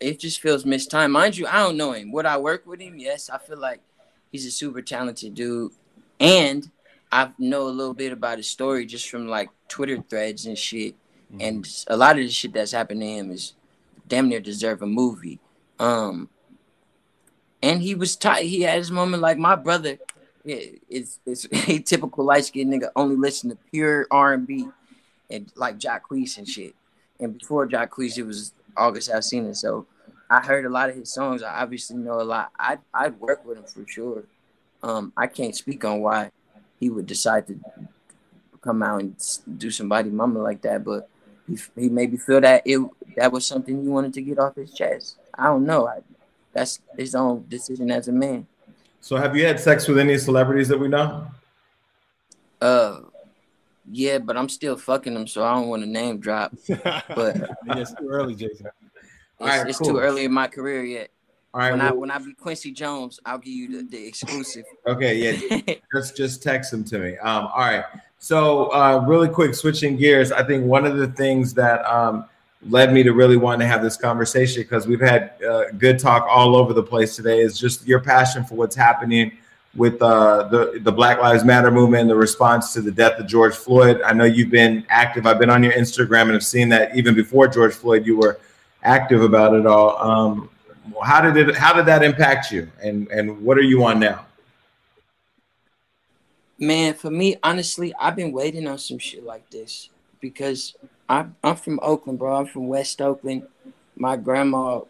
it 0.00 0.18
just 0.20 0.40
feels 0.40 0.64
mistimed. 0.64 1.12
Mind 1.12 1.36
you, 1.36 1.46
I 1.46 1.58
don't 1.58 1.76
know 1.76 1.92
him. 1.92 2.12
Would 2.12 2.26
I 2.26 2.36
work 2.38 2.66
with 2.66 2.80
him? 2.80 2.98
Yes, 2.98 3.30
I 3.30 3.38
feel 3.38 3.58
like 3.58 3.80
he's 4.30 4.46
a 4.46 4.50
super 4.50 4.82
talented 4.82 5.34
dude, 5.34 5.72
and 6.20 6.70
I 7.10 7.30
know 7.38 7.68
a 7.68 7.70
little 7.70 7.94
bit 7.94 8.12
about 8.12 8.38
his 8.38 8.48
story 8.48 8.86
just 8.86 9.08
from 9.10 9.28
like 9.28 9.50
Twitter 9.68 10.02
threads 10.08 10.46
and 10.46 10.56
shit. 10.56 10.94
And 11.40 11.66
a 11.86 11.96
lot 11.96 12.18
of 12.18 12.24
the 12.24 12.28
shit 12.28 12.52
that's 12.52 12.72
happened 12.72 13.00
to 13.00 13.06
him 13.06 13.30
is 13.30 13.54
damn 14.06 14.28
near 14.28 14.40
deserve 14.40 14.82
a 14.82 14.86
movie. 14.86 15.40
Um, 15.78 16.28
and 17.62 17.80
he 17.80 17.94
was 17.94 18.16
tight. 18.16 18.44
He 18.44 18.62
had 18.62 18.76
his 18.76 18.90
moment 18.90 19.22
like 19.22 19.38
my 19.38 19.56
brother. 19.56 19.98
Yeah, 20.44 20.56
it's 20.88 21.20
it's 21.24 21.46
a 21.68 21.78
typical 21.78 22.24
light 22.24 22.44
skinned 22.44 22.72
nigga 22.72 22.90
only 22.96 23.16
listen 23.16 23.50
to 23.50 23.56
pure 23.70 24.06
R 24.10 24.32
and 24.34 24.46
B 24.46 24.68
and 25.30 25.50
like 25.54 25.78
Jacquees 25.78 26.38
and 26.38 26.48
shit. 26.48 26.74
And 27.20 27.38
before 27.38 27.68
Jacquees, 27.68 28.18
it 28.18 28.24
was 28.24 28.52
August 28.76 29.10
Alsina. 29.10 29.56
So 29.56 29.86
I 30.28 30.40
heard 30.40 30.64
a 30.64 30.70
lot 30.70 30.90
of 30.90 30.96
his 30.96 31.12
songs. 31.12 31.42
I 31.42 31.62
obviously 31.62 31.96
know 31.96 32.20
a 32.20 32.22
lot. 32.22 32.50
I 32.58 32.78
I'd 32.92 33.20
work 33.20 33.44
with 33.44 33.58
him 33.58 33.64
for 33.64 33.86
sure. 33.86 34.24
Um, 34.82 35.12
I 35.16 35.28
can't 35.28 35.54
speak 35.54 35.84
on 35.84 36.00
why 36.00 36.30
he 36.80 36.90
would 36.90 37.06
decide 37.06 37.46
to 37.46 37.60
come 38.60 38.82
out 38.82 39.00
and 39.00 39.14
do 39.58 39.70
somebody 39.70 40.10
mama 40.10 40.40
like 40.40 40.62
that, 40.62 40.84
but 40.84 41.08
he, 41.48 41.58
he 41.76 41.88
maybe 41.88 42.16
feel 42.16 42.40
that 42.40 42.62
it 42.64 42.80
that 43.16 43.30
was 43.30 43.46
something 43.46 43.82
he 43.82 43.88
wanted 43.88 44.14
to 44.14 44.22
get 44.22 44.38
off 44.38 44.56
his 44.56 44.72
chest. 44.72 45.16
I 45.34 45.46
don't 45.46 45.66
know. 45.66 45.86
I, 45.86 46.00
that's 46.52 46.80
his 46.96 47.14
own 47.14 47.44
decision 47.48 47.90
as 47.90 48.08
a 48.08 48.12
man. 48.12 48.46
So 49.02 49.16
have 49.16 49.36
you 49.36 49.44
had 49.44 49.58
sex 49.58 49.88
with 49.88 49.98
any 49.98 50.16
celebrities 50.16 50.68
that 50.68 50.78
we 50.78 50.86
know? 50.86 51.26
Uh, 52.60 53.00
yeah, 53.90 54.18
but 54.18 54.36
I'm 54.36 54.48
still 54.48 54.76
fucking 54.76 55.12
them, 55.12 55.26
so 55.26 55.44
I 55.44 55.54
don't 55.54 55.66
want 55.68 55.82
to 55.82 55.88
name 55.88 56.18
drop. 56.18 56.54
But 56.68 57.50
it's 57.66 57.92
too 57.94 58.08
early, 58.08 58.36
Jason. 58.36 58.66
it's, 58.66 58.70
All 59.40 59.48
right, 59.48 59.66
it's 59.66 59.78
cool. 59.78 59.88
too 59.88 59.98
early 59.98 60.24
in 60.24 60.32
my 60.32 60.46
career 60.46 60.84
yet. 60.84 61.10
All 61.52 61.60
right. 61.60 61.72
When 61.72 61.80
I 61.80 61.90
when 61.90 62.10
I 62.12 62.18
be 62.18 62.32
Quincy 62.32 62.70
Jones, 62.70 63.18
I'll 63.26 63.38
give 63.38 63.52
you 63.52 63.82
the, 63.82 63.88
the 63.88 64.06
exclusive. 64.06 64.64
okay. 64.86 65.16
Yeah. 65.16 65.74
just 65.94 66.16
just 66.16 66.42
text 66.42 66.70
them 66.70 66.84
to 66.84 66.98
me. 67.00 67.18
Um, 67.18 67.48
all 67.48 67.58
right. 67.58 67.84
So 68.18 68.72
uh, 68.72 69.04
really 69.06 69.28
quick, 69.28 69.54
switching 69.54 69.96
gears. 69.96 70.30
I 70.30 70.44
think 70.44 70.64
one 70.64 70.86
of 70.86 70.96
the 70.96 71.08
things 71.08 71.52
that 71.54 71.84
um, 71.84 72.26
led 72.68 72.92
me 72.92 73.02
to 73.02 73.12
really 73.12 73.36
want 73.36 73.60
to 73.60 73.66
have 73.66 73.82
this 73.82 73.96
conversation 73.96 74.62
because 74.62 74.86
we've 74.86 75.00
had 75.00 75.32
uh, 75.48 75.64
good 75.78 75.98
talk 75.98 76.26
all 76.28 76.56
over 76.56 76.72
the 76.72 76.82
place 76.82 77.16
today 77.16 77.40
is 77.40 77.58
just 77.58 77.86
your 77.86 78.00
passion 78.00 78.44
for 78.44 78.54
what's 78.54 78.76
happening 78.76 79.32
with 79.74 80.00
uh, 80.02 80.48
the 80.48 80.80
the 80.82 80.92
Black 80.92 81.18
Lives 81.18 81.44
Matter 81.44 81.70
movement, 81.70 82.08
the 82.08 82.14
response 82.14 82.72
to 82.74 82.82
the 82.82 82.90
death 82.90 83.18
of 83.18 83.26
George 83.26 83.54
Floyd. 83.54 84.02
I 84.02 84.12
know 84.12 84.24
you've 84.24 84.50
been 84.50 84.84
active. 84.88 85.26
I've 85.26 85.38
been 85.38 85.50
on 85.50 85.62
your 85.62 85.72
Instagram 85.72 86.22
and 86.22 86.32
have 86.32 86.44
seen 86.44 86.68
that 86.68 86.94
even 86.94 87.14
before 87.14 87.48
George 87.48 87.74
Floyd, 87.74 88.06
you 88.06 88.18
were 88.18 88.38
active 88.82 89.22
about 89.22 89.54
it 89.54 89.66
all. 89.66 89.96
Um, 89.96 90.50
how 91.02 91.20
did 91.20 91.48
it? 91.48 91.56
How 91.56 91.72
did 91.72 91.86
that 91.86 92.02
impact 92.02 92.52
you? 92.52 92.70
And 92.82 93.08
and 93.08 93.40
what 93.42 93.56
are 93.56 93.62
you 93.62 93.84
on 93.84 93.98
now? 93.98 94.26
Man, 96.58 96.94
for 96.94 97.10
me, 97.10 97.36
honestly, 97.42 97.92
I've 97.98 98.14
been 98.14 98.30
waiting 98.30 98.68
on 98.68 98.78
some 98.78 98.98
shit 98.98 99.24
like 99.24 99.48
this 99.50 99.88
because 100.20 100.76
I, 101.12 101.26
I'm 101.44 101.56
from 101.56 101.78
Oakland, 101.82 102.18
bro. 102.18 102.34
I'm 102.34 102.46
from 102.46 102.68
West 102.68 103.02
Oakland. 103.02 103.46
My 103.96 104.16
grandma 104.16 104.80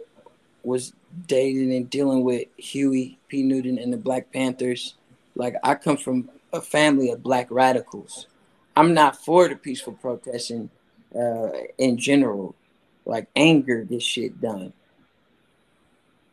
was 0.63 0.93
dating 1.27 1.75
and 1.75 1.91
dealing 1.91 2.23
with 2.23 2.47
Huey 2.59 3.19
P. 3.27 3.43
Newton 3.43 3.77
and 3.77 3.93
the 3.93 3.97
Black 3.97 4.33
Panthers. 4.33 4.95
Like, 5.35 5.57
I 5.65 5.75
come 5.75 5.97
from 5.97 6.31
a 6.53 6.61
family 6.61 7.11
of 7.11 7.25
black 7.25 7.49
radicals. 7.51 8.29
I'm 8.77 8.95
not 8.95 9.17
for 9.25 9.49
the 9.49 9.57
peaceful 9.57 9.95
protesting 9.95 10.71
uh, 11.13 11.51
in 11.77 11.99
general. 11.99 12.55
Like, 13.05 13.27
anger 13.35 13.85
this 13.85 14.05
shit 14.05 14.41
done. 14.41 14.73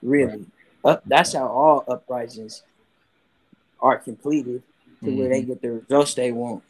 Really. 0.04 0.46
Up, 0.86 1.02
that's 1.08 1.34
how 1.34 1.48
all 1.48 1.84
uprisings 1.88 2.62
are 3.80 3.98
completed 3.98 4.62
to 5.04 5.10
where 5.18 5.30
they 5.30 5.42
get 5.42 5.64
the 5.64 5.72
results 5.72 6.14
they 6.14 6.32
want. 6.32 6.62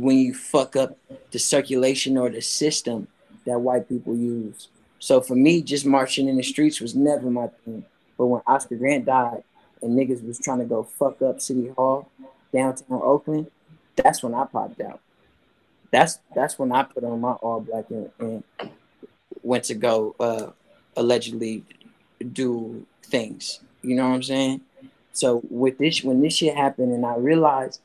When 0.00 0.18
you 0.18 0.34
fuck 0.34 0.76
up 0.76 0.96
the 1.30 1.38
circulation 1.38 2.16
or 2.16 2.30
the 2.30 2.40
system 2.40 3.08
that 3.44 3.60
white 3.60 3.88
people 3.88 4.16
use. 4.16 4.68
So 4.98 5.20
for 5.20 5.34
me, 5.34 5.62
just 5.62 5.84
marching 5.84 6.28
in 6.28 6.36
the 6.36 6.42
streets 6.42 6.80
was 6.80 6.94
never 6.94 7.30
my 7.30 7.48
thing. 7.64 7.84
But 8.16 8.26
when 8.26 8.42
Oscar 8.46 8.76
Grant 8.76 9.06
died 9.06 9.42
and 9.82 9.98
niggas 9.98 10.24
was 10.24 10.38
trying 10.38 10.60
to 10.60 10.64
go 10.64 10.84
fuck 10.84 11.20
up 11.22 11.40
City 11.40 11.68
Hall, 11.68 12.08
downtown 12.52 13.00
Oakland, 13.02 13.50
that's 13.96 14.22
when 14.22 14.34
I 14.34 14.44
popped 14.44 14.80
out. 14.80 15.00
That's 15.90 16.18
that's 16.34 16.58
when 16.58 16.72
I 16.72 16.84
put 16.84 17.04
on 17.04 17.20
my 17.20 17.32
all 17.32 17.60
black 17.60 17.90
and, 17.90 18.10
and 18.18 18.44
went 19.42 19.64
to 19.64 19.74
go 19.74 20.14
uh, 20.20 20.50
allegedly 20.96 21.64
do 22.32 22.86
things. 23.02 23.60
You 23.82 23.96
know 23.96 24.08
what 24.08 24.14
I'm 24.14 24.22
saying? 24.22 24.60
So 25.12 25.42
with 25.50 25.78
this, 25.78 26.02
when 26.02 26.22
this 26.22 26.36
shit 26.36 26.56
happened, 26.56 26.92
and 26.92 27.04
I 27.04 27.16
realized 27.16 27.80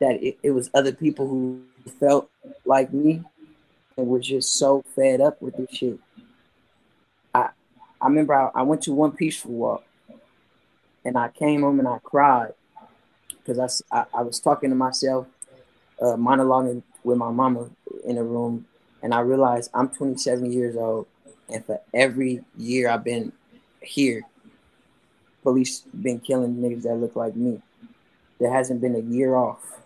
that 0.00 0.22
it, 0.22 0.38
it 0.42 0.50
was 0.50 0.70
other 0.74 0.92
people 0.92 1.28
who 1.28 1.60
felt 1.98 2.30
like 2.64 2.92
me 2.92 3.22
and 3.96 4.06
was 4.06 4.26
just 4.26 4.58
so 4.58 4.82
fed 4.94 5.20
up 5.20 5.40
with 5.40 5.56
this 5.56 5.70
shit. 5.70 5.98
I 7.34 7.50
I 8.00 8.06
remember 8.08 8.34
I, 8.34 8.50
I 8.54 8.62
went 8.62 8.82
to 8.82 8.92
one 8.92 9.12
peaceful 9.12 9.52
walk, 9.52 9.84
and 11.04 11.16
I 11.16 11.28
came 11.28 11.62
home 11.62 11.78
and 11.78 11.88
I 11.88 11.98
cried 12.02 12.52
because 13.28 13.84
I, 13.90 13.98
I, 13.98 14.04
I 14.18 14.22
was 14.22 14.40
talking 14.40 14.70
to 14.70 14.76
myself, 14.76 15.26
uh, 16.00 16.16
monologuing 16.16 16.82
with 17.04 17.16
my 17.16 17.30
mama 17.30 17.70
in 18.04 18.18
a 18.18 18.24
room, 18.24 18.66
and 19.02 19.14
I 19.14 19.20
realized 19.20 19.70
I'm 19.72 19.88
27 19.88 20.52
years 20.52 20.76
old, 20.76 21.06
and 21.48 21.64
for 21.64 21.80
every 21.94 22.44
year 22.56 22.90
I've 22.90 23.04
been 23.04 23.32
here, 23.80 24.24
police 25.42 25.80
been 25.80 26.20
killing 26.20 26.56
niggas 26.56 26.82
that 26.82 26.96
look 26.96 27.16
like 27.16 27.36
me. 27.36 27.62
There 28.38 28.52
hasn't 28.52 28.82
been 28.82 28.94
a 28.94 28.98
year 28.98 29.36
off 29.36 29.76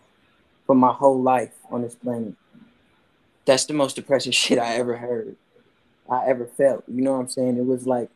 for 0.70 0.76
my 0.76 0.92
whole 0.92 1.20
life 1.20 1.52
on 1.72 1.82
this 1.82 1.96
planet. 1.96 2.32
That's 3.44 3.64
the 3.64 3.74
most 3.74 3.96
depressing 3.96 4.30
shit 4.40 4.56
I 4.56 4.76
ever 4.76 4.96
heard. 4.96 5.34
I 6.08 6.26
ever 6.26 6.46
felt. 6.46 6.84
You 6.86 7.02
know 7.02 7.14
what 7.14 7.22
I'm 7.22 7.28
saying? 7.28 7.56
It 7.56 7.66
was 7.66 7.88
like 7.88 8.08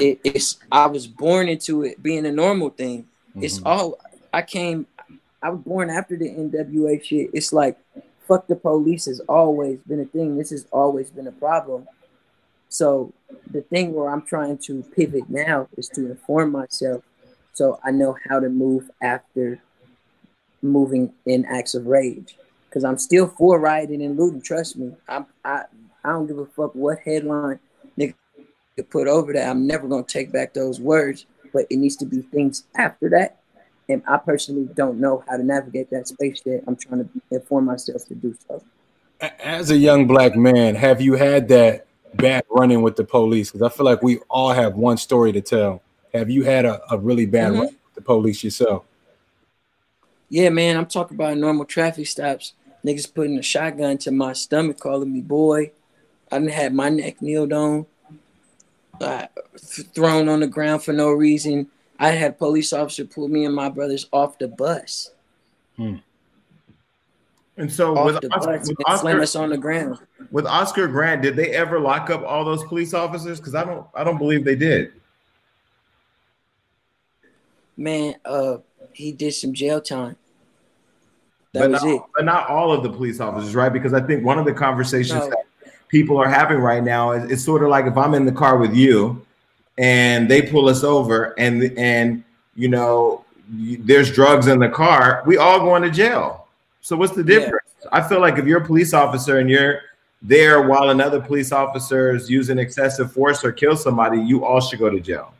it, 0.00 0.18
it's 0.24 0.58
I 0.72 0.86
was 0.86 1.06
born 1.06 1.48
into 1.48 1.84
it 1.84 2.02
being 2.02 2.26
a 2.26 2.32
normal 2.32 2.70
thing. 2.70 3.02
Mm-hmm. 3.30 3.44
It's 3.44 3.62
all 3.64 4.00
I 4.32 4.42
came 4.42 4.88
I 5.40 5.50
was 5.50 5.60
born 5.60 5.88
after 5.88 6.16
the 6.16 6.28
NWA 6.28 7.00
shit. 7.00 7.30
It's 7.32 7.52
like 7.52 7.78
fuck 8.26 8.48
the 8.48 8.56
police 8.56 9.04
has 9.06 9.20
always 9.28 9.78
been 9.86 10.00
a 10.00 10.04
thing. 10.04 10.36
This 10.36 10.50
has 10.50 10.66
always 10.72 11.10
been 11.10 11.28
a 11.28 11.32
problem. 11.32 11.86
So 12.68 13.12
the 13.52 13.62
thing 13.62 13.94
where 13.94 14.10
I'm 14.10 14.22
trying 14.22 14.58
to 14.66 14.82
pivot 14.96 15.30
now 15.30 15.68
is 15.76 15.88
to 15.90 16.10
inform 16.10 16.50
myself 16.50 17.04
so 17.52 17.78
I 17.84 17.92
know 17.92 18.16
how 18.28 18.40
to 18.40 18.48
move 18.48 18.90
after 19.00 19.62
moving 20.62 21.12
in 21.26 21.44
acts 21.46 21.74
of 21.74 21.86
rage. 21.86 22.36
Cause 22.70 22.84
I'm 22.84 22.98
still 22.98 23.26
for 23.26 23.58
rioting 23.58 24.02
and 24.02 24.16
looting. 24.16 24.40
Trust 24.40 24.76
me. 24.76 24.92
I'm 25.08 25.26
I 25.44 25.64
I 26.04 26.10
don't 26.10 26.26
give 26.26 26.38
a 26.38 26.46
fuck 26.46 26.74
what 26.74 27.00
headline 27.00 27.58
nigga 27.98 28.14
put 28.90 29.08
over 29.08 29.32
that. 29.32 29.48
I'm 29.48 29.66
never 29.66 29.88
gonna 29.88 30.04
take 30.04 30.30
back 30.30 30.54
those 30.54 30.80
words. 30.80 31.26
But 31.52 31.66
it 31.68 31.78
needs 31.78 31.96
to 31.96 32.06
be 32.06 32.22
things 32.22 32.64
after 32.76 33.08
that. 33.10 33.40
And 33.88 34.02
I 34.06 34.18
personally 34.18 34.68
don't 34.74 35.00
know 35.00 35.24
how 35.28 35.36
to 35.36 35.42
navigate 35.42 35.90
that 35.90 36.06
space 36.06 36.40
yet. 36.44 36.62
I'm 36.68 36.76
trying 36.76 37.04
to 37.04 37.10
inform 37.32 37.64
myself 37.64 38.04
to 38.06 38.14
do 38.14 38.36
so. 38.46 38.62
As 39.40 39.72
a 39.72 39.76
young 39.76 40.06
black 40.06 40.36
man, 40.36 40.76
have 40.76 41.00
you 41.00 41.14
had 41.14 41.48
that 41.48 41.86
bad 42.14 42.44
running 42.48 42.82
with 42.82 42.94
the 42.94 43.02
police? 43.02 43.50
Because 43.50 43.62
I 43.62 43.74
feel 43.76 43.84
like 43.84 44.00
we 44.00 44.18
all 44.28 44.52
have 44.52 44.76
one 44.76 44.96
story 44.96 45.32
to 45.32 45.40
tell. 45.40 45.82
Have 46.14 46.30
you 46.30 46.44
had 46.44 46.64
a, 46.64 46.80
a 46.92 46.98
really 46.98 47.26
bad 47.26 47.50
mm-hmm. 47.50 47.60
run 47.62 47.66
with 47.66 47.94
the 47.96 48.00
police 48.00 48.44
yourself? 48.44 48.84
Yeah, 50.30 50.48
man. 50.48 50.76
I'm 50.76 50.86
talking 50.86 51.16
about 51.16 51.36
normal 51.36 51.66
traffic 51.66 52.06
stops. 52.06 52.54
Niggas 52.84 53.12
putting 53.12 53.38
a 53.38 53.42
shotgun 53.42 53.98
to 53.98 54.10
my 54.10 54.32
stomach, 54.32 54.78
calling 54.78 55.12
me 55.12 55.20
boy. 55.20 55.72
I 56.32 56.38
didn't 56.38 56.52
have 56.52 56.72
my 56.72 56.88
neck 56.88 57.20
kneeled 57.20 57.52
on, 57.52 57.86
uh, 59.00 59.26
thrown 59.58 60.28
on 60.28 60.40
the 60.40 60.46
ground 60.46 60.82
for 60.84 60.92
no 60.92 61.10
reason. 61.10 61.68
I 61.98 62.10
had 62.10 62.30
a 62.30 62.34
police 62.34 62.72
officer 62.72 63.04
pull 63.04 63.28
me 63.28 63.44
and 63.44 63.54
my 63.54 63.68
brothers 63.68 64.06
off 64.12 64.38
the 64.38 64.48
bus. 64.48 65.10
Hmm. 65.76 65.96
And 67.56 67.70
so 67.70 67.98
off 67.98 68.06
with, 68.06 68.20
the 68.22 68.32
Oscar, 68.32 68.52
bus 68.52 68.60
with 68.60 68.68
and 68.68 68.86
Oscar, 68.86 69.00
slam 69.00 69.20
us 69.20 69.36
on 69.36 69.50
the 69.50 69.58
ground. 69.58 69.98
with 70.30 70.46
Oscar 70.46 70.86
Grant, 70.86 71.20
did 71.20 71.36
they 71.36 71.50
ever 71.50 71.78
lock 71.78 72.08
up 72.08 72.22
all 72.22 72.44
those 72.44 72.64
police 72.64 72.94
officers? 72.94 73.38
Because 73.38 73.54
I 73.54 73.64
don't, 73.64 73.86
I 73.94 74.04
don't 74.04 74.16
believe 74.16 74.44
they 74.44 74.56
did. 74.56 74.92
Man, 77.76 78.14
uh, 78.24 78.58
he 78.92 79.12
did 79.12 79.32
some 79.32 79.52
jail 79.52 79.80
time. 79.80 80.16
That 81.52 81.60
but 81.60 81.70
was 81.70 81.82
not, 81.84 81.94
it. 81.94 82.02
But 82.16 82.24
not 82.24 82.48
all 82.48 82.72
of 82.72 82.82
the 82.82 82.90
police 82.90 83.20
officers, 83.20 83.54
right? 83.54 83.72
Because 83.72 83.92
I 83.92 84.00
think 84.00 84.24
one 84.24 84.38
of 84.38 84.44
the 84.44 84.52
conversations 84.52 85.20
no. 85.20 85.30
that 85.30 85.44
people 85.88 86.16
are 86.16 86.28
having 86.28 86.58
right 86.58 86.82
now 86.82 87.12
is 87.12 87.30
it's 87.30 87.44
sort 87.44 87.62
of 87.62 87.68
like 87.68 87.86
if 87.86 87.96
I'm 87.96 88.14
in 88.14 88.24
the 88.24 88.32
car 88.32 88.56
with 88.56 88.74
you 88.74 89.24
and 89.78 90.28
they 90.30 90.42
pull 90.42 90.68
us 90.68 90.84
over 90.84 91.38
and 91.38 91.76
and 91.76 92.22
you 92.54 92.68
know 92.68 93.24
there's 93.48 94.12
drugs 94.12 94.46
in 94.46 94.60
the 94.60 94.68
car, 94.68 95.22
we 95.26 95.36
all 95.36 95.60
going 95.60 95.82
to 95.82 95.90
jail. 95.90 96.46
So 96.82 96.96
what's 96.96 97.14
the 97.14 97.24
difference? 97.24 97.66
Yeah. 97.82 97.88
I 97.92 98.08
feel 98.08 98.20
like 98.20 98.38
if 98.38 98.46
you're 98.46 98.62
a 98.62 98.64
police 98.64 98.94
officer 98.94 99.38
and 99.38 99.50
you're 99.50 99.80
there 100.22 100.62
while 100.62 100.90
another 100.90 101.20
police 101.20 101.50
officer 101.50 102.14
is 102.14 102.30
using 102.30 102.58
excessive 102.58 103.12
force 103.12 103.44
or 103.44 103.52
kill 103.52 103.76
somebody, 103.76 104.20
you 104.20 104.44
all 104.44 104.60
should 104.60 104.78
go 104.78 104.88
to 104.88 105.00
jail. 105.00 105.34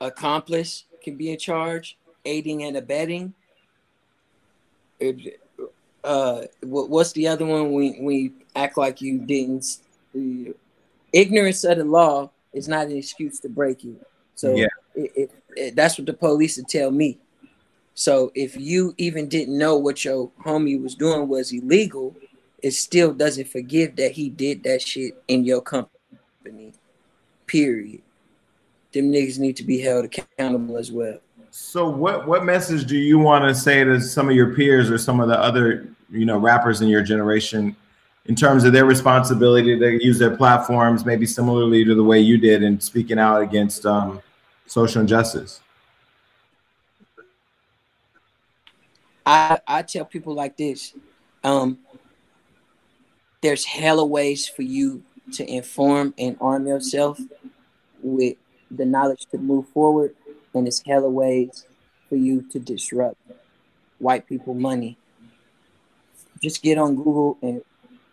Accomplice 0.00 0.84
can 1.02 1.16
be 1.16 1.32
in 1.32 1.38
charge, 1.38 1.97
aiding 2.28 2.62
and 2.64 2.76
abetting. 2.76 3.34
Uh, 6.04 6.42
what's 6.62 7.12
the 7.12 7.26
other 7.28 7.46
one? 7.46 7.72
We 7.72 7.98
we 8.00 8.32
act 8.54 8.76
like 8.76 9.00
you 9.00 9.18
didn't. 9.18 9.78
Ignorance 11.12 11.64
of 11.64 11.78
the 11.78 11.84
law 11.84 12.30
is 12.52 12.68
not 12.68 12.86
an 12.86 12.96
excuse 12.96 13.40
to 13.40 13.48
break 13.48 13.82
you. 13.84 13.98
So 14.34 14.54
yeah. 14.54 14.66
it, 14.94 15.12
it, 15.16 15.30
it, 15.56 15.76
that's 15.76 15.98
what 15.98 16.06
the 16.06 16.12
police 16.12 16.56
would 16.56 16.68
tell 16.68 16.90
me. 16.90 17.18
So 17.94 18.30
if 18.34 18.56
you 18.56 18.94
even 18.98 19.28
didn't 19.28 19.58
know 19.58 19.76
what 19.76 20.04
your 20.04 20.30
homie 20.44 20.80
was 20.80 20.94
doing 20.94 21.26
was 21.28 21.52
illegal, 21.52 22.14
it 22.62 22.72
still 22.72 23.12
doesn't 23.12 23.48
forgive 23.48 23.96
that 23.96 24.12
he 24.12 24.28
did 24.28 24.62
that 24.64 24.82
shit 24.82 25.20
in 25.26 25.44
your 25.44 25.60
company. 25.60 26.72
Period. 27.46 28.02
Them 28.92 29.12
niggas 29.12 29.38
need 29.38 29.56
to 29.56 29.64
be 29.64 29.80
held 29.80 30.04
accountable 30.04 30.76
as 30.76 30.92
well. 30.92 31.18
So 31.60 31.86
what 31.86 32.26
what 32.26 32.44
message 32.44 32.86
do 32.86 32.96
you 32.96 33.18
want 33.18 33.44
to 33.44 33.54
say 33.54 33.84
to 33.84 34.00
some 34.00 34.30
of 34.30 34.34
your 34.34 34.54
peers 34.54 34.90
or 34.90 34.96
some 34.96 35.20
of 35.20 35.28
the 35.28 35.38
other, 35.38 35.88
you 36.08 36.24
know, 36.24 36.38
rappers 36.38 36.80
in 36.80 36.88
your 36.88 37.02
generation 37.02 37.76
in 38.24 38.34
terms 38.34 38.64
of 38.64 38.72
their 38.72 38.86
responsibility 38.86 39.78
to 39.78 40.02
use 40.02 40.18
their 40.18 40.34
platforms, 40.34 41.04
maybe 41.04 41.26
similarly 41.26 41.84
to 41.84 41.94
the 41.94 42.02
way 42.02 42.20
you 42.20 42.38
did 42.38 42.62
in 42.62 42.80
speaking 42.80 43.18
out 43.18 43.42
against 43.42 43.84
um, 43.84 44.22
social 44.66 45.02
injustice? 45.02 45.60
I, 49.26 49.58
I 49.66 49.82
tell 49.82 50.06
people 50.06 50.34
like 50.34 50.56
this 50.56 50.94
um, 51.44 51.78
there's 53.42 53.64
hella 53.64 54.06
ways 54.06 54.48
for 54.48 54.62
you 54.62 55.02
to 55.32 55.44
inform 55.46 56.14
and 56.16 56.36
arm 56.40 56.66
yourself 56.66 57.20
with 58.00 58.36
the 58.70 58.86
knowledge 58.86 59.26
to 59.32 59.38
move 59.38 59.68
forward, 59.68 60.14
and 60.54 60.66
there's 60.66 60.82
hella 60.86 61.08
ways 61.08 61.64
for 62.08 62.16
you 62.16 62.42
to 62.50 62.58
disrupt 62.58 63.16
white 63.98 64.26
people 64.26 64.54
money. 64.54 64.96
Just 66.40 66.62
get 66.62 66.78
on 66.78 66.96
Google 66.96 67.36
and 67.42 67.62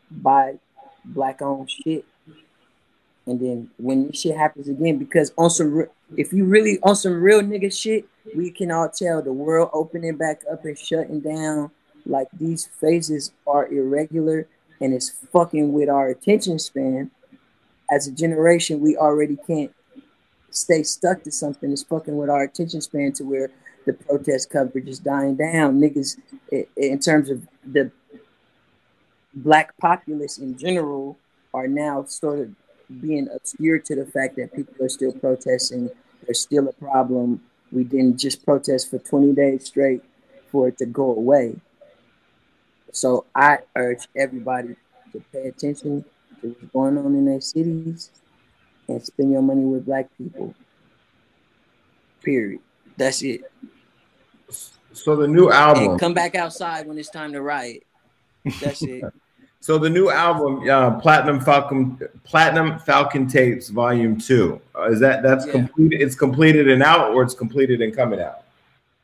buy 0.09 0.55
black 1.03 1.41
owned 1.41 1.69
shit. 1.69 2.05
And 3.27 3.39
then 3.39 3.69
when 3.77 4.07
this 4.07 4.21
shit 4.21 4.35
happens 4.35 4.67
again, 4.67 4.97
because 4.97 5.31
on 5.37 5.49
some, 5.49 5.85
if 6.15 6.31
you 6.33 6.45
really 6.45 6.79
on 6.83 6.95
some 6.95 7.21
real 7.21 7.41
nigga 7.41 7.75
shit, 7.75 8.05
we 8.35 8.51
can 8.51 8.71
all 8.71 8.89
tell 8.89 9.21
the 9.21 9.33
world 9.33 9.69
opening 9.73 10.15
back 10.15 10.41
up 10.51 10.65
and 10.65 10.77
shutting 10.77 11.21
down. 11.21 11.71
Like 12.05 12.27
these 12.33 12.67
phases 12.79 13.31
are 13.47 13.67
irregular 13.67 14.47
and 14.79 14.93
it's 14.93 15.09
fucking 15.09 15.73
with 15.73 15.89
our 15.89 16.09
attention 16.09 16.59
span. 16.59 17.11
As 17.89 18.07
a 18.07 18.11
generation, 18.11 18.79
we 18.79 18.97
already 18.97 19.37
can't 19.47 19.73
stay 20.55 20.83
stuck 20.83 21.23
to 21.23 21.31
something. 21.31 21.71
It's 21.71 21.83
fucking 21.83 22.15
with 22.15 22.29
our 22.29 22.43
attention 22.43 22.81
span 22.81 23.11
to 23.13 23.23
where 23.23 23.51
the 23.85 23.93
protest 23.93 24.49
coverage 24.49 24.87
is 24.87 24.99
dying 24.99 25.35
down. 25.35 25.79
Niggas, 25.79 26.17
in 26.75 26.99
terms 26.99 27.29
of 27.29 27.47
the 27.65 27.91
black 29.33 29.77
populace 29.77 30.37
in 30.37 30.57
general 30.57 31.17
are 31.53 31.67
now 31.67 32.03
sort 32.05 32.39
of 32.39 32.55
being 33.01 33.27
obscured 33.33 33.83
to 33.85 33.95
the 33.95 34.05
fact 34.05 34.37
that 34.37 34.53
people 34.55 34.73
are 34.83 34.89
still 34.89 35.11
protesting. 35.11 35.89
There's 36.25 36.39
still 36.39 36.67
a 36.67 36.73
problem. 36.73 37.41
We 37.71 37.83
didn't 37.83 38.17
just 38.17 38.45
protest 38.45 38.89
for 38.89 38.99
20 38.99 39.33
days 39.33 39.65
straight 39.65 40.03
for 40.51 40.69
it 40.69 40.77
to 40.77 40.85
go 40.85 41.11
away. 41.11 41.55
So 42.91 43.25
I 43.35 43.59
urge 43.75 44.07
everybody 44.15 44.75
to 45.11 45.23
pay 45.31 45.47
attention 45.47 46.05
to 46.41 46.47
what's 46.47 46.71
going 46.71 46.97
on 46.97 47.13
in 47.15 47.25
their 47.25 47.41
cities 47.41 48.09
and 48.87 49.03
spend 49.03 49.31
your 49.31 49.41
money 49.41 49.65
with 49.65 49.85
black 49.85 50.09
people. 50.17 50.53
Period. 52.23 52.59
That's 52.97 53.21
it. 53.21 53.41
So 54.93 55.15
the 55.15 55.27
new 55.27 55.51
album. 55.51 55.91
And 55.91 55.99
come 55.99 56.13
back 56.13 56.35
outside 56.35 56.87
when 56.87 56.97
it's 56.97 57.09
time 57.09 57.33
to 57.33 57.41
riot. 57.41 57.83
That's 58.61 58.81
it. 58.81 59.03
So 59.65 59.79
the 59.79 59.89
new 59.89 60.11
album, 60.11 60.69
uh, 60.69 60.91
Platinum 60.99 61.41
Falcon, 61.41 61.99
Platinum 62.23 62.77
Falcon 62.77 63.25
Tapes, 63.25 63.69
Volume 63.69 64.15
Two, 64.15 64.61
uh, 64.77 64.91
is 64.91 64.99
that 64.99 65.23
that's 65.23 65.47
yeah. 65.47 65.53
completed? 65.53 66.01
It's 66.03 66.13
completed 66.13 66.69
and 66.69 66.83
out, 66.83 67.15
or 67.15 67.23
it's 67.23 67.33
completed 67.33 67.81
and 67.81 67.91
coming 67.91 68.21
out. 68.21 68.43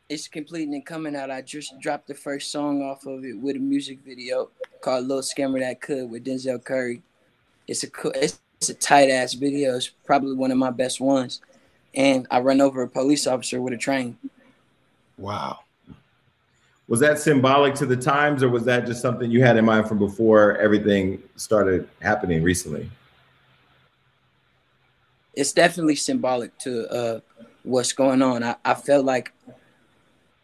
It's 0.08 0.28
completed 0.28 0.70
and 0.70 0.86
coming 0.86 1.16
out. 1.16 1.32
I 1.32 1.42
just 1.42 1.80
dropped 1.80 2.06
the 2.06 2.14
first 2.14 2.52
song 2.52 2.84
off 2.84 3.08
of 3.08 3.26
it 3.26 3.34
with 3.40 3.56
a 3.56 3.60
music 3.60 4.02
video 4.06 4.52
called 4.82 5.08
"Little 5.08 5.24
Scammer 5.24 5.62
That 5.62 5.82
Could" 5.82 6.12
with 6.12 6.26
Denzel 6.26 6.64
Curry. 6.64 7.02
It's 7.68 7.84
a 7.84 7.88
it's, 8.22 8.41
it's 8.62 8.70
a 8.70 8.74
tight 8.76 9.10
ass 9.10 9.34
video. 9.34 9.76
It's 9.76 9.90
probably 9.90 10.36
one 10.36 10.52
of 10.52 10.58
my 10.58 10.70
best 10.70 11.02
ones. 11.02 11.42
And 11.96 12.28
I 12.32 12.40
run 12.40 12.62
over 12.62 12.84
a 12.84 12.88
police 12.88 13.28
officer 13.28 13.62
with 13.62 13.74
a 13.74 13.78
train. 13.78 14.18
Wow 15.18 15.60
was 16.88 17.00
that 17.00 17.18
symbolic 17.18 17.74
to 17.74 17.86
the 17.86 17.96
times 17.96 18.44
or 18.44 18.50
was 18.50 18.66
that 18.66 18.86
just 18.86 19.02
something 19.02 19.32
you 19.32 19.42
had 19.42 19.56
in 19.56 19.64
mind 19.64 19.88
from 19.88 19.98
before 19.98 20.58
everything 20.58 21.24
started 21.38 21.88
happening 22.02 22.44
recently 22.44 22.90
it's 25.34 25.54
definitely 25.54 25.96
symbolic 25.96 26.58
to 26.58 26.86
uh 26.90 27.20
what's 27.64 27.94
going 27.94 28.22
on. 28.22 28.44
I, 28.44 28.56
I 28.66 28.74
felt 28.74 29.06
like 29.06 29.34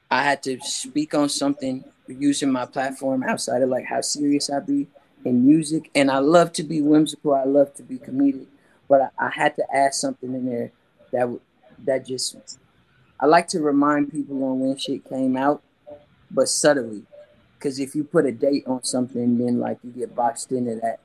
I 0.10 0.24
had 0.24 0.44
to 0.44 0.60
speak 0.62 1.14
on 1.14 1.30
something 1.30 1.84
using 2.08 2.52
my 2.52 2.66
platform 2.66 3.24
outside 3.24 3.62
of 3.62 3.70
like 3.70 3.86
how 3.86 4.02
serious 4.02 4.50
I 4.50 4.60
be 4.60 4.88
in 5.28 5.46
music. 5.46 5.92
And 5.94 6.10
I 6.10 6.20
love 6.20 6.52
to 6.54 6.64
be 6.64 6.82
whimsical. 6.82 7.34
I 7.36 7.44
love 7.44 7.74
to 7.76 7.84
be 7.84 8.00
comedic, 8.00 8.48
but 8.88 9.02
I, 9.20 9.28
I 9.28 9.30
had 9.30 9.56
to 9.58 9.66
add 9.76 9.94
something 9.94 10.34
in 10.34 10.46
there 10.46 10.72
that 11.12 11.30
would 11.30 11.42
that 11.86 12.06
just 12.06 12.36
I 13.20 13.26
like 13.26 13.48
to 13.50 13.60
remind 13.62 14.12
people 14.12 14.44
on 14.44 14.60
when 14.60 14.78
shit 14.78 15.08
came 15.08 15.38
out, 15.38 15.62
but 16.32 16.50
subtly. 16.50 17.04
Because 17.58 17.80
if 17.80 17.96
you 17.96 18.04
put 18.04 18.26
a 18.26 18.32
date 18.32 18.64
on 18.68 18.84
something, 18.84 19.38
then 19.38 19.60
like 19.60 19.80
you 19.84 19.92
get 19.92 20.16
boxed 20.16 20.52
into 20.52 20.76
that 20.76 21.00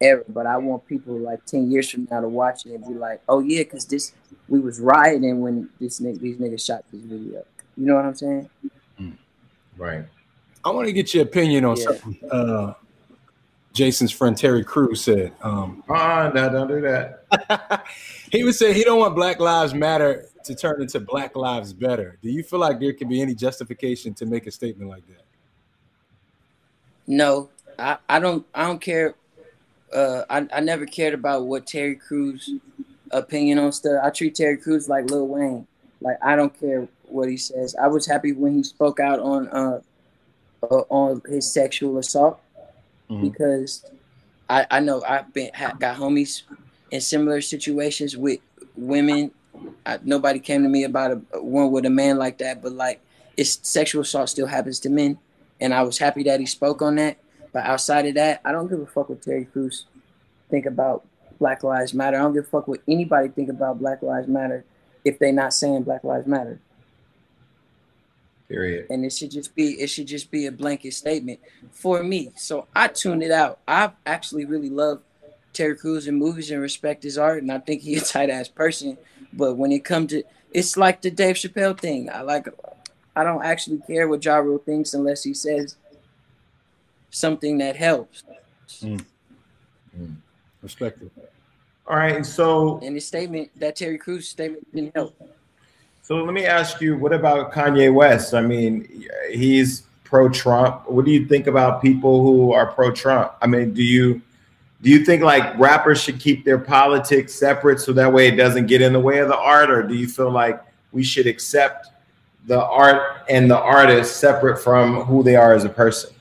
era. 0.00 0.22
But 0.28 0.46
I 0.46 0.58
want 0.58 0.86
people 0.86 1.18
like 1.18 1.44
ten 1.46 1.70
years 1.70 1.90
from 1.90 2.06
now 2.10 2.20
to 2.20 2.28
watch 2.28 2.66
it 2.66 2.74
and 2.74 2.86
be 2.86 2.94
like, 2.94 3.22
"Oh 3.28 3.40
yeah, 3.40 3.62
because 3.62 3.86
this 3.86 4.12
we 4.48 4.60
was 4.60 4.80
rioting 4.80 5.40
when 5.40 5.70
this 5.80 6.00
nigga, 6.00 6.20
these 6.20 6.36
niggas 6.36 6.64
shot 6.64 6.84
this 6.92 7.02
video." 7.02 7.44
You 7.76 7.86
know 7.86 7.96
what 7.96 8.04
I'm 8.04 8.14
saying? 8.14 8.50
Right. 9.76 10.04
I 10.64 10.70
want 10.70 10.86
to 10.86 10.92
get 10.92 11.12
your 11.12 11.24
opinion 11.24 11.64
on 11.64 11.76
Yeah. 11.76 11.84
something. 11.84 12.16
Uh, 12.30 12.74
Jason's 13.74 14.12
friend 14.12 14.38
Terry 14.38 14.64
Crews 14.64 15.02
said. 15.02 15.32
Um, 15.42 15.82
Ah, 15.88 16.30
no, 16.32 16.48
don't 16.48 16.68
do 16.68 16.80
that. 16.80 17.84
he 18.32 18.44
would 18.44 18.54
say 18.54 18.72
he 18.72 18.84
don't 18.84 19.00
want 19.00 19.16
Black 19.16 19.40
Lives 19.40 19.74
Matter 19.74 20.26
to 20.44 20.54
turn 20.54 20.80
into 20.80 21.00
Black 21.00 21.34
Lives 21.34 21.72
Better. 21.72 22.16
Do 22.22 22.30
you 22.30 22.44
feel 22.44 22.60
like 22.60 22.78
there 22.78 22.92
can 22.92 23.08
be 23.08 23.20
any 23.20 23.34
justification 23.34 24.14
to 24.14 24.26
make 24.26 24.46
a 24.46 24.52
statement 24.52 24.88
like 24.88 25.04
that? 25.08 25.24
No, 27.08 27.50
I, 27.78 27.98
I 28.08 28.20
don't 28.20 28.46
I 28.54 28.64
don't 28.66 28.80
care. 28.80 29.14
Uh, 29.92 30.22
I, 30.30 30.46
I 30.52 30.60
never 30.60 30.86
cared 30.86 31.14
about 31.14 31.46
what 31.46 31.66
Terry 31.66 31.96
Crews 31.96 32.50
opinion 33.10 33.58
on 33.58 33.72
stuff. 33.72 34.00
I 34.02 34.10
treat 34.10 34.36
Terry 34.36 34.56
Crews 34.56 34.88
like 34.88 35.10
Lil 35.10 35.26
Wayne. 35.26 35.66
Like 36.00 36.16
I 36.22 36.36
don't 36.36 36.58
care 36.58 36.86
what 37.08 37.28
he 37.28 37.36
says. 37.36 37.74
I 37.74 37.88
was 37.88 38.06
happy 38.06 38.32
when 38.32 38.54
he 38.54 38.62
spoke 38.62 39.00
out 39.00 39.18
on 39.18 39.48
uh, 39.48 39.80
uh 40.62 40.82
on 40.88 41.22
his 41.28 41.52
sexual 41.52 41.98
assault 41.98 42.40
Mhm. 43.10 43.20
because 43.22 43.84
I 44.48 44.66
I 44.70 44.80
know 44.80 45.02
I've 45.06 45.32
been 45.32 45.50
got 45.78 45.96
homies 45.96 46.42
in 46.90 47.00
similar 47.00 47.40
situations 47.40 48.16
with 48.16 48.40
women. 48.76 49.30
I, 49.86 49.98
nobody 50.02 50.38
came 50.38 50.62
to 50.62 50.68
me 50.68 50.84
about 50.84 51.22
a 51.32 51.42
one 51.42 51.70
with 51.70 51.86
a 51.86 51.90
man 51.90 52.18
like 52.18 52.38
that, 52.38 52.62
but 52.62 52.72
like 52.72 53.00
it's 53.36 53.58
sexual 53.62 54.02
assault 54.02 54.28
still 54.28 54.46
happens 54.46 54.80
to 54.80 54.90
men, 54.90 55.18
and 55.60 55.72
I 55.74 55.82
was 55.82 55.98
happy 55.98 56.22
that 56.24 56.40
he 56.40 56.46
spoke 56.46 56.82
on 56.82 56.96
that. 56.96 57.18
But 57.52 57.64
outside 57.66 58.06
of 58.06 58.14
that, 58.14 58.40
I 58.44 58.52
don't 58.52 58.68
give 58.68 58.80
a 58.80 58.86
fuck 58.86 59.08
what 59.08 59.22
Terry 59.22 59.44
Crews 59.44 59.86
think 60.50 60.66
about 60.66 61.04
Black 61.38 61.62
Lives 61.62 61.94
Matter. 61.94 62.16
I 62.16 62.22
don't 62.22 62.34
give 62.34 62.44
a 62.44 62.48
fuck 62.48 62.66
what 62.66 62.80
anybody 62.88 63.28
think 63.28 63.48
about 63.48 63.78
Black 63.78 64.02
Lives 64.02 64.26
Matter 64.28 64.64
if 65.04 65.18
they 65.18 65.30
not 65.30 65.54
saying 65.54 65.82
Black 65.84 66.02
Lives 66.04 66.26
Matter. 66.26 66.58
Period. 68.54 68.86
And 68.90 69.04
it 69.04 69.12
should 69.12 69.30
just 69.30 69.54
be 69.54 69.72
it 69.80 69.88
should 69.88 70.06
just 70.06 70.30
be 70.30 70.46
a 70.46 70.52
blanket 70.52 70.94
statement 70.94 71.40
for 71.72 72.02
me. 72.02 72.30
So 72.36 72.68
I 72.74 72.88
tuned 72.88 73.22
it 73.22 73.30
out. 73.32 73.58
I 73.66 73.90
actually 74.06 74.44
really 74.44 74.70
love 74.70 75.02
Terry 75.52 75.76
Crews 75.76 76.06
in 76.06 76.14
movies 76.14 76.50
and 76.50 76.60
respect 76.60 77.02
his 77.02 77.18
art, 77.18 77.42
and 77.42 77.50
I 77.50 77.58
think 77.58 77.82
he's 77.82 78.08
a 78.08 78.12
tight 78.12 78.30
ass 78.30 78.48
person. 78.48 78.96
But 79.32 79.56
when 79.56 79.72
it 79.72 79.84
comes 79.84 80.10
to 80.10 80.22
it's 80.52 80.76
like 80.76 81.02
the 81.02 81.10
Dave 81.10 81.34
Chappelle 81.34 81.78
thing. 81.78 82.08
I 82.08 82.22
like 82.22 82.46
I 83.16 83.24
don't 83.24 83.44
actually 83.44 83.78
care 83.86 84.08
what 84.08 84.24
Ja 84.24 84.36
Rule 84.36 84.58
thinks 84.58 84.94
unless 84.94 85.24
he 85.24 85.34
says 85.34 85.76
something 87.10 87.58
that 87.58 87.76
helps. 87.76 88.22
Mm. 88.80 89.04
Mm. 89.98 90.16
Respect 90.62 91.02
it. 91.02 91.12
All 91.86 91.96
right. 91.96 92.16
And 92.16 92.26
so, 92.26 92.80
And 92.82 92.94
his 92.94 93.06
statement, 93.06 93.50
that 93.60 93.76
Terry 93.76 93.98
Crews 93.98 94.28
statement 94.28 94.66
didn't 94.74 94.94
help. 94.94 95.20
So 96.04 96.22
let 96.22 96.34
me 96.34 96.44
ask 96.44 96.82
you, 96.82 96.98
what 96.98 97.14
about 97.14 97.50
Kanye 97.50 97.92
West? 97.92 98.34
I 98.34 98.42
mean, 98.42 99.06
he's 99.30 99.84
pro-Trump. 100.04 100.86
What 100.86 101.06
do 101.06 101.10
you 101.10 101.26
think 101.26 101.46
about 101.46 101.80
people 101.80 102.22
who 102.22 102.52
are 102.52 102.66
pro-Trump? 102.66 103.32
I 103.40 103.46
mean, 103.46 103.72
do 103.72 103.82
you 103.82 104.20
do 104.82 104.90
you 104.90 105.02
think 105.02 105.22
like 105.22 105.58
rappers 105.58 106.02
should 106.02 106.20
keep 106.20 106.44
their 106.44 106.58
politics 106.58 107.34
separate 107.34 107.80
so 107.80 107.94
that 107.94 108.12
way 108.12 108.28
it 108.28 108.36
doesn't 108.36 108.66
get 108.66 108.82
in 108.82 108.92
the 108.92 109.00
way 109.00 109.20
of 109.20 109.28
the 109.28 109.38
art, 109.38 109.70
or 109.70 109.82
do 109.82 109.94
you 109.94 110.06
feel 110.06 110.30
like 110.30 110.62
we 110.92 111.02
should 111.02 111.26
accept 111.26 111.88
the 112.44 112.62
art 112.62 113.24
and 113.30 113.50
the 113.50 113.58
artist 113.58 114.18
separate 114.18 114.62
from 114.62 115.04
who 115.04 115.22
they 115.22 115.36
are 115.36 115.54
as 115.54 115.64
a 115.64 115.70
person? 115.70 116.14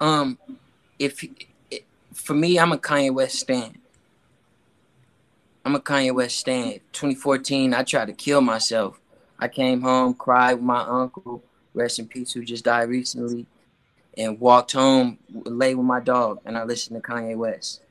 Um, 0.00 0.38
if 1.00 1.24
for 2.14 2.34
me, 2.34 2.56
I'm 2.56 2.70
a 2.70 2.78
Kanye 2.78 3.12
West 3.12 3.40
stan. 3.40 3.77
I'm 5.68 5.74
a 5.74 5.80
Kanye 5.80 6.14
West 6.14 6.38
stan. 6.38 6.80
2014, 6.92 7.74
I 7.74 7.82
tried 7.82 8.06
to 8.06 8.14
kill 8.14 8.40
myself. 8.40 8.98
I 9.38 9.48
came 9.48 9.82
home, 9.82 10.14
cried 10.14 10.54
with 10.54 10.62
my 10.62 10.80
uncle, 10.80 11.42
rest 11.74 11.98
in 11.98 12.08
peace, 12.08 12.32
who 12.32 12.42
just 12.42 12.64
died 12.64 12.88
recently, 12.88 13.44
and 14.16 14.40
walked 14.40 14.72
home, 14.72 15.18
lay 15.30 15.74
with 15.74 15.84
my 15.84 16.00
dog, 16.00 16.40
and 16.46 16.56
I 16.56 16.64
listened 16.64 16.96
to 16.96 17.06
Kanye 17.06 17.36
West. 17.36 17.82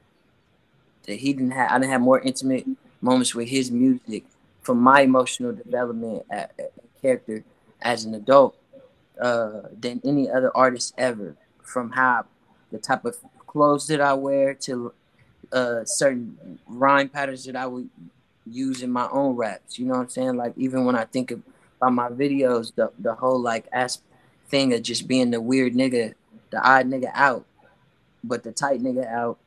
That 1.05 1.17
he 1.17 1.33
didn't 1.33 1.51
have, 1.51 1.69
I 1.69 1.77
didn't 1.77 1.91
have 1.91 2.01
more 2.01 2.19
intimate 2.19 2.65
moments 2.99 3.35
with 3.35 3.47
his 3.47 3.69
music 3.69 4.25
for 4.63 4.73
my 4.73 5.01
emotional 5.01 5.53
development 5.53 6.25
at, 6.31 6.53
at 6.57 6.71
character 6.99 7.43
as 7.79 8.05
an 8.05 8.15
adult 8.15 8.57
uh, 9.21 9.61
than 9.79 10.01
any 10.03 10.27
other 10.27 10.49
artist 10.57 10.95
ever. 10.97 11.35
From 11.61 11.91
how 11.91 12.25
the 12.71 12.79
type 12.79 13.05
of 13.05 13.17
clothes 13.45 13.85
that 13.85 14.01
I 14.01 14.15
wear 14.15 14.55
to 14.55 14.93
uh, 15.51 15.85
certain 15.85 16.59
rhyme 16.67 17.09
patterns 17.09 17.45
that 17.45 17.55
I 17.55 17.67
would 17.67 17.89
use 18.45 18.81
in 18.81 18.91
my 18.91 19.07
own 19.11 19.35
raps. 19.35 19.77
You 19.77 19.85
know 19.85 19.93
what 19.93 20.01
I'm 20.01 20.09
saying? 20.09 20.35
Like 20.35 20.53
even 20.57 20.85
when 20.85 20.95
I 20.95 21.05
think 21.05 21.31
about 21.31 21.93
my 21.93 22.09
videos, 22.09 22.73
the 22.75 22.91
the 22.99 23.15
whole 23.15 23.39
like 23.39 23.67
ass 23.71 24.01
thing 24.49 24.73
of 24.73 24.81
just 24.81 25.07
being 25.07 25.31
the 25.31 25.41
weird 25.41 25.73
nigga, 25.73 26.13
the 26.51 26.61
odd 26.61 26.87
nigga 26.87 27.11
out, 27.13 27.45
but 28.23 28.43
the 28.43 28.51
tight 28.51 28.81
nigga 28.81 29.05
out 29.07 29.37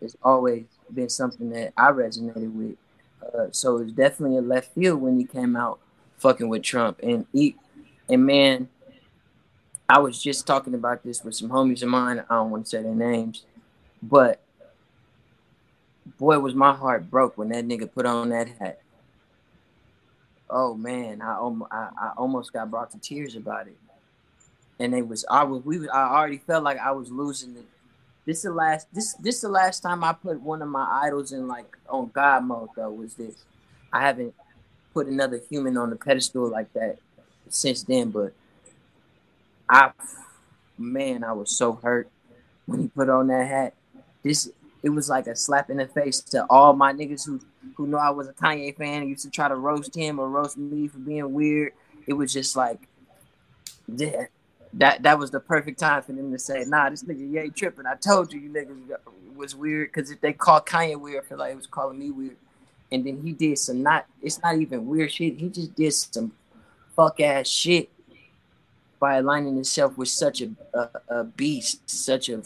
has 0.00 0.16
always 0.22 0.64
been 0.92 1.08
something 1.08 1.50
that 1.50 1.72
I 1.76 1.90
resonated 1.90 2.52
with. 2.54 2.76
Uh, 3.22 3.46
so 3.50 3.78
it's 3.78 3.92
definitely 3.92 4.36
a 4.36 4.42
left 4.42 4.74
field 4.74 5.00
when 5.00 5.18
he 5.18 5.24
came 5.24 5.56
out 5.56 5.78
fucking 6.18 6.48
with 6.48 6.62
Trump 6.62 7.00
and 7.02 7.26
he, 7.32 7.56
and 8.08 8.26
man, 8.26 8.68
I 9.88 9.98
was 9.98 10.22
just 10.22 10.46
talking 10.46 10.74
about 10.74 11.02
this 11.02 11.24
with 11.24 11.34
some 11.34 11.48
homies 11.48 11.82
of 11.82 11.88
mine. 11.88 12.22
I 12.28 12.34
don't 12.34 12.50
want 12.50 12.64
to 12.64 12.70
say 12.70 12.82
their 12.82 12.94
names, 12.94 13.44
but 14.02 14.40
boy, 16.18 16.38
was 16.38 16.54
my 16.54 16.74
heart 16.74 17.10
broke 17.10 17.36
when 17.38 17.48
that 17.50 17.66
nigga 17.66 17.92
put 17.92 18.06
on 18.06 18.30
that 18.30 18.48
hat. 18.48 18.80
Oh 20.48 20.74
man, 20.74 21.22
I, 21.22 21.38
I, 21.70 21.88
I 21.98 22.12
almost 22.16 22.52
got 22.52 22.70
brought 22.70 22.90
to 22.92 22.98
tears 22.98 23.34
about 23.34 23.66
it. 23.66 23.76
And 24.78 24.94
it 24.94 25.06
was 25.06 25.24
I 25.30 25.44
was 25.44 25.64
we 25.64 25.88
I 25.88 26.16
already 26.16 26.38
felt 26.38 26.64
like 26.64 26.78
I 26.78 26.90
was 26.92 27.10
losing 27.10 27.56
it. 27.56 27.66
This 28.26 28.42
the 28.42 28.52
last 28.52 28.92
this 28.92 29.14
this 29.14 29.40
the 29.40 29.48
last 29.48 29.80
time 29.80 30.02
I 30.02 30.12
put 30.12 30.40
one 30.40 30.62
of 30.62 30.68
my 30.68 31.02
idols 31.04 31.32
in 31.32 31.46
like 31.46 31.76
on 31.88 32.10
God 32.12 32.44
mode 32.44 32.70
though 32.76 32.90
was 32.90 33.14
this. 33.14 33.44
I 33.92 34.00
haven't 34.00 34.34
put 34.92 35.06
another 35.06 35.40
human 35.48 35.76
on 35.76 35.90
the 35.90 35.96
pedestal 35.96 36.48
like 36.48 36.72
that 36.72 36.98
since 37.48 37.82
then, 37.82 38.10
but 38.10 38.32
I 39.68 39.92
man, 40.76 41.24
I 41.24 41.32
was 41.32 41.56
so 41.56 41.74
hurt 41.74 42.08
when 42.66 42.80
he 42.80 42.88
put 42.88 43.08
on 43.08 43.28
that 43.28 43.46
hat. 43.46 43.74
This 44.22 44.50
it 44.84 44.90
was 44.90 45.08
like 45.08 45.26
a 45.26 45.34
slap 45.34 45.70
in 45.70 45.78
the 45.78 45.86
face 45.86 46.20
to 46.20 46.44
all 46.50 46.74
my 46.74 46.92
niggas 46.92 47.24
who 47.24 47.40
who 47.74 47.86
know 47.86 47.96
I 47.96 48.10
was 48.10 48.28
a 48.28 48.34
Kanye 48.34 48.76
fan 48.76 49.00
and 49.00 49.08
used 49.08 49.24
to 49.24 49.30
try 49.30 49.48
to 49.48 49.56
roast 49.56 49.96
him 49.96 50.18
or 50.18 50.28
roast 50.28 50.58
me 50.58 50.88
for 50.88 50.98
being 50.98 51.32
weird. 51.32 51.72
It 52.06 52.12
was 52.12 52.34
just 52.34 52.54
like 52.54 52.86
yeah, 53.88 54.26
that 54.74 55.02
that 55.02 55.18
was 55.18 55.30
the 55.30 55.40
perfect 55.40 55.80
time 55.80 56.02
for 56.02 56.12
them 56.12 56.30
to 56.30 56.38
say, 56.38 56.64
nah, 56.66 56.90
this 56.90 57.02
nigga 57.02 57.44
ain't 57.44 57.56
tripping. 57.56 57.86
I 57.86 57.94
told 57.94 58.30
you 58.30 58.38
you 58.38 58.50
niggas 58.50 58.98
was 59.34 59.56
weird 59.56 59.90
because 59.90 60.10
if 60.10 60.20
they 60.20 60.34
called 60.34 60.66
Kanye 60.66 61.00
weird, 61.00 61.24
I 61.24 61.28
feel 61.28 61.38
like 61.38 61.52
it 61.52 61.56
was 61.56 61.66
calling 61.66 61.98
me 61.98 62.10
weird. 62.10 62.36
And 62.92 63.06
then 63.06 63.22
he 63.22 63.32
did 63.32 63.58
some 63.58 63.82
not 63.82 64.04
it's 64.20 64.42
not 64.42 64.58
even 64.58 64.86
weird 64.86 65.10
shit. 65.10 65.38
He 65.38 65.48
just 65.48 65.74
did 65.74 65.92
some 65.92 66.32
fuck 66.94 67.20
ass 67.20 67.48
shit 67.48 67.88
by 69.00 69.16
aligning 69.16 69.54
himself 69.54 69.96
with 69.96 70.08
such 70.08 70.42
a 70.42 70.50
a, 70.74 70.88
a 71.08 71.24
beast, 71.24 71.88
such 71.88 72.28
a 72.28 72.42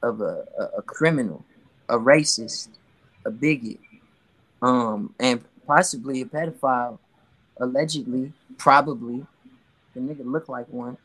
of 0.00 0.20
a, 0.20 0.44
a, 0.58 0.78
a 0.78 0.82
criminal, 0.82 1.44
a 1.88 1.96
racist, 1.98 2.68
a 3.24 3.30
bigot, 3.30 3.78
um, 4.62 5.14
and 5.20 5.42
possibly 5.66 6.20
a 6.22 6.24
pedophile, 6.24 6.98
allegedly, 7.58 8.32
probably. 8.58 9.24
The 9.94 10.00
nigga 10.00 10.24
looked 10.24 10.48
like 10.48 10.66
one. 10.68 10.96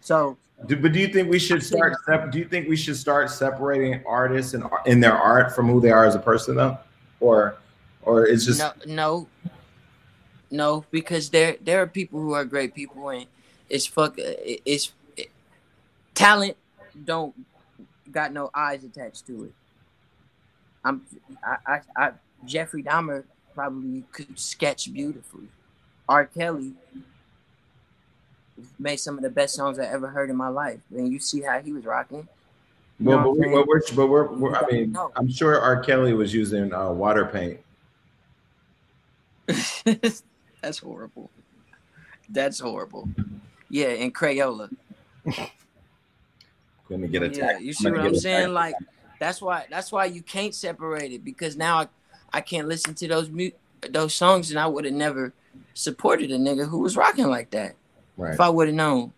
So 0.00 0.36
Do, 0.66 0.76
but 0.76 0.92
do 0.92 0.98
you 0.98 1.08
think 1.08 1.30
we 1.30 1.38
should 1.38 1.62
start? 1.62 1.94
Sep- 2.04 2.30
do 2.32 2.38
you 2.38 2.44
think 2.44 2.68
we 2.68 2.76
should 2.76 2.96
start 2.96 3.30
separating 3.30 4.02
artists 4.06 4.54
and 4.54 4.64
in 4.86 5.00
their 5.00 5.16
art 5.16 5.54
from 5.54 5.68
who 5.68 5.80
they 5.80 5.90
are 5.90 6.04
as 6.04 6.14
a 6.14 6.18
person, 6.18 6.56
though, 6.56 6.78
or 7.20 7.56
or 8.02 8.26
it's 8.26 8.44
just 8.44 8.58
no, 8.58 8.72
no, 8.86 9.28
no, 10.50 10.84
because 10.90 11.30
there 11.30 11.56
there 11.60 11.80
are 11.82 11.86
people 11.86 12.20
who 12.20 12.32
are 12.32 12.44
great 12.44 12.74
people, 12.74 13.08
and 13.10 13.26
it's 13.68 13.86
fuck, 13.86 14.18
it- 14.18 14.62
it's 14.64 14.92
it, 15.16 15.30
talent 16.14 16.56
don't 17.04 17.34
got 18.10 18.32
no 18.32 18.50
eyes 18.54 18.82
attached 18.82 19.26
to 19.26 19.44
it. 19.44 19.52
I'm 20.84 21.02
I, 21.44 21.56
I, 21.66 21.80
I 21.96 22.10
Jeffrey 22.44 22.82
Dahmer 22.82 23.24
probably 23.54 24.04
could 24.12 24.38
sketch 24.38 24.92
beautifully. 24.92 25.48
R. 26.08 26.26
Kelly 26.26 26.72
made 28.78 28.96
some 28.96 29.16
of 29.16 29.22
the 29.22 29.30
best 29.30 29.54
songs 29.54 29.78
I 29.78 29.86
ever 29.86 30.08
heard 30.08 30.30
in 30.30 30.36
my 30.36 30.48
life. 30.48 30.80
And 30.94 31.12
you 31.12 31.18
see 31.18 31.42
how 31.42 31.60
he 31.60 31.72
was 31.72 31.84
rocking. 31.84 32.28
You 32.98 33.06
Well, 33.06 33.22
but, 33.22 33.32
we, 33.32 33.48
but 33.48 33.66
we're, 33.66 33.80
but 33.94 34.06
we're, 34.06 34.26
we're, 34.28 34.56
I 34.56 34.66
mean, 34.70 34.92
know. 34.92 35.12
I'm 35.16 35.30
sure 35.30 35.60
R. 35.60 35.80
Kelly 35.80 36.12
was 36.14 36.32
using 36.34 36.72
uh, 36.72 36.90
water 36.90 37.26
paint. 37.26 37.60
That's 40.60 40.78
horrible. 40.78 41.30
That's 42.28 42.58
horrible. 42.58 43.08
Yeah, 43.70 43.88
and 43.88 44.14
Crayola. 44.14 44.70
Gonna 46.88 47.08
get 47.08 47.22
attacked. 47.22 47.60
Yeah, 47.60 47.66
you 47.66 47.72
see 47.72 47.90
what 47.90 48.00
I'm 48.00 48.16
saying? 48.16 48.52
Like 48.52 48.74
that's 49.18 49.42
why 49.42 49.66
that's 49.70 49.90
why 49.92 50.04
you 50.04 50.22
can't 50.22 50.54
separate 50.54 51.12
it 51.12 51.24
because 51.24 51.56
now 51.56 51.78
I, 51.78 51.88
I 52.32 52.40
can't 52.40 52.68
listen 52.68 52.94
to 52.94 53.08
those 53.08 53.30
mu- 53.30 53.50
those 53.90 54.14
songs 54.14 54.50
and 54.50 54.58
I 54.58 54.66
would 54.66 54.84
have 54.84 54.94
never 54.94 55.32
supported 55.74 56.30
a 56.30 56.38
nigga 56.38 56.68
who 56.68 56.78
was 56.80 56.96
rocking 56.96 57.28
like 57.28 57.50
that 57.50 57.76
right. 58.16 58.34
if 58.34 58.40
I 58.40 58.48
would 58.48 58.68
have 58.68 58.76
known. 58.76 59.12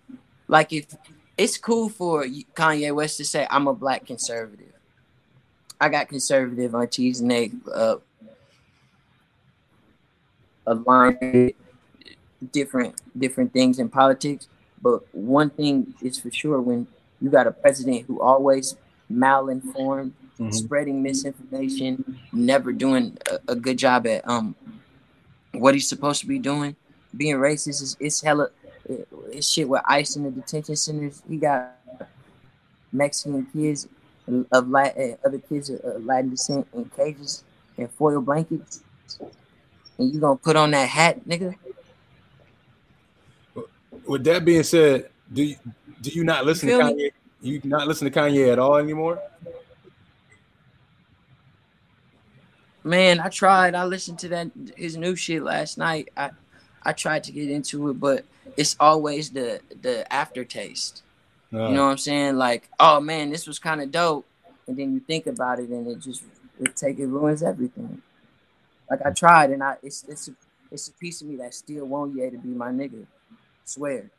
Like 0.49 0.73
if 0.73 0.95
it's 1.37 1.57
cool 1.57 1.89
for 1.89 2.25
Kanye 2.25 2.95
West 2.95 3.17
to 3.19 3.25
say 3.25 3.47
I'm 3.51 3.67
a 3.67 3.75
black 3.75 4.07
conservative. 4.07 4.67
I 5.81 5.89
got 5.89 6.09
conservative 6.09 6.75
on 6.75 6.89
cheese 6.89 7.21
and 7.21 7.31
they 7.31 7.53
uh 7.73 7.97
aligned 10.67 11.55
different 12.53 13.01
different 13.19 13.53
things 13.53 13.79
in 13.79 13.89
politics. 13.89 14.49
But 14.83 15.15
one 15.15 15.51
thing 15.51 15.95
is 16.03 16.19
for 16.19 16.31
sure 16.31 16.61
when 16.61 16.87
you 17.21 17.29
got 17.29 17.47
a 17.47 17.51
president 17.51 18.07
who 18.07 18.21
always 18.21 18.77
malinformed, 19.13 20.13
Mhm. 20.39 20.55
spreading 20.55 21.03
misinformation, 21.03 22.19
never 22.33 22.73
doing 22.73 23.19
a, 23.31 23.53
a 23.53 23.57
good 23.57 23.77
job 23.77 24.07
at 24.07 24.27
um 24.29 24.55
what 25.53 25.75
he's 25.75 25.89
supposed 25.89 26.21
to 26.21 26.27
be 26.27 26.39
doing. 26.39 26.77
Being 27.17 27.37
racist 27.37 27.83
is 27.83 27.97
it's 28.01 28.21
hella 28.23 28.51
it's 29.33 29.49
shit 29.49 29.69
with 29.69 29.83
ICE 29.87 30.17
in 30.17 30.25
the 30.25 30.31
detention 30.31 30.77
centers. 30.77 31.23
He 31.29 31.37
got 31.37 31.77
Mexican 32.93 33.47
kids 33.53 33.87
of 34.53 34.69
Lat- 34.69 34.97
uh, 34.97 35.17
other 35.27 35.39
kids 35.39 35.71
of 35.71 36.05
Latin 36.05 36.31
descent 36.31 36.67
in 36.73 36.85
cages 36.97 37.45
and 37.77 37.91
foil 37.91 38.21
blankets. 38.21 38.83
And 39.99 40.13
you 40.13 40.21
gonna 40.21 40.37
put 40.37 40.57
on 40.57 40.71
that 40.71 40.89
hat, 40.89 41.27
nigga? 41.29 41.55
With 44.07 44.25
that 44.25 44.45
being 44.45 44.63
said, 44.63 45.11
do 45.33 45.43
you 45.43 45.57
do 46.01 46.11
you 46.11 46.25
not 46.25 46.47
listen 46.47 46.69
to 46.69 46.77
feel 46.79 46.95
me? 46.95 47.11
You 47.43 47.61
not 47.65 47.89
listen 47.89 48.11
to 48.11 48.19
Kanye 48.19 48.53
at 48.53 48.59
all 48.59 48.77
anymore? 48.77 49.21
Man, 52.85 53.21
I 53.21 53.29
tried. 53.29 53.75
I 53.75 53.85
listened 53.85 54.19
to 54.21 54.29
that 54.29 54.51
his 54.77 54.97
new 54.97 55.15
shit 55.17 55.43
last 55.43 55.79
night. 55.79 56.11
I 56.17 56.31
I 56.83 56.93
tried 56.93 57.25
to 57.25 57.33
get 57.33 57.51
into 57.51 57.91
it, 57.91 58.01
but 58.01 58.25
it's 58.57 58.77
always 58.81 59.31
the 59.31 59.61
the 59.83 60.11
aftertaste. 60.13 61.03
Uh, 61.53 61.69
You 61.69 61.75
know 61.75 61.85
what 61.85 61.91
I'm 61.93 61.99
saying? 61.99 62.37
Like, 62.37 62.69
oh 62.79 63.01
man, 63.01 63.31
this 63.31 63.47
was 63.47 63.59
kind 63.59 63.83
of 63.83 63.91
dope, 63.91 64.27
and 64.67 64.77
then 64.77 64.95
you 64.95 65.01
think 65.01 65.27
about 65.27 65.59
it, 65.59 65.69
and 65.69 65.87
it 65.89 66.01
just 66.01 66.23
it 66.59 66.77
take 66.77 66.99
it 66.99 67.07
ruins 67.07 67.43
everything. 67.43 68.03
Like 68.91 69.01
I 69.05 69.11
tried, 69.11 69.51
and 69.51 69.63
I 69.63 69.77
it's 69.83 70.05
it's 70.09 70.29
a, 70.29 70.33
it's 70.71 70.89
a 70.89 70.93
piece 70.93 71.21
of 71.21 71.29
me 71.29 71.37
that 71.37 71.55
still 71.55 71.85
want 71.87 72.15
you 72.15 72.31
to 72.31 72.39
be 72.39 72.49
my 72.49 72.71
nigga. 72.71 73.07
Swear, 73.65 74.11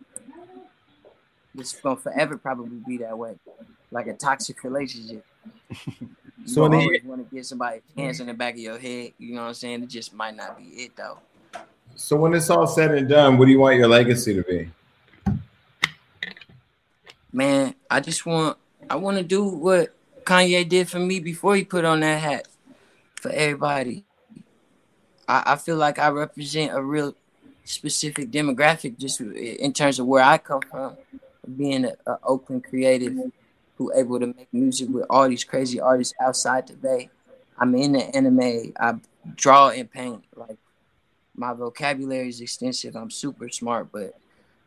it's 1.58 1.80
gonna 1.80 1.96
forever 1.98 2.38
probably 2.38 2.78
be 2.88 2.98
that 2.98 3.18
way, 3.18 3.36
like 3.92 4.08
a 4.08 4.14
toxic 4.14 4.64
relationship. 4.64 5.26
You 6.44 6.48
So 6.48 6.68
the- 6.68 6.78
always 6.78 7.04
want 7.04 7.30
to 7.30 7.36
get 7.36 7.46
somebody 7.46 7.82
hands 7.96 8.20
in 8.20 8.26
the 8.26 8.34
back 8.34 8.56
of 8.56 8.60
your 8.60 8.80
head. 8.80 9.12
You 9.20 9.36
know 9.36 9.42
what 9.44 9.48
I'm 9.50 9.54
saying? 9.54 9.84
It 9.84 9.90
just 9.90 10.12
might 10.12 10.36
not 10.36 10.58
be 10.58 10.64
it 10.64 10.96
though. 10.96 11.20
So 11.96 12.16
when 12.16 12.34
it's 12.34 12.50
all 12.50 12.66
said 12.66 12.90
and 12.96 13.08
done, 13.08 13.38
what 13.38 13.46
do 13.46 13.52
you 13.52 13.60
want 13.60 13.78
your 13.78 13.88
legacy 13.88 14.34
to 14.34 14.42
be? 14.42 14.72
man, 17.32 17.76
I 17.90 18.00
just 18.00 18.26
want 18.26 18.58
I 18.90 18.96
want 18.96 19.18
to 19.18 19.24
do 19.24 19.46
what 19.46 19.94
Kanye 20.24 20.68
did 20.68 20.90
for 20.90 21.00
me 21.00 21.20
before 21.20 21.56
he 21.56 21.64
put 21.64 21.86
on 21.86 22.00
that 22.02 22.20
hat 22.20 22.48
for 23.16 23.30
everybody. 23.32 24.04
I, 25.28 25.44
I 25.54 25.56
feel 25.58 25.78
like 25.78 26.00
I 26.00 26.10
represent 26.10 26.74
a 26.74 26.82
real 26.82 27.16
specific 27.64 28.32
demographic 28.32 28.98
just 28.98 29.22
in 29.22 29.72
terms 29.74 30.00
of 30.00 30.08
where 30.08 30.24
I 30.24 30.38
come 30.40 30.62
from, 30.70 30.98
being 31.58 31.86
a, 31.86 31.96
a 32.08 32.18
Oakland 32.24 32.64
creative 32.64 33.18
who 33.78 33.92
able 33.96 34.20
to 34.20 34.28
make 34.28 34.48
music 34.54 34.90
with 34.90 35.06
all 35.10 35.28
these 35.28 35.44
crazy 35.44 35.80
artists 35.80 36.14
outside 36.22 36.68
the 36.68 36.74
Bay. 36.74 37.10
I'm 37.58 37.76
in 37.76 37.94
the 37.94 38.16
anime. 38.16 38.74
I 38.80 38.96
draw 39.36 39.70
and 39.70 39.90
paint. 39.92 40.24
Like 40.36 40.58
my 41.36 41.54
vocabulary 41.54 42.30
is 42.30 42.42
extensive. 42.42 42.96
I'm 42.96 43.10
super 43.12 43.50
smart, 43.50 43.92
but 43.92 44.16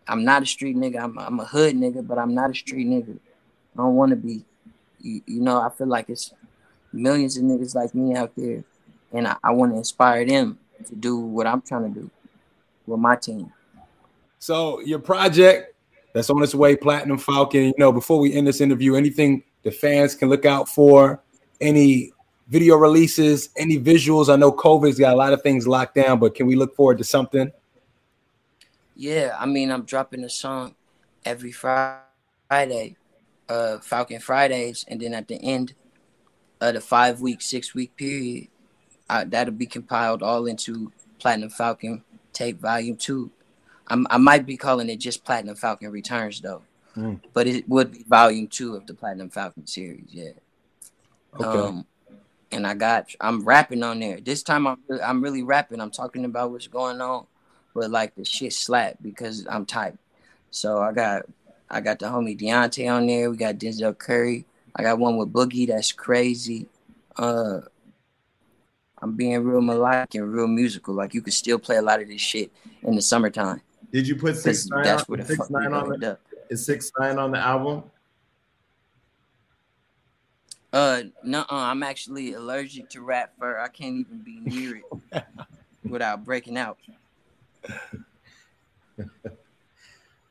I'm 0.08 0.24
not 0.24 0.42
a 0.42 0.46
street 0.46 0.76
nigga. 0.76 1.02
I'm, 1.02 1.18
I'm 1.18 1.40
a 1.40 1.44
hood 1.44 1.74
nigga, 1.74 2.06
but 2.06 2.18
I'm 2.18 2.34
not 2.34 2.50
a 2.50 2.54
street 2.54 2.86
nigga. 2.86 3.16
I 3.74 3.76
don't 3.76 3.94
want 3.94 4.10
to 4.10 4.16
be. 4.16 4.44
You, 5.00 5.20
you 5.26 5.40
know, 5.40 5.60
I 5.60 5.70
feel 5.70 5.86
like 5.86 6.08
it's 6.08 6.32
millions 6.92 7.36
of 7.36 7.44
niggas 7.44 7.74
like 7.74 7.94
me 7.94 8.14
out 8.14 8.32
there, 8.36 8.64
and 9.12 9.28
I, 9.28 9.36
I 9.44 9.50
want 9.52 9.72
to 9.72 9.78
inspire 9.78 10.24
them 10.24 10.58
to 10.86 10.94
do 10.94 11.18
what 11.18 11.46
I'm 11.46 11.60
trying 11.60 11.92
to 11.92 12.00
do 12.00 12.10
with 12.86 13.00
my 13.00 13.16
team. 13.16 13.52
So 14.38 14.80
your 14.80 14.98
project 14.98 15.73
that's 16.14 16.30
on 16.30 16.42
its 16.42 16.54
way, 16.54 16.76
Platinum 16.76 17.18
Falcon. 17.18 17.64
You 17.64 17.74
know, 17.76 17.92
before 17.92 18.18
we 18.20 18.32
end 18.32 18.46
this 18.46 18.60
interview, 18.60 18.94
anything 18.94 19.42
the 19.64 19.72
fans 19.72 20.14
can 20.14 20.28
look 20.30 20.46
out 20.46 20.68
for? 20.68 21.20
Any 21.60 22.12
video 22.48 22.76
releases? 22.76 23.50
Any 23.56 23.78
visuals? 23.78 24.32
I 24.32 24.36
know 24.36 24.52
COVID's 24.52 24.98
got 24.98 25.12
a 25.12 25.16
lot 25.16 25.32
of 25.32 25.42
things 25.42 25.66
locked 25.66 25.96
down, 25.96 26.20
but 26.20 26.36
can 26.36 26.46
we 26.46 26.54
look 26.54 26.76
forward 26.76 26.98
to 26.98 27.04
something? 27.04 27.50
Yeah, 28.94 29.36
I 29.38 29.46
mean, 29.46 29.72
I'm 29.72 29.82
dropping 29.82 30.22
a 30.22 30.30
song 30.30 30.76
every 31.24 31.50
Friday, 31.50 32.96
uh, 33.48 33.78
Falcon 33.78 34.20
Fridays, 34.20 34.84
and 34.86 35.00
then 35.00 35.14
at 35.14 35.26
the 35.26 35.42
end 35.42 35.74
of 36.60 36.74
the 36.74 36.80
five 36.80 37.20
week, 37.20 37.42
six 37.42 37.74
week 37.74 37.96
period, 37.96 38.48
uh, 39.10 39.24
that'll 39.26 39.52
be 39.52 39.66
compiled 39.66 40.22
all 40.22 40.46
into 40.46 40.92
Platinum 41.18 41.50
Falcon 41.50 42.04
Tape 42.32 42.60
Volume 42.60 42.96
Two. 42.96 43.32
I'm, 43.88 44.06
I 44.10 44.16
might 44.18 44.46
be 44.46 44.56
calling 44.56 44.88
it 44.88 44.96
just 44.96 45.24
Platinum 45.24 45.56
Falcon 45.56 45.90
Returns 45.90 46.40
though, 46.40 46.62
Mm. 46.96 47.20
but 47.32 47.46
it 47.48 47.68
would 47.68 47.90
be 47.92 48.04
Volume 48.04 48.46
Two 48.46 48.76
of 48.76 48.86
the 48.86 48.94
Platinum 48.94 49.28
Falcon 49.28 49.66
series. 49.66 50.06
Yeah. 50.10 50.30
Okay. 51.34 51.44
Um, 51.44 51.86
and 52.52 52.66
I 52.66 52.74
got 52.74 53.08
I'm 53.20 53.44
rapping 53.44 53.82
on 53.82 53.98
there. 53.98 54.20
This 54.20 54.42
time 54.44 54.66
I'm 54.66 54.78
really, 54.88 55.02
I'm 55.02 55.20
really 55.22 55.42
rapping. 55.42 55.80
I'm 55.80 55.90
talking 55.90 56.24
about 56.24 56.52
what's 56.52 56.68
going 56.68 57.00
on, 57.00 57.26
but 57.74 57.90
like 57.90 58.14
the 58.14 58.24
shit 58.24 58.52
slap 58.52 58.96
because 59.02 59.44
I'm 59.50 59.66
tight. 59.66 59.94
So 60.50 60.80
I 60.80 60.92
got 60.92 61.26
I 61.68 61.80
got 61.80 61.98
the 61.98 62.06
homie 62.06 62.38
Deontay 62.38 62.88
on 62.92 63.06
there. 63.08 63.28
We 63.30 63.36
got 63.36 63.56
Denzel 63.56 63.98
Curry. 63.98 64.46
I 64.76 64.82
got 64.82 64.98
one 64.98 65.16
with 65.16 65.32
Boogie 65.32 65.66
that's 65.66 65.90
crazy. 65.90 66.68
Uh, 67.16 67.60
I'm 69.02 69.16
being 69.16 69.42
real 69.42 69.60
melodic 69.60 70.14
and 70.14 70.32
real 70.32 70.46
musical. 70.46 70.94
Like 70.94 71.12
you 71.12 71.22
could 71.22 71.32
still 71.34 71.58
play 71.58 71.76
a 71.76 71.82
lot 71.82 72.00
of 72.00 72.08
this 72.08 72.20
shit 72.20 72.52
in 72.82 72.94
the 72.94 73.02
summertime. 73.02 73.60
Did 73.94 74.08
you 74.08 74.16
put 74.16 74.36
six 74.36 74.66
nine 74.66 74.82
that's 74.82 75.08
on, 75.08 75.24
six 75.24 75.48
nine 75.50 75.72
on 75.72 76.00
the, 76.00 76.12
up. 76.14 76.20
is 76.50 76.66
six 76.66 76.90
nine 76.98 77.16
on 77.16 77.30
the 77.30 77.38
album? 77.38 77.84
Uh, 80.72 81.02
no, 81.22 81.44
I'm 81.48 81.84
actually 81.84 82.32
allergic 82.32 82.90
to 82.90 83.02
rat 83.02 83.34
fur. 83.38 83.56
I 83.56 83.68
can't 83.68 83.94
even 83.94 84.18
be 84.18 84.40
near 84.40 84.82
it 85.12 85.24
without 85.88 86.24
breaking 86.24 86.58
out. 86.58 86.76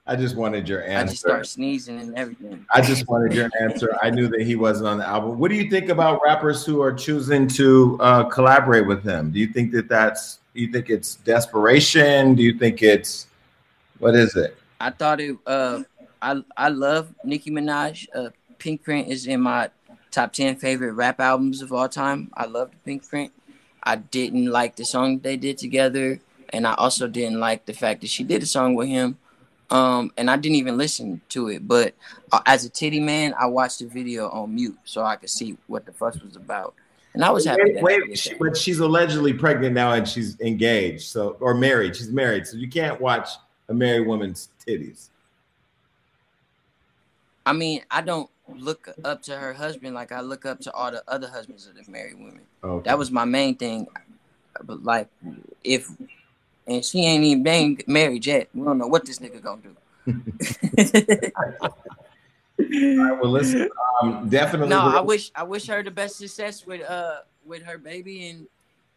I 0.06 0.18
just 0.18 0.36
wanted 0.36 0.68
your 0.68 0.84
answer. 0.84 0.98
I 0.98 1.06
just 1.06 1.22
start 1.22 1.48
sneezing 1.48 2.02
and 2.02 2.14
everything. 2.18 2.66
I 2.76 2.82
just 2.82 3.08
wanted 3.08 3.32
your 3.32 3.50
answer. 3.62 3.98
I 4.02 4.10
knew 4.10 4.28
that 4.28 4.42
he 4.42 4.58
wasn't 4.58 4.90
on 4.90 4.98
the 4.98 5.08
album. 5.08 5.40
What 5.40 5.50
do 5.50 5.56
you 5.56 5.70
think 5.70 5.88
about 5.88 6.20
rappers 6.22 6.66
who 6.66 6.82
are 6.82 6.92
choosing 6.92 7.48
to 7.48 7.98
uh, 8.02 8.26
collaborate 8.26 8.86
with 8.86 9.06
him? 9.06 9.32
Do 9.32 9.40
you 9.40 9.48
think 9.48 9.72
that 9.72 9.88
that's? 9.88 10.40
Do 10.54 10.60
you 10.60 10.68
think 10.70 10.90
it's 10.90 11.16
desperation? 11.16 12.36
Do 12.36 12.44
you 12.44 12.60
think 12.60 12.84
it's 12.84 13.28
what 14.04 14.16
is 14.16 14.36
it? 14.36 14.56
I 14.80 14.90
thought 14.90 15.22
it. 15.22 15.38
Uh, 15.48 15.84
I 16.22 16.44
I 16.58 16.70
love 16.70 17.14
Nicki 17.24 17.52
Minaj. 17.52 18.08
Uh, 18.14 18.30
Pinkprint 18.60 19.08
is 19.08 19.28
in 19.28 19.42
my 19.42 19.70
top 20.12 20.34
ten 20.34 20.56
favorite 20.56 20.94
rap 20.94 21.20
albums 21.20 21.62
of 21.62 21.72
all 21.72 21.90
time. 21.90 22.30
I 22.34 22.46
loved 22.46 22.76
Pinkprint. 22.86 23.32
I 23.84 23.98
didn't 23.98 24.48
like 24.48 24.76
the 24.76 24.86
song 24.86 25.20
they 25.20 25.38
did 25.38 25.58
together, 25.58 26.20
and 26.50 26.66
I 26.66 26.74
also 26.76 27.08
didn't 27.08 27.40
like 27.40 27.66
the 27.66 27.74
fact 27.74 28.02
that 28.02 28.10
she 28.10 28.24
did 28.24 28.44
a 28.44 28.46
song 28.46 28.76
with 28.76 28.88
him. 28.88 29.18
Um, 29.70 30.12
and 30.18 30.30
I 30.30 30.36
didn't 30.36 30.58
even 30.58 30.78
listen 30.78 31.22
to 31.30 31.48
it. 31.48 31.68
But 31.68 31.96
uh, 32.32 32.42
as 32.46 32.64
a 32.64 32.70
titty 32.70 33.00
man, 33.00 33.34
I 33.40 33.48
watched 33.48 33.80
the 33.80 33.88
video 33.88 34.30
on 34.30 34.54
mute 34.54 34.78
so 34.84 35.04
I 35.04 35.16
could 35.16 35.30
see 35.30 35.58
what 35.68 35.86
the 35.86 35.94
fuss 35.94 36.22
was 36.22 36.36
about, 36.36 36.76
and 37.14 37.24
I 37.24 37.32
was 37.32 37.46
happy. 37.46 37.64
Wait, 37.66 37.74
that 37.76 37.84
wait 37.84 38.18
she, 38.18 38.30
that. 38.30 38.40
but 38.40 38.56
she's 38.58 38.80
allegedly 38.80 39.34
pregnant 39.34 39.74
now 39.74 39.94
and 39.94 40.08
she's 40.08 40.40
engaged, 40.42 41.04
so 41.04 41.38
or 41.40 41.54
married. 41.54 41.96
She's 41.96 42.12
married, 42.12 42.48
so 42.48 42.58
you 42.58 42.70
can't 42.70 43.00
watch 43.02 43.30
a 43.70 43.74
married 43.74 44.08
woman's 44.08 44.50
titties. 44.66 45.10
I 47.46 47.54
mean, 47.54 47.82
I 47.92 48.02
don't 48.02 48.30
look 48.48 48.90
up 49.04 49.22
to 49.24 49.38
her 49.38 49.54
husband 49.54 49.96
like 49.96 50.12
I 50.12 50.22
look 50.22 50.46
up 50.46 50.60
to 50.62 50.74
all 50.74 50.92
the 50.92 51.04
other 51.08 51.28
husbands 51.28 51.68
of 51.68 51.76
the 51.76 51.90
married 51.92 52.18
women. 52.18 52.42
Okay. 52.64 52.90
That 52.90 52.98
was 52.98 53.12
my 53.12 53.26
main 53.26 53.56
thing. 53.56 53.88
but 54.64 54.84
like 54.84 55.10
if 55.64 55.90
and 56.66 56.84
she 56.84 57.06
ain't 57.06 57.24
even 57.24 57.44
been 57.44 57.78
married 57.88 58.26
yet. 58.26 58.50
We 58.54 58.64
don't 58.64 58.78
know 58.78 58.88
what 58.88 59.06
this 59.06 59.20
nigga 59.20 59.42
gonna 59.42 59.62
do. 59.62 59.76
All 62.60 63.06
right, 63.06 63.22
well, 63.22 63.32
listen, 63.32 63.68
um, 64.02 64.30
definitely. 64.30 64.70
no, 64.70 64.80
I 64.80 65.02
wish 65.02 65.32
I 65.36 65.44
wish 65.44 65.68
her 65.68 65.84
the 65.84 65.92
best 65.92 66.18
success 66.18 66.66
with 66.66 66.82
uh 66.88 67.22
with 67.46 67.64
her 67.64 67.78
baby 67.78 68.30
and 68.30 68.48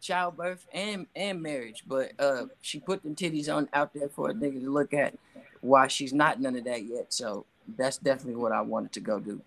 childbirth 0.07 0.65
and 0.71 1.07
and 1.15 1.41
marriage. 1.41 1.83
But 1.85 2.13
uh 2.19 2.45
she 2.61 2.79
put 2.79 3.03
them 3.03 3.15
titties 3.15 3.53
on 3.53 3.67
out 3.73 3.93
there 3.93 4.09
for 4.09 4.29
a 4.29 4.33
nigga 4.33 4.61
to 4.63 4.69
look 4.69 4.93
at 4.93 5.15
while 5.61 5.87
she's 5.87 6.13
not 6.13 6.39
none 6.39 6.55
of 6.55 6.63
that 6.63 6.83
yet. 6.83 7.13
So 7.13 7.45
that's 7.77 7.97
definitely 7.97 8.41
what 8.41 8.53
I 8.53 8.61
wanted 8.61 8.93
to 8.93 8.99
go 9.01 9.19
do. 9.19 9.41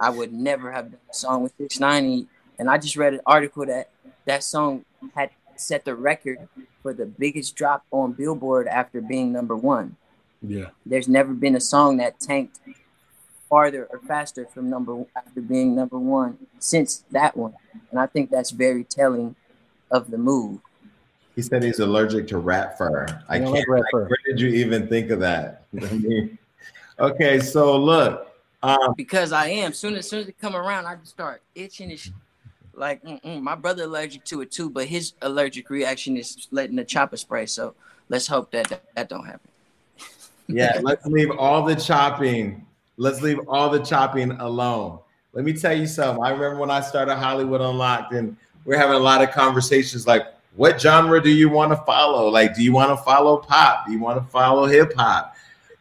I 0.00 0.10
would 0.10 0.32
never 0.32 0.72
have 0.72 0.90
done 0.90 1.00
a 1.10 1.14
song 1.14 1.42
with 1.42 1.54
690 1.56 2.28
and 2.58 2.68
I 2.68 2.78
just 2.78 2.96
read 2.96 3.14
an 3.14 3.20
article 3.26 3.64
that 3.66 3.90
that 4.26 4.44
song 4.44 4.84
had 5.14 5.30
set 5.56 5.84
the 5.84 5.94
record 5.94 6.48
for 6.82 6.92
the 6.92 7.06
biggest 7.06 7.56
drop 7.56 7.84
on 7.90 8.12
Billboard 8.12 8.66
after 8.66 9.00
being 9.00 9.32
number 9.32 9.56
one. 9.56 9.96
Yeah. 10.42 10.70
There's 10.84 11.08
never 11.08 11.32
been 11.32 11.56
a 11.56 11.60
song 11.60 11.96
that 11.98 12.20
tanked 12.20 12.60
farther 13.48 13.86
or 13.90 14.00
faster 14.00 14.46
from 14.46 14.68
number 14.68 15.04
after 15.16 15.40
being 15.40 15.74
number 15.74 15.98
one 15.98 16.38
since 16.58 17.04
that 17.10 17.36
one, 17.36 17.54
and 17.90 18.00
I 18.00 18.06
think 18.06 18.30
that's 18.30 18.50
very 18.50 18.84
telling 18.84 19.36
of 19.90 20.10
the 20.10 20.18
move. 20.18 20.60
He 21.34 21.42
said 21.42 21.62
he's 21.62 21.80
allergic 21.80 22.28
to 22.28 22.38
rat 22.38 22.78
fur. 22.78 23.06
I 23.28 23.38
don't 23.38 23.52
can't. 23.52 23.68
like 23.68 23.68
rat 23.68 23.84
like, 23.92 24.08
where 24.08 24.18
did 24.26 24.40
you 24.40 24.48
even 24.48 24.88
think 24.88 25.10
of 25.10 25.20
that? 25.20 25.66
Okay, 27.00 27.40
so 27.40 27.76
look, 27.76 28.34
um, 28.62 28.94
because 28.96 29.32
I 29.32 29.48
am. 29.48 29.72
Soon 29.72 29.94
as 29.94 30.08
soon 30.08 30.20
as 30.20 30.28
it 30.28 30.38
come 30.40 30.56
around, 30.56 30.86
I 30.86 30.94
just 30.94 31.10
start 31.10 31.42
itching. 31.54 31.90
It's 31.90 32.10
like 32.72 33.02
mm-mm. 33.02 33.42
my 33.42 33.54
brother 33.54 33.84
allergic 33.84 34.24
to 34.26 34.40
it 34.40 34.50
too, 34.50 34.70
but 34.70 34.86
his 34.86 35.12
allergic 35.20 35.68
reaction 35.68 36.16
is 36.16 36.48
letting 36.50 36.76
the 36.76 36.84
chopper 36.84 37.16
spray. 37.16 37.46
So 37.46 37.74
let's 38.08 38.26
hope 38.26 38.50
that 38.52 38.68
that, 38.68 38.94
that 38.94 39.08
don't 39.08 39.26
happen. 39.26 39.50
yeah, 40.48 40.80
let's 40.82 41.04
leave 41.04 41.30
all 41.32 41.62
the 41.64 41.74
chopping. 41.74 42.64
Let's 42.96 43.20
leave 43.20 43.40
all 43.48 43.68
the 43.70 43.80
chopping 43.80 44.30
alone. 44.32 45.00
Let 45.34 45.44
me 45.44 45.52
tell 45.52 45.76
you 45.76 45.86
something. 45.86 46.24
I 46.24 46.30
remember 46.30 46.58
when 46.58 46.70
I 46.70 46.80
started 46.80 47.16
Hollywood 47.16 47.60
Unlocked, 47.60 48.14
and 48.14 48.36
we're 48.64 48.78
having 48.78 48.96
a 48.96 49.00
lot 49.00 49.22
of 49.22 49.30
conversations 49.30 50.06
like, 50.06 50.26
what 50.56 50.80
genre 50.80 51.20
do 51.20 51.30
you 51.30 51.48
want 51.48 51.72
to 51.72 51.76
follow? 51.84 52.28
Like, 52.28 52.54
do 52.54 52.62
you 52.62 52.72
want 52.72 52.96
to 52.96 53.04
follow 53.04 53.38
pop? 53.38 53.86
Do 53.86 53.92
you 53.92 53.98
want 53.98 54.22
to 54.22 54.30
follow 54.30 54.66
hip 54.66 54.92
hop? 54.96 55.34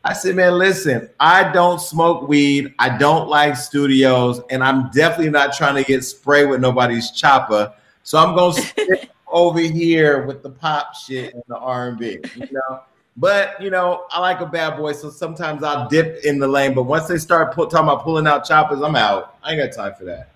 I 0.04 0.14
said, 0.14 0.36
man, 0.36 0.58
listen, 0.58 1.10
I 1.20 1.52
don't 1.54 1.80
smoke 1.80 2.28
weed. 2.28 2.74
I 2.78 2.98
don't 2.98 3.30
like 3.30 3.56
studios, 3.56 4.42
and 4.50 4.62
I'm 4.64 4.90
definitely 4.92 5.30
not 5.30 5.54
trying 5.54 5.76
to 5.76 5.84
get 5.84 6.04
sprayed 6.04 6.50
with 6.50 6.60
nobody's 6.60 7.12
chopper. 7.12 7.74
So 8.04 8.18
I'm 8.18 8.36
gonna 8.36 8.54
sit 8.62 9.10
over 9.28 9.62
here 9.62 10.26
with 10.26 10.44
the 10.44 10.50
pop 10.50 10.96
shit 10.96 11.34
and 11.34 11.44
the 11.48 11.58
R&B, 11.58 12.20
you 12.36 12.48
know. 12.52 12.82
But 13.16 13.62
you 13.62 13.70
know, 13.70 14.06
I 14.10 14.20
like 14.20 14.42
a 14.42 14.46
bad 14.46 14.76
boy, 14.76 14.92
so 14.94 15.10
sometimes 15.10 15.64
I'll 15.64 15.88
dip 15.88 16.26
in 16.26 16.40
the 16.40 16.48
lane. 16.48 16.74
But 16.74 16.84
once 16.84 17.08
they 17.08 17.18
start 17.18 17.54
pu- 17.54 17.70
talking 17.70 17.88
about 17.88 18.04
pulling 18.04 18.28
out 18.28 18.44
choppers, 18.44 18.82
I'm 18.82 18.96
out. 18.96 19.38
I 19.44 19.54
ain't 19.54 19.62
got 19.62 19.84
time 19.84 19.98
for 19.98 20.04
that. 20.06 20.30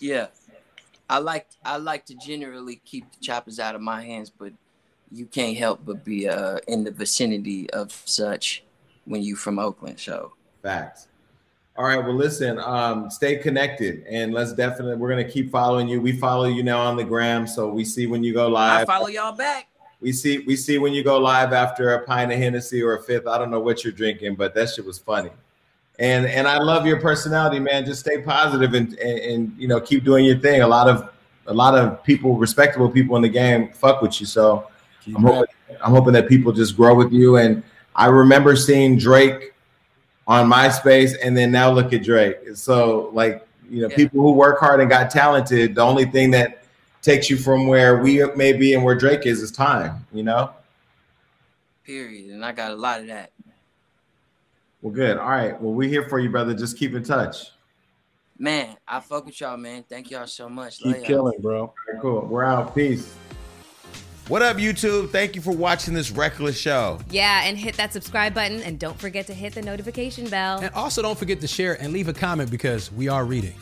Yeah, 0.00 0.28
I 1.10 1.18
like 1.18 1.48
I 1.64 1.76
like 1.76 2.06
to 2.06 2.14
generally 2.14 2.80
keep 2.84 3.10
the 3.12 3.18
choppers 3.20 3.58
out 3.58 3.74
of 3.74 3.80
my 3.80 4.00
hands, 4.00 4.30
but 4.30 4.52
you 5.10 5.26
can't 5.26 5.56
help 5.56 5.80
but 5.84 6.04
be 6.04 6.28
uh 6.28 6.58
in 6.68 6.84
the 6.84 6.92
vicinity 6.92 7.68
of 7.70 7.90
such 8.04 8.62
when 9.06 9.20
you 9.20 9.34
from 9.34 9.58
Oakland. 9.58 9.98
So 9.98 10.34
Facts. 10.62 11.08
All 11.76 11.84
right. 11.84 11.98
Well, 11.98 12.14
listen. 12.14 12.58
Um, 12.58 13.10
stay 13.10 13.36
connected, 13.36 14.04
and 14.08 14.32
let's 14.32 14.52
definitely. 14.52 14.96
We're 14.96 15.08
gonna 15.08 15.24
keep 15.24 15.50
following 15.50 15.88
you. 15.88 16.00
We 16.00 16.12
follow 16.12 16.44
you 16.44 16.62
now 16.62 16.80
on 16.80 16.96
the 16.96 17.04
gram, 17.04 17.46
so 17.46 17.68
we 17.68 17.84
see 17.84 18.06
when 18.06 18.22
you 18.22 18.32
go 18.32 18.48
live. 18.48 18.82
I 18.82 18.84
follow 18.84 19.08
y'all 19.08 19.32
back. 19.32 19.68
We 20.00 20.12
see 20.12 20.38
we 20.46 20.56
see 20.56 20.78
when 20.78 20.92
you 20.92 21.02
go 21.02 21.18
live 21.18 21.52
after 21.52 21.94
a 21.94 22.06
pint 22.06 22.30
of 22.32 22.38
Hennessy 22.38 22.82
or 22.82 22.96
a 22.96 23.02
fifth. 23.02 23.26
I 23.26 23.36
don't 23.36 23.50
know 23.50 23.60
what 23.60 23.82
you're 23.82 23.92
drinking, 23.92 24.36
but 24.36 24.54
that 24.54 24.68
shit 24.70 24.84
was 24.84 24.98
funny. 24.98 25.30
And 26.00 26.24
and 26.26 26.48
I 26.48 26.58
love 26.58 26.86
your 26.86 26.98
personality, 26.98 27.60
man. 27.60 27.84
Just 27.84 28.00
stay 28.00 28.22
positive 28.22 28.72
and, 28.74 28.94
and 28.98 29.18
and 29.18 29.54
you 29.58 29.68
know 29.68 29.78
keep 29.80 30.02
doing 30.02 30.24
your 30.24 30.38
thing. 30.38 30.62
A 30.62 30.66
lot 30.66 30.88
of 30.88 31.10
a 31.46 31.54
lot 31.54 31.76
of 31.76 32.02
people, 32.02 32.36
respectable 32.36 32.88
people 32.88 33.16
in 33.16 33.22
the 33.22 33.28
game, 33.28 33.70
fuck 33.72 34.00
with 34.02 34.18
you. 34.20 34.26
So 34.26 34.66
Keep 35.04 35.16
I'm 35.18 35.22
hoping 35.24 35.54
I'm 35.84 35.90
hoping 35.92 36.12
that 36.14 36.26
people 36.28 36.52
just 36.52 36.74
grow 36.76 36.94
with 36.94 37.12
you. 37.12 37.36
And 37.36 37.62
I 37.94 38.06
remember 38.06 38.56
seeing 38.56 38.98
Drake 38.98 39.52
on 40.26 40.48
MySpace, 40.50 41.14
and 41.22 41.36
then 41.36 41.50
now 41.52 41.70
look 41.70 41.92
at 41.92 42.02
Drake. 42.02 42.36
So 42.54 43.10
like 43.12 43.46
you 43.68 43.82
know, 43.82 43.88
Yeah. 43.88 43.96
people 43.96 44.20
who 44.22 44.32
work 44.32 44.58
hard 44.58 44.80
and 44.80 44.88
got 44.88 45.10
talented. 45.10 45.74
The 45.74 45.82
only 45.82 46.06
thing 46.06 46.30
that 46.32 46.64
takes 47.02 47.28
you 47.30 47.36
from 47.36 47.66
where 47.66 47.98
we 48.02 48.24
may 48.36 48.52
be 48.54 48.72
and 48.74 48.82
where 48.84 48.94
Drake 48.94 49.26
is 49.26 49.42
is 49.42 49.50
time. 49.50 50.06
You 50.14 50.22
know. 50.22 50.50
Period. 51.84 52.30
And 52.30 52.44
I 52.44 52.52
got 52.52 52.70
a 52.70 52.76
lot 52.76 53.00
of 53.00 53.06
that. 53.08 53.32
Well, 54.82 54.92
good. 54.92 55.18
All 55.18 55.28
right. 55.28 55.60
Well, 55.60 55.74
we're 55.74 55.88
here 55.88 56.08
for 56.08 56.18
you, 56.18 56.30
brother. 56.30 56.54
Just 56.54 56.78
keep 56.78 56.94
in 56.94 57.02
touch. 57.02 57.50
Man, 58.38 58.76
I 58.88 59.00
fuck 59.00 59.26
with 59.26 59.38
y'all, 59.40 59.58
man. 59.58 59.84
Thank 59.86 60.10
y'all 60.10 60.26
so 60.26 60.48
much. 60.48 60.78
Keep 60.78 60.86
Love 60.86 60.96
y'all. 60.96 61.04
killing, 61.04 61.40
bro. 61.40 61.60
All 61.60 61.74
right, 61.92 62.00
cool. 62.00 62.20
We're 62.22 62.44
out. 62.44 62.74
Peace. 62.74 63.14
What 64.28 64.42
up, 64.42 64.56
YouTube? 64.56 65.10
Thank 65.10 65.34
you 65.34 65.42
for 65.42 65.50
watching 65.50 65.92
this 65.92 66.10
reckless 66.10 66.56
show. 66.56 67.00
Yeah, 67.10 67.42
and 67.44 67.58
hit 67.58 67.76
that 67.76 67.92
subscribe 67.92 68.32
button 68.32 68.62
and 68.62 68.78
don't 68.78 68.98
forget 68.98 69.26
to 69.26 69.34
hit 69.34 69.54
the 69.54 69.60
notification 69.60 70.28
bell. 70.28 70.60
And 70.60 70.72
also 70.72 71.02
don't 71.02 71.18
forget 71.18 71.40
to 71.40 71.48
share 71.48 71.74
and 71.82 71.92
leave 71.92 72.08
a 72.08 72.12
comment 72.12 72.50
because 72.50 72.92
we 72.92 73.08
are 73.08 73.24
reading. 73.24 73.54